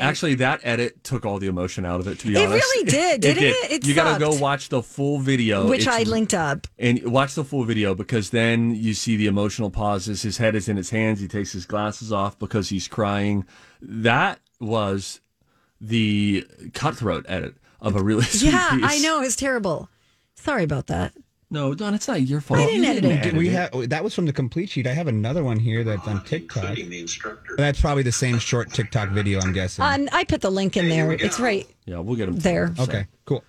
Actually, 0.00 0.34
that 0.36 0.60
edit 0.62 1.02
took 1.04 1.24
all 1.26 1.38
the 1.38 1.46
emotion 1.46 1.84
out 1.84 2.00
of 2.00 2.08
it. 2.08 2.18
To 2.20 2.26
be 2.28 2.36
honest. 2.36 2.44
It 2.44 2.50
honest, 2.52 2.74
really 2.74 2.90
did, 2.90 3.20
didn't 3.20 3.42
it? 3.44 3.70
It 3.72 3.86
you 3.86 3.94
got 3.94 4.14
to 4.14 4.18
go 4.18 4.34
watch 4.38 4.68
the 4.68 4.82
full 4.82 5.18
video, 5.18 5.68
which 5.68 5.82
It's- 5.82 5.94
I 5.94 6.02
linked 6.08 6.34
up. 6.34 6.66
and 6.78 7.02
watch 7.12 7.34
the 7.34 7.44
full 7.44 7.64
video 7.64 7.94
because 7.94 8.30
then 8.30 8.74
you 8.74 8.94
see 8.94 9.16
the 9.16 9.26
emotional 9.26 9.70
pauses. 9.70 10.22
His 10.22 10.38
head 10.38 10.54
is 10.54 10.68
in 10.68 10.76
his 10.76 10.90
hands. 10.90 11.20
He 11.20 11.28
takes 11.28 11.52
his 11.52 11.66
glasses 11.66 12.12
off 12.12 12.38
because 12.38 12.68
he's 12.68 12.88
crying. 12.88 13.44
That 13.80 14.40
was 14.60 15.20
the 15.80 16.46
cutthroat 16.74 17.24
edit 17.28 17.54
of 17.80 17.94
a 17.96 18.02
really 18.02 18.24
Yeah, 18.34 18.70
piece. 18.70 18.80
I 18.84 18.98
know 18.98 19.20
it's 19.22 19.36
terrible. 19.36 19.88
Sorry 20.34 20.64
about 20.64 20.86
that. 20.88 21.12
No, 21.50 21.74
Don, 21.74 21.94
it's 21.94 22.06
not 22.06 22.20
your 22.22 22.42
fault. 22.42 22.60
I 22.60 22.66
didn't 22.66 22.82
You 22.82 22.90
edit 22.90 23.26
it. 23.26 23.34
We 23.34 23.48
have 23.48 23.88
that 23.88 24.04
was 24.04 24.14
from 24.14 24.26
the 24.26 24.32
complete 24.34 24.68
sheet. 24.68 24.86
I 24.86 24.92
have 24.92 25.06
another 25.08 25.42
one 25.42 25.58
here 25.58 25.82
that's 25.82 26.06
on 26.06 26.22
TikTok. 26.24 26.76
That's 27.56 27.80
probably 27.80 28.02
the 28.02 28.12
same 28.12 28.38
short 28.38 28.70
TikTok 28.72 29.10
video, 29.10 29.40
I'm 29.40 29.52
guessing. 29.52 29.82
Um, 29.84 30.08
I 30.12 30.24
put 30.24 30.42
the 30.42 30.50
link 30.50 30.76
in 30.76 30.88
there. 30.88 31.12
It's 31.12 31.40
right 31.40 31.66
Yeah, 31.86 32.00
we'll 32.00 32.16
get 32.16 32.26
them 32.26 32.38
there. 32.38 32.74
okay, 32.78 33.06
cool. 33.24 33.42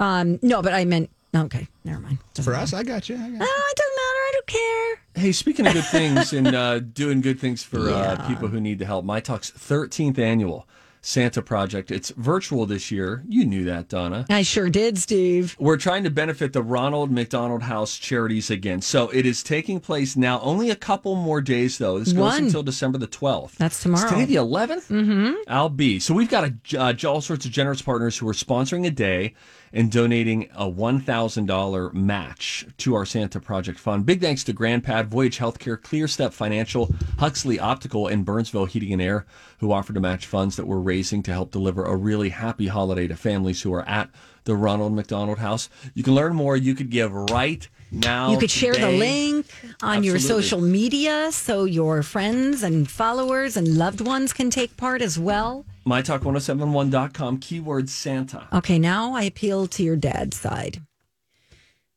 Um, 0.00 0.38
no, 0.42 0.60
but 0.60 0.72
I 0.74 0.84
meant 0.84 1.08
okay. 1.34 1.68
Never 1.84 2.00
mind. 2.00 2.18
For 2.42 2.54
us, 2.54 2.72
I 2.72 2.82
got 2.82 3.08
you. 3.08 3.14
I 3.14 3.20
got 3.20 3.30
you. 3.30 3.38
Oh, 3.40 3.70
it 3.70 3.76
doesn't 3.76 3.96
matter. 3.96 4.20
I 4.26 4.30
don't 4.32 4.46
care. 4.46 5.22
Hey, 5.22 5.32
speaking 5.32 5.66
of 5.68 5.72
good 5.72 5.84
things 5.86 6.32
and 6.34 6.48
uh, 6.48 6.80
doing 6.80 7.20
good 7.20 7.38
things 7.38 7.62
for 7.62 7.88
uh, 7.90 8.26
people 8.26 8.48
who 8.48 8.60
need 8.60 8.80
the 8.80 8.86
help, 8.86 9.04
My 9.04 9.20
Talk's 9.20 9.50
13th 9.52 10.18
annual 10.18 10.66
Santa 11.06 11.40
Project. 11.40 11.92
It's 11.92 12.10
virtual 12.10 12.66
this 12.66 12.90
year. 12.90 13.22
You 13.28 13.44
knew 13.44 13.64
that, 13.66 13.88
Donna. 13.88 14.26
I 14.28 14.42
sure 14.42 14.68
did, 14.68 14.98
Steve. 14.98 15.54
We're 15.56 15.76
trying 15.76 16.02
to 16.02 16.10
benefit 16.10 16.52
the 16.52 16.64
Ronald 16.64 17.12
McDonald 17.12 17.62
House 17.62 17.96
charities 17.96 18.50
again. 18.50 18.82
So 18.82 19.08
it 19.10 19.24
is 19.24 19.44
taking 19.44 19.78
place 19.78 20.16
now. 20.16 20.40
Only 20.40 20.68
a 20.68 20.74
couple 20.74 21.14
more 21.14 21.40
days, 21.40 21.78
though. 21.78 22.00
This 22.00 22.12
goes 22.12 22.32
One. 22.32 22.44
until 22.46 22.64
December 22.64 22.98
the 22.98 23.06
12th. 23.06 23.52
That's 23.52 23.80
tomorrow. 23.80 24.08
Today 24.08 24.24
the 24.24 24.34
11th? 24.34 24.88
Mm-hmm. 24.88 25.34
I'll 25.46 25.68
be. 25.68 26.00
So 26.00 26.12
we've 26.12 26.28
got 26.28 26.50
a, 26.74 26.80
uh, 26.80 26.94
all 27.08 27.20
sorts 27.20 27.46
of 27.46 27.52
generous 27.52 27.82
partners 27.82 28.18
who 28.18 28.28
are 28.28 28.32
sponsoring 28.32 28.84
a 28.84 28.90
day 28.90 29.34
and 29.72 29.90
donating 29.90 30.48
a 30.54 30.70
$1,000 30.70 31.94
match 31.94 32.66
to 32.78 32.94
our 32.94 33.04
Santa 33.04 33.40
Project 33.40 33.78
Fund. 33.78 34.06
Big 34.06 34.20
thanks 34.20 34.44
to 34.44 34.54
GrandPad, 34.54 35.06
Voyage 35.06 35.38
Healthcare, 35.38 35.78
ClearStep 35.78 36.32
Financial, 36.32 36.94
Huxley 37.18 37.58
Optical, 37.58 38.06
and 38.06 38.24
Burnsville 38.24 38.66
Heating 38.66 38.92
and 38.92 39.02
Air, 39.02 39.26
who 39.58 39.72
offered 39.72 39.94
to 39.94 40.00
match 40.00 40.26
funds 40.26 40.56
that 40.56 40.66
we're 40.66 40.78
raising 40.78 41.22
to 41.24 41.32
help 41.32 41.50
deliver 41.50 41.84
a 41.84 41.96
really 41.96 42.30
happy 42.30 42.68
holiday 42.68 43.06
to 43.06 43.16
families 43.16 43.62
who 43.62 43.72
are 43.72 43.88
at 43.88 44.10
the 44.44 44.56
Ronald 44.56 44.94
McDonald 44.94 45.38
House. 45.38 45.68
You 45.94 46.02
can 46.02 46.14
learn 46.14 46.34
more. 46.34 46.56
You 46.56 46.74
could 46.74 46.90
give 46.90 47.12
right 47.12 47.68
now. 47.90 48.30
You 48.30 48.38
could 48.38 48.50
share 48.50 48.74
the 48.74 48.90
link 48.90 49.46
on 49.82 50.02
your 50.04 50.18
social 50.18 50.60
media 50.60 51.30
so 51.32 51.64
your 51.64 52.02
friends 52.02 52.62
and 52.62 52.90
followers 52.90 53.56
and 53.56 53.76
loved 53.76 54.00
ones 54.00 54.32
can 54.32 54.50
take 54.50 54.76
part 54.76 55.02
as 55.02 55.18
well. 55.18 55.66
MyTalk1071.com, 55.86 57.38
keyword 57.38 57.88
Santa. 57.88 58.48
Okay, 58.52 58.78
now 58.78 59.14
I 59.14 59.22
appeal 59.22 59.66
to 59.68 59.82
your 59.82 59.96
dad's 59.96 60.36
side. 60.36 60.82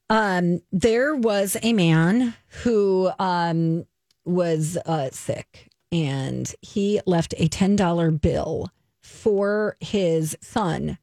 Um, 0.09 0.61
there 0.71 1.15
was 1.15 1.57
a 1.61 1.73
man 1.73 2.35
who 2.63 3.11
um, 3.19 3.85
was 4.25 4.77
uh, 4.85 5.09
sick 5.11 5.69
and 5.91 6.53
he 6.61 7.01
left 7.05 7.33
a 7.37 7.47
$10 7.47 8.21
bill 8.21 8.69
for 9.01 9.75
his 9.79 10.37
son, 10.41 10.97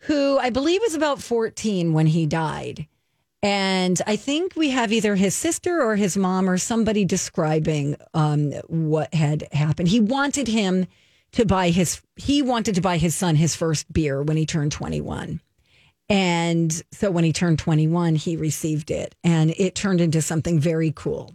who 0.00 0.38
I 0.38 0.50
believe 0.50 0.80
was 0.82 0.94
about 0.94 1.20
14 1.20 1.92
when 1.92 2.06
he 2.06 2.26
died. 2.26 2.86
And 3.42 4.00
I 4.06 4.16
think 4.16 4.54
we 4.54 4.70
have 4.70 4.92
either 4.92 5.14
his 5.14 5.34
sister 5.34 5.82
or 5.82 5.96
his 5.96 6.16
mom 6.16 6.48
or 6.48 6.58
somebody 6.58 7.04
describing 7.04 7.96
um, 8.12 8.52
what 8.66 9.14
had 9.14 9.48
happened. 9.52 9.88
He 9.88 10.00
wanted 10.00 10.46
him 10.46 10.86
to 11.32 11.44
buy 11.44 11.70
his, 11.70 12.00
he 12.16 12.42
wanted 12.42 12.74
to 12.74 12.80
buy 12.80 12.96
his 12.96 13.14
son 13.14 13.36
his 13.36 13.54
first 13.54 13.92
beer 13.92 14.22
when 14.22 14.36
he 14.36 14.46
turned 14.46 14.72
21. 14.72 15.40
And 16.08 16.82
so 16.90 17.10
when 17.10 17.22
he 17.22 17.32
turned 17.32 17.60
21, 17.60 18.16
he 18.16 18.36
received 18.36 18.90
it 18.90 19.14
and 19.22 19.54
it 19.56 19.74
turned 19.74 20.00
into 20.00 20.20
something 20.20 20.58
very 20.58 20.92
cool. 20.94 21.32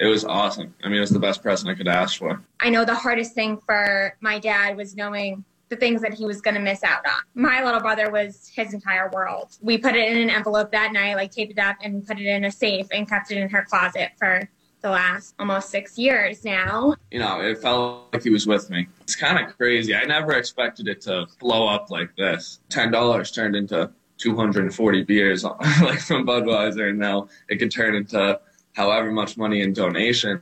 It 0.00 0.06
was 0.06 0.24
awesome. 0.24 0.74
I 0.82 0.88
mean, 0.88 0.96
it 0.96 1.00
was 1.00 1.10
the 1.10 1.20
best 1.20 1.42
present 1.42 1.70
I 1.70 1.74
could 1.74 1.86
ask 1.86 2.18
for. 2.18 2.42
I 2.58 2.70
know 2.70 2.84
the 2.84 2.94
hardest 2.94 3.34
thing 3.34 3.58
for 3.58 4.16
my 4.20 4.38
dad 4.38 4.76
was 4.76 4.96
knowing 4.96 5.44
the 5.68 5.76
things 5.76 6.00
that 6.02 6.14
he 6.14 6.24
was 6.24 6.40
going 6.40 6.54
to 6.54 6.60
miss 6.60 6.82
out 6.82 7.06
on. 7.06 7.20
My 7.34 7.62
little 7.62 7.80
brother 7.80 8.10
was 8.10 8.50
his 8.52 8.74
entire 8.74 9.08
world. 9.10 9.56
We 9.60 9.78
put 9.78 9.94
it 9.94 10.10
in 10.10 10.16
an 10.16 10.30
envelope 10.30 10.72
that 10.72 10.92
night, 10.92 11.14
like 11.14 11.30
taped 11.30 11.52
it 11.52 11.58
up 11.58 11.76
and 11.82 12.04
put 12.04 12.18
it 12.18 12.26
in 12.26 12.44
a 12.44 12.50
safe 12.50 12.88
and 12.90 13.08
kept 13.08 13.30
it 13.30 13.38
in 13.38 13.48
her 13.50 13.64
closet 13.64 14.10
for 14.18 14.48
the 14.80 14.90
last 14.90 15.34
almost 15.38 15.70
six 15.70 15.98
years 15.98 16.44
now. 16.44 16.94
You 17.10 17.18
know, 17.18 17.40
it 17.40 17.58
felt 17.58 18.12
like 18.12 18.22
he 18.22 18.30
was 18.30 18.46
with 18.46 18.70
me. 18.70 18.88
It's 19.02 19.16
kind 19.16 19.44
of 19.44 19.56
crazy. 19.56 19.94
I 19.94 20.04
never 20.04 20.32
expected 20.32 20.88
it 20.88 21.00
to 21.02 21.26
blow 21.38 21.66
up 21.66 21.90
like 21.90 22.14
this. 22.16 22.60
Ten 22.68 22.90
dollars 22.90 23.30
turned 23.30 23.56
into 23.56 23.90
240 24.18 25.02
beers, 25.04 25.44
like 25.82 26.00
from 26.00 26.26
Budweiser, 26.26 26.90
and 26.90 26.98
now 26.98 27.28
it 27.48 27.58
could 27.58 27.70
turn 27.70 27.94
into 27.94 28.38
however 28.74 29.10
much 29.10 29.36
money 29.36 29.60
in 29.62 29.72
donation. 29.72 30.40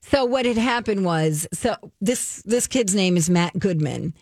So 0.00 0.24
what 0.24 0.46
had 0.46 0.56
happened 0.56 1.04
was 1.04 1.48
so 1.52 1.74
this 2.00 2.42
this 2.44 2.66
kid's 2.66 2.94
name 2.94 3.16
is 3.16 3.28
Matt 3.28 3.58
Goodman, 3.58 4.14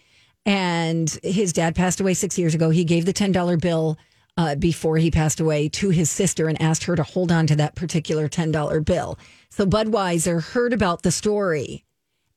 and 0.46 1.10
his 1.22 1.52
dad 1.52 1.74
passed 1.74 2.00
away 2.00 2.14
six 2.14 2.38
years 2.38 2.54
ago. 2.54 2.70
He 2.70 2.84
gave 2.84 3.04
the 3.04 3.12
ten 3.12 3.32
dollar 3.32 3.56
bill 3.56 3.98
uh, 4.36 4.54
before 4.56 4.96
he 4.96 5.10
passed 5.10 5.40
away 5.40 5.68
to 5.68 5.90
his 5.90 6.10
sister 6.10 6.48
and 6.48 6.60
asked 6.60 6.84
her 6.84 6.96
to 6.96 7.02
hold 7.02 7.30
on 7.30 7.46
to 7.46 7.56
that 7.56 7.74
particular 7.74 8.28
ten 8.28 8.50
dollar 8.50 8.80
bill. 8.80 9.18
So 9.50 9.66
Budweiser 9.66 10.42
heard 10.42 10.72
about 10.72 11.02
the 11.02 11.12
story, 11.12 11.84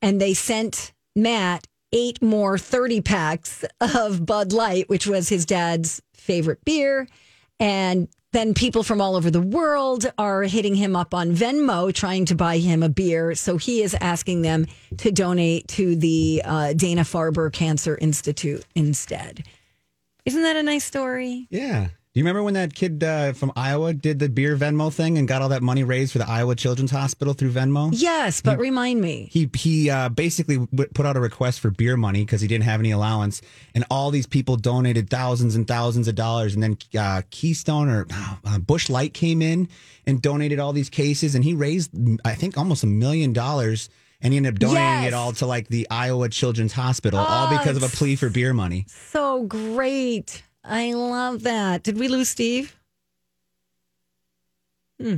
and 0.02 0.22
they 0.22 0.34
sent 0.34 0.94
Matt 1.16 1.68
eight 1.94 2.22
more 2.22 2.58
thirty 2.58 3.02
packs 3.02 3.66
of 3.82 4.26
Bud 4.26 4.54
Light, 4.54 4.90
which 4.90 5.08
was 5.08 5.30
his 5.30 5.46
dad's 5.46 6.02
favorite 6.14 6.64
beer, 6.66 7.08
and 7.60 8.08
then 8.34 8.54
people 8.54 8.84
from 8.84 9.00
all 9.00 9.16
over 9.16 9.32
the 9.32 9.42
world 9.42 10.12
are 10.18 10.44
hitting 10.44 10.76
him 10.76 10.98
up 10.98 11.14
on 11.14 11.32
Venmo 11.32 11.94
trying 11.94 12.26
to 12.26 12.36
buy 12.36 12.58
him 12.58 12.84
a 12.84 12.90
beer. 12.90 13.34
So 13.34 13.58
he 13.58 13.82
is 13.82 13.96
asking 13.96 14.42
them 14.42 14.68
to 14.98 15.12
donate 15.12 15.70
to 15.70 15.96
the 15.96 16.42
uh, 16.44 16.74
Dana 16.74 17.02
Farber 17.02 17.52
Cancer 17.52 17.98
Institute 18.00 18.66
instead. 18.76 19.48
Isn't 20.28 20.42
that 20.42 20.58
a 20.58 20.64
nice 20.64 20.84
story? 20.84 21.48
Yeah. 21.50 21.86
Do 21.86 22.20
you 22.20 22.26
remember 22.26 22.44
when 22.44 22.56
that 22.56 22.76
kid 22.76 23.02
uh, 23.02 23.32
from 23.32 23.54
Iowa 23.56 23.94
did 23.94 24.20
the 24.20 24.28
beer 24.28 24.58
Venmo 24.58 24.92
thing 24.92 25.18
and 25.18 25.26
got 25.26 25.42
all 25.42 25.48
that 25.50 25.62
money 25.62 25.86
raised 25.86 26.12
for 26.12 26.18
the 26.18 26.28
Iowa 26.28 26.54
Children's 26.54 26.92
Hospital 26.92 27.34
through 27.34 27.52
Venmo? 27.52 27.92
Yes, 27.94 28.42
but 28.42 28.60
remind 28.60 29.00
me. 29.00 29.30
He 29.32 29.50
he 29.56 29.90
uh, 29.90 30.10
basically 30.10 30.68
put 30.68 31.06
out 31.06 31.16
a 31.16 31.22
request 31.22 31.62
for 31.62 31.70
beer 31.70 31.96
money 31.96 32.26
because 32.26 32.42
he 32.42 32.48
didn't 32.50 32.66
have 32.66 32.82
any 32.82 32.92
allowance, 32.92 33.42
and 33.74 33.86
all 33.90 34.12
these 34.12 34.28
people 34.28 34.58
donated 34.58 35.10
thousands 35.10 35.56
and 35.56 35.66
thousands 35.66 36.10
of 36.10 36.16
dollars. 36.16 36.56
And 36.56 36.64
then 36.64 36.78
uh, 37.00 37.22
Keystone 37.30 37.88
or 37.88 38.06
uh, 38.44 38.58
Busch 38.58 38.90
Light 38.90 39.14
came 39.14 39.42
in 39.42 39.70
and 40.06 40.22
donated 40.22 40.60
all 40.60 40.74
these 40.74 40.90
cases, 40.90 41.36
and 41.36 41.44
he 41.46 41.54
raised 41.54 41.92
I 42.26 42.34
think 42.34 42.58
almost 42.58 42.84
a 42.84 42.88
million 42.88 43.32
dollars. 43.32 43.90
And 44.22 44.34
he 44.34 44.38
ended 44.38 44.54
up 44.56 44.60
donating 44.60 44.82
Yes. 45.04 45.08
it 45.10 45.14
all 45.14 45.32
to 45.34 45.46
like 45.46 45.68
the 45.68 45.88
Iowa 45.92 46.30
Children's 46.30 46.74
Hospital, 46.74 47.20
all 47.20 47.48
Oh, 47.54 47.58
because 47.58 47.78
of 47.78 47.84
a 47.84 47.88
plea 47.88 48.16
for 48.16 48.30
beer 48.30 48.52
money. 48.54 48.86
So 48.90 49.44
great. 49.44 50.42
I 50.64 50.94
love 50.94 51.44
that. 51.44 51.84
Did 51.84 51.98
we 52.00 52.08
lose 52.08 52.30
Steve? 52.30 52.76
Hmm. 55.00 55.18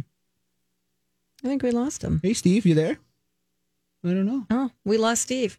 I 1.44 1.48
think 1.48 1.64
we 1.64 1.72
lost 1.72 2.04
him. 2.04 2.20
Hey, 2.22 2.34
Steve, 2.34 2.66
you 2.66 2.76
there? 2.76 2.98
I 4.04 4.10
don't 4.10 4.26
know. 4.26 4.46
Oh, 4.50 4.72
we 4.84 4.98
lost 4.98 5.22
Steve. 5.24 5.58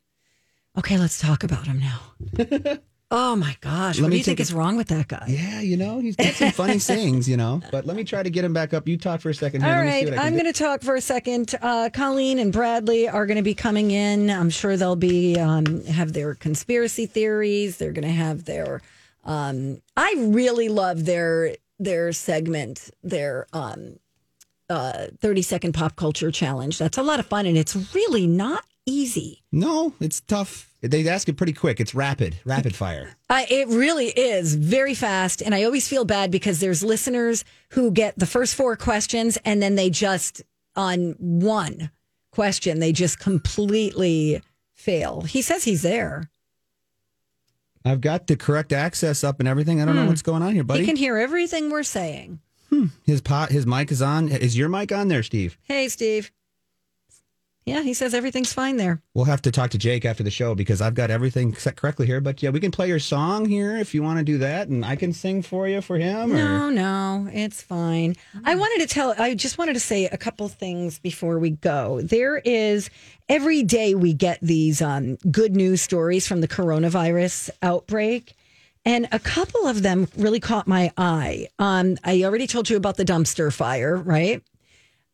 Okay, 0.76 0.98
let's 0.98 1.18
talk 1.18 1.42
about 1.42 1.66
him 1.66 1.78
now. 1.80 2.00
oh 3.10 3.36
my 3.36 3.56
gosh. 3.60 3.96
Let 3.96 4.02
what 4.02 4.08
me 4.08 4.14
do 4.14 4.18
you 4.18 4.24
think 4.24 4.38
take 4.38 4.42
is 4.42 4.52
wrong 4.52 4.76
with 4.76 4.88
that 4.88 5.08
guy? 5.08 5.24
Yeah, 5.28 5.60
you 5.60 5.76
know, 5.76 6.00
he's 6.00 6.16
got 6.16 6.34
some 6.34 6.52
funny 6.52 6.78
sayings, 6.90 7.28
you 7.28 7.36
know. 7.36 7.60
But 7.70 7.86
let 7.86 7.96
me 7.96 8.04
try 8.04 8.22
to 8.22 8.30
get 8.30 8.44
him 8.44 8.52
back 8.52 8.72
up. 8.74 8.86
You 8.88 8.96
talk 8.96 9.20
for 9.20 9.30
a 9.30 9.34
second 9.34 9.62
here. 9.62 9.70
All 9.70 9.76
Let 9.78 9.84
me 9.86 9.90
see 9.90 9.96
right, 9.96 10.04
what 10.04 10.14
I 10.14 10.16
can 10.16 10.26
I'm 10.26 10.32
going 10.34 10.52
to 10.52 10.58
talk 10.58 10.82
for 10.82 10.94
a 10.94 11.00
second. 11.00 11.54
Uh, 11.60 11.90
Colleen 11.92 12.38
and 12.38 12.52
Bradley 12.52 13.08
are 13.08 13.26
going 13.26 13.36
to 13.36 13.42
be 13.42 13.54
coming 13.54 13.90
in. 13.90 14.30
I'm 14.30 14.50
sure 14.50 14.76
they'll 14.76 14.96
be 14.96 15.38
um, 15.38 15.84
have 15.86 16.12
their 16.12 16.34
conspiracy 16.34 17.06
theories. 17.06 17.78
They're 17.78 17.92
going 17.92 18.08
to 18.08 18.14
have 18.14 18.44
their. 18.44 18.82
Um, 19.24 19.82
I 19.96 20.14
really 20.18 20.68
love 20.68 21.04
their 21.04 21.56
their 21.78 22.12
segment, 22.12 22.90
their 23.02 23.46
um, 23.52 23.98
uh, 24.68 25.06
30 25.18 25.42
second 25.42 25.72
pop 25.72 25.96
culture 25.96 26.30
challenge. 26.30 26.78
That's 26.78 26.98
a 26.98 27.02
lot 27.02 27.20
of 27.20 27.26
fun, 27.26 27.46
and 27.46 27.58
it's 27.58 27.94
really 27.94 28.26
not 28.26 28.64
easy. 28.86 29.42
No, 29.50 29.94
it's 30.00 30.20
tough. 30.20 30.69
They 30.82 31.06
ask 31.08 31.28
it 31.28 31.36
pretty 31.36 31.52
quick. 31.52 31.78
It's 31.80 31.94
rapid, 31.94 32.38
rapid 32.44 32.74
fire. 32.74 33.16
Uh, 33.30 33.46
it 33.48 33.68
really 33.68 34.08
is 34.08 34.56
very 34.56 34.92
fast. 34.92 35.40
And 35.40 35.54
I 35.54 35.62
always 35.62 35.86
feel 35.86 36.04
bad 36.04 36.32
because 36.32 36.58
there's 36.58 36.82
listeners 36.82 37.44
who 37.70 37.92
get 37.92 38.18
the 38.18 38.26
first 38.26 38.56
four 38.56 38.74
questions 38.74 39.38
and 39.44 39.62
then 39.62 39.76
they 39.76 39.88
just, 39.88 40.42
on 40.74 41.14
one 41.18 41.92
question, 42.32 42.80
they 42.80 42.90
just 42.92 43.20
completely 43.20 44.42
fail. 44.74 45.20
He 45.20 45.42
says 45.42 45.62
he's 45.62 45.82
there. 45.82 46.28
I've 47.84 48.00
got 48.00 48.26
the 48.26 48.36
correct 48.36 48.72
access 48.72 49.22
up 49.22 49.38
and 49.38 49.48
everything. 49.48 49.80
I 49.80 49.84
don't 49.84 49.94
know 49.94 50.02
Hmm. 50.02 50.08
what's 50.08 50.22
going 50.22 50.42
on 50.42 50.54
here, 50.54 50.64
buddy. 50.64 50.80
He 50.80 50.86
can 50.86 50.96
hear 50.96 51.16
everything 51.16 51.70
we're 51.70 51.82
saying. 51.84 52.40
His 53.04 53.20
pot, 53.20 53.50
his 53.50 53.66
mic 53.66 53.90
is 53.92 54.00
on. 54.02 54.28
Is 54.28 54.56
your 54.56 54.68
mic 54.68 54.90
on 54.92 55.08
there, 55.08 55.22
Steve? 55.22 55.56
Hey, 55.62 55.88
Steve. 55.88 56.30
Yeah, 57.66 57.82
he 57.82 57.92
says 57.92 58.14
everything's 58.14 58.52
fine 58.52 58.78
there. 58.78 59.02
We'll 59.14 59.26
have 59.26 59.42
to 59.42 59.50
talk 59.50 59.70
to 59.70 59.78
Jake 59.78 60.04
after 60.04 60.22
the 60.22 60.30
show 60.30 60.54
because 60.54 60.80
I've 60.80 60.94
got 60.94 61.10
everything 61.10 61.54
set 61.54 61.76
correctly 61.76 62.06
here. 62.06 62.20
But 62.20 62.42
yeah, 62.42 62.50
we 62.50 62.58
can 62.58 62.70
play 62.70 62.88
your 62.88 62.98
song 62.98 63.44
here 63.44 63.76
if 63.76 63.94
you 63.94 64.02
want 64.02 64.18
to 64.18 64.24
do 64.24 64.38
that, 64.38 64.68
and 64.68 64.84
I 64.84 64.96
can 64.96 65.12
sing 65.12 65.42
for 65.42 65.68
you 65.68 65.82
for 65.82 65.98
him. 65.98 66.32
Or... 66.32 66.36
No, 66.36 66.70
no, 66.70 67.28
it's 67.32 67.62
fine. 67.62 68.16
I 68.44 68.54
wanted 68.54 68.88
to 68.88 68.92
tell, 68.92 69.14
I 69.18 69.34
just 69.34 69.58
wanted 69.58 69.74
to 69.74 69.80
say 69.80 70.06
a 70.06 70.16
couple 70.16 70.48
things 70.48 70.98
before 70.98 71.38
we 71.38 71.50
go. 71.50 72.00
There 72.00 72.38
is, 72.38 72.88
every 73.28 73.62
day 73.62 73.94
we 73.94 74.14
get 74.14 74.38
these 74.40 74.80
um, 74.80 75.16
good 75.30 75.54
news 75.54 75.82
stories 75.82 76.26
from 76.26 76.40
the 76.40 76.48
coronavirus 76.48 77.50
outbreak. 77.62 78.34
And 78.86 79.06
a 79.12 79.18
couple 79.18 79.66
of 79.66 79.82
them 79.82 80.08
really 80.16 80.40
caught 80.40 80.66
my 80.66 80.90
eye. 80.96 81.48
Um, 81.58 81.98
I 82.02 82.24
already 82.24 82.46
told 82.46 82.70
you 82.70 82.78
about 82.78 82.96
the 82.96 83.04
dumpster 83.04 83.52
fire, 83.52 83.94
right? 83.94 84.42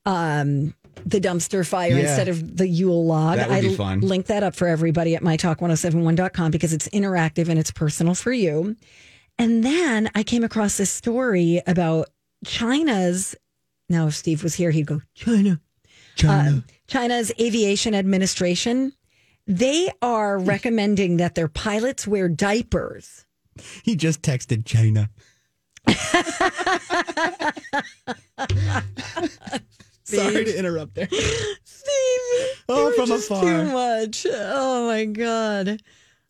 Um, 0.05 0.73
the 1.05 1.21
dumpster 1.21 1.67
fire 1.67 1.91
Yeah. 1.91 2.09
instead 2.09 2.29
of 2.29 2.57
the 2.57 2.67
Yule 2.67 3.05
log. 3.07 3.39
I 3.39 3.75
fun. 3.75 4.01
link 4.01 4.27
that 4.27 4.43
up 4.43 4.55
for 4.57 4.67
everybody 4.69 5.15
at 5.15 5.23
mytalk1071.com 5.23 6.51
because 6.51 6.73
it's 6.73 6.89
interactive 6.89 7.49
and 7.49 7.59
it's 7.59 7.71
personal 7.71 8.15
for 8.15 8.33
you. 8.33 8.77
And 9.39 9.63
then 9.63 10.11
I 10.15 10.23
came 10.23 10.45
across 10.45 10.77
this 10.79 10.91
story 10.91 11.61
about 11.67 12.09
China's. 12.45 13.35
Now, 13.89 14.09
if 14.09 14.15
Steve 14.15 14.43
was 14.43 14.55
here, 14.55 14.71
he'd 14.71 14.87
go, 14.87 15.03
China. 15.15 15.61
China. 16.17 16.51
Um, 16.51 16.65
China's 16.89 17.33
aviation 17.41 17.95
administration. 17.95 18.93
They 19.47 19.91
are 20.03 20.39
recommending 20.39 21.19
that 21.19 21.35
their 21.35 21.49
pilots 21.49 22.07
wear 22.07 22.29
diapers. 22.29 23.27
He 23.83 23.97
just 23.97 24.23
texted 24.23 24.65
China. 24.65 25.11
Sorry 30.07 30.45
to 30.45 30.59
interrupt 30.59 30.95
there. 30.95 31.09
Steve. 31.65 32.65
Oh, 32.69 32.93
from 32.97 33.11
afar. 33.11 33.43
Too 33.43 33.65
much. 33.65 34.27
Oh 34.31 34.87
my 34.87 35.05
god. 35.05 35.83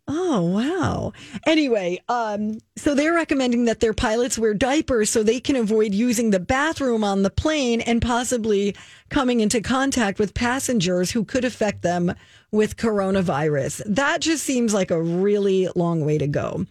Oh 0.09 0.41
wow. 0.43 1.13
Anyway, 1.47 2.01
um, 2.09 2.59
so 2.77 2.95
they're 2.95 3.13
recommending 3.13 3.65
that 3.65 3.81
their 3.81 3.93
pilots 3.93 4.39
wear 4.39 4.55
diapers 4.55 5.11
so 5.11 5.23
they 5.23 5.41
can 5.41 5.57
avoid 5.57 5.95
using 5.95 6.31
the 6.31 6.39
bathroom 6.39 7.03
on 7.03 7.23
the 7.23 7.31
plane 7.31 7.81
and 7.81 8.01
possibly 8.01 8.77
coming 9.09 9.41
into 9.41 9.61
contact 9.61 10.21
with 10.21 10.33
passengers 10.33 11.11
who 11.11 11.25
could 11.25 11.45
affect 11.45 11.83
them 11.83 12.15
with 12.53 12.77
coronavirus. 12.77 13.83
That 13.87 14.21
just 14.21 14.45
seems 14.45 14.73
like 14.73 14.93
a 14.93 15.03
really 15.03 15.69
long 15.75 16.05
way 16.05 16.19
to 16.19 16.29
go. 16.29 16.67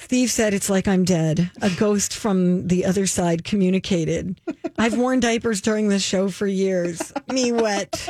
Steve 0.00 0.30
said 0.30 0.54
it's 0.54 0.70
like 0.70 0.88
I'm 0.88 1.04
dead. 1.04 1.50
A 1.60 1.70
ghost 1.70 2.14
from 2.14 2.68
the 2.68 2.84
other 2.86 3.06
side 3.06 3.44
communicated. 3.44 4.40
I've 4.78 4.96
worn 4.96 5.20
diapers 5.20 5.60
during 5.60 5.88
this 5.88 6.02
show 6.02 6.28
for 6.28 6.46
years. 6.46 7.12
Me 7.30 7.52
wet. 7.52 8.08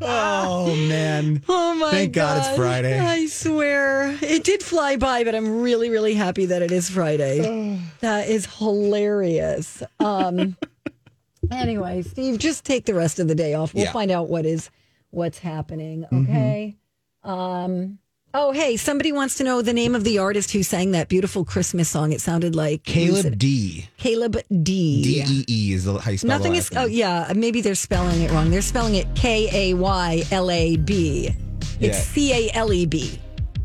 Oh 0.00 0.74
man. 0.88 1.42
Oh 1.48 1.74
my 1.76 1.90
Thank 1.90 2.12
God 2.12 2.38
it's 2.38 2.56
Friday. 2.56 2.98
I 2.98 3.26
swear. 3.26 4.18
It 4.20 4.44
did 4.44 4.62
fly 4.62 4.96
by, 4.96 5.24
but 5.24 5.34
I'm 5.34 5.62
really, 5.62 5.90
really 5.90 6.14
happy 6.14 6.46
that 6.46 6.60
it 6.60 6.72
is 6.72 6.90
Friday. 6.90 7.80
that 8.00 8.28
is 8.28 8.46
hilarious. 8.58 9.82
Um 10.00 10.56
anyway, 11.50 12.02
Steve, 12.02 12.38
just 12.38 12.64
take 12.64 12.84
the 12.84 12.94
rest 12.94 13.18
of 13.20 13.28
the 13.28 13.34
day 13.34 13.54
off. 13.54 13.72
We'll 13.74 13.84
Yeah. 13.84 13.92
find 13.92 14.10
out 14.10 14.28
what 14.28 14.44
is 14.44 14.70
what's 15.10 15.38
happening. 15.38 16.04
Okay. 16.12 16.76
Um 17.22 17.98
Oh, 18.34 18.50
hey, 18.50 18.78
somebody 18.78 19.12
wants 19.12 19.34
to 19.36 19.44
know 19.44 19.60
the 19.60 19.74
name 19.74 19.94
of 19.94 20.04
the 20.04 20.16
artist 20.16 20.52
who 20.52 20.62
sang 20.62 20.92
that 20.92 21.10
beautiful 21.10 21.44
Christmas 21.44 21.90
song. 21.90 22.12
It 22.12 22.20
sounded 22.22 22.56
like 22.56 22.82
Caleb 22.82 23.36
D. 23.36 23.88
Caleb 23.98 24.38
D. 24.48 25.02
D 25.02 25.24
E 25.28 25.44
E 25.46 25.72
is 25.74 25.84
the, 25.84 25.92
you 25.92 26.16
spell 26.16 26.28
Nothing 26.28 26.54
is. 26.54 26.70
Oh, 26.74 26.86
yeah. 26.86 27.30
Maybe 27.36 27.60
they're 27.60 27.74
spelling 27.74 28.22
it 28.22 28.30
wrong. 28.30 28.48
They're 28.48 28.62
spelling 28.62 28.94
it 28.94 29.06
K 29.14 29.50
A 29.52 29.74
Y 29.74 30.22
L 30.30 30.50
A 30.50 30.76
B. 30.78 31.34
It's 31.78 31.98
C 31.98 32.48
A 32.48 32.50
L 32.54 32.72
E 32.72 32.86
B. 32.86 33.20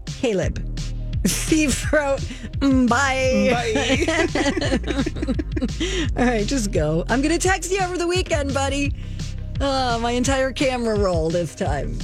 Caleb. 0.06 0.62
Steve 1.26 1.74
Throat. 1.74 2.20
Mm, 2.60 2.90
Bye. 2.90 3.54
All 6.18 6.26
right, 6.26 6.46
just 6.46 6.74
go. 6.74 7.06
I'm 7.08 7.22
going 7.22 7.38
to 7.38 7.48
text 7.48 7.72
you 7.72 7.80
over 7.80 7.98
the 7.98 8.08
weekend, 8.08 8.54
buddy. 8.54 8.94
Oh, 9.62 9.98
my 10.00 10.12
entire 10.12 10.52
camera 10.52 11.00
roll 11.00 11.30
this 11.30 11.56
time 11.56 11.98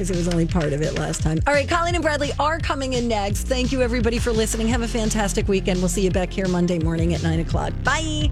because 0.00 0.10
it 0.10 0.16
was 0.16 0.28
only 0.28 0.46
part 0.46 0.72
of 0.72 0.80
it 0.80 0.94
last 0.94 1.22
time. 1.22 1.38
All 1.46 1.52
right, 1.52 1.68
Colleen 1.68 1.94
and 1.94 2.02
Bradley 2.02 2.30
are 2.38 2.58
coming 2.58 2.94
in 2.94 3.06
next. 3.06 3.42
Thank 3.42 3.70
you, 3.70 3.82
everybody, 3.82 4.18
for 4.18 4.32
listening. 4.32 4.66
Have 4.68 4.80
a 4.80 4.88
fantastic 4.88 5.46
weekend. 5.46 5.80
We'll 5.80 5.90
see 5.90 6.00
you 6.00 6.10
back 6.10 6.32
here 6.32 6.48
Monday 6.48 6.78
morning 6.78 7.12
at 7.12 7.22
9 7.22 7.40
o'clock. 7.40 7.74
Bye. 7.84 8.28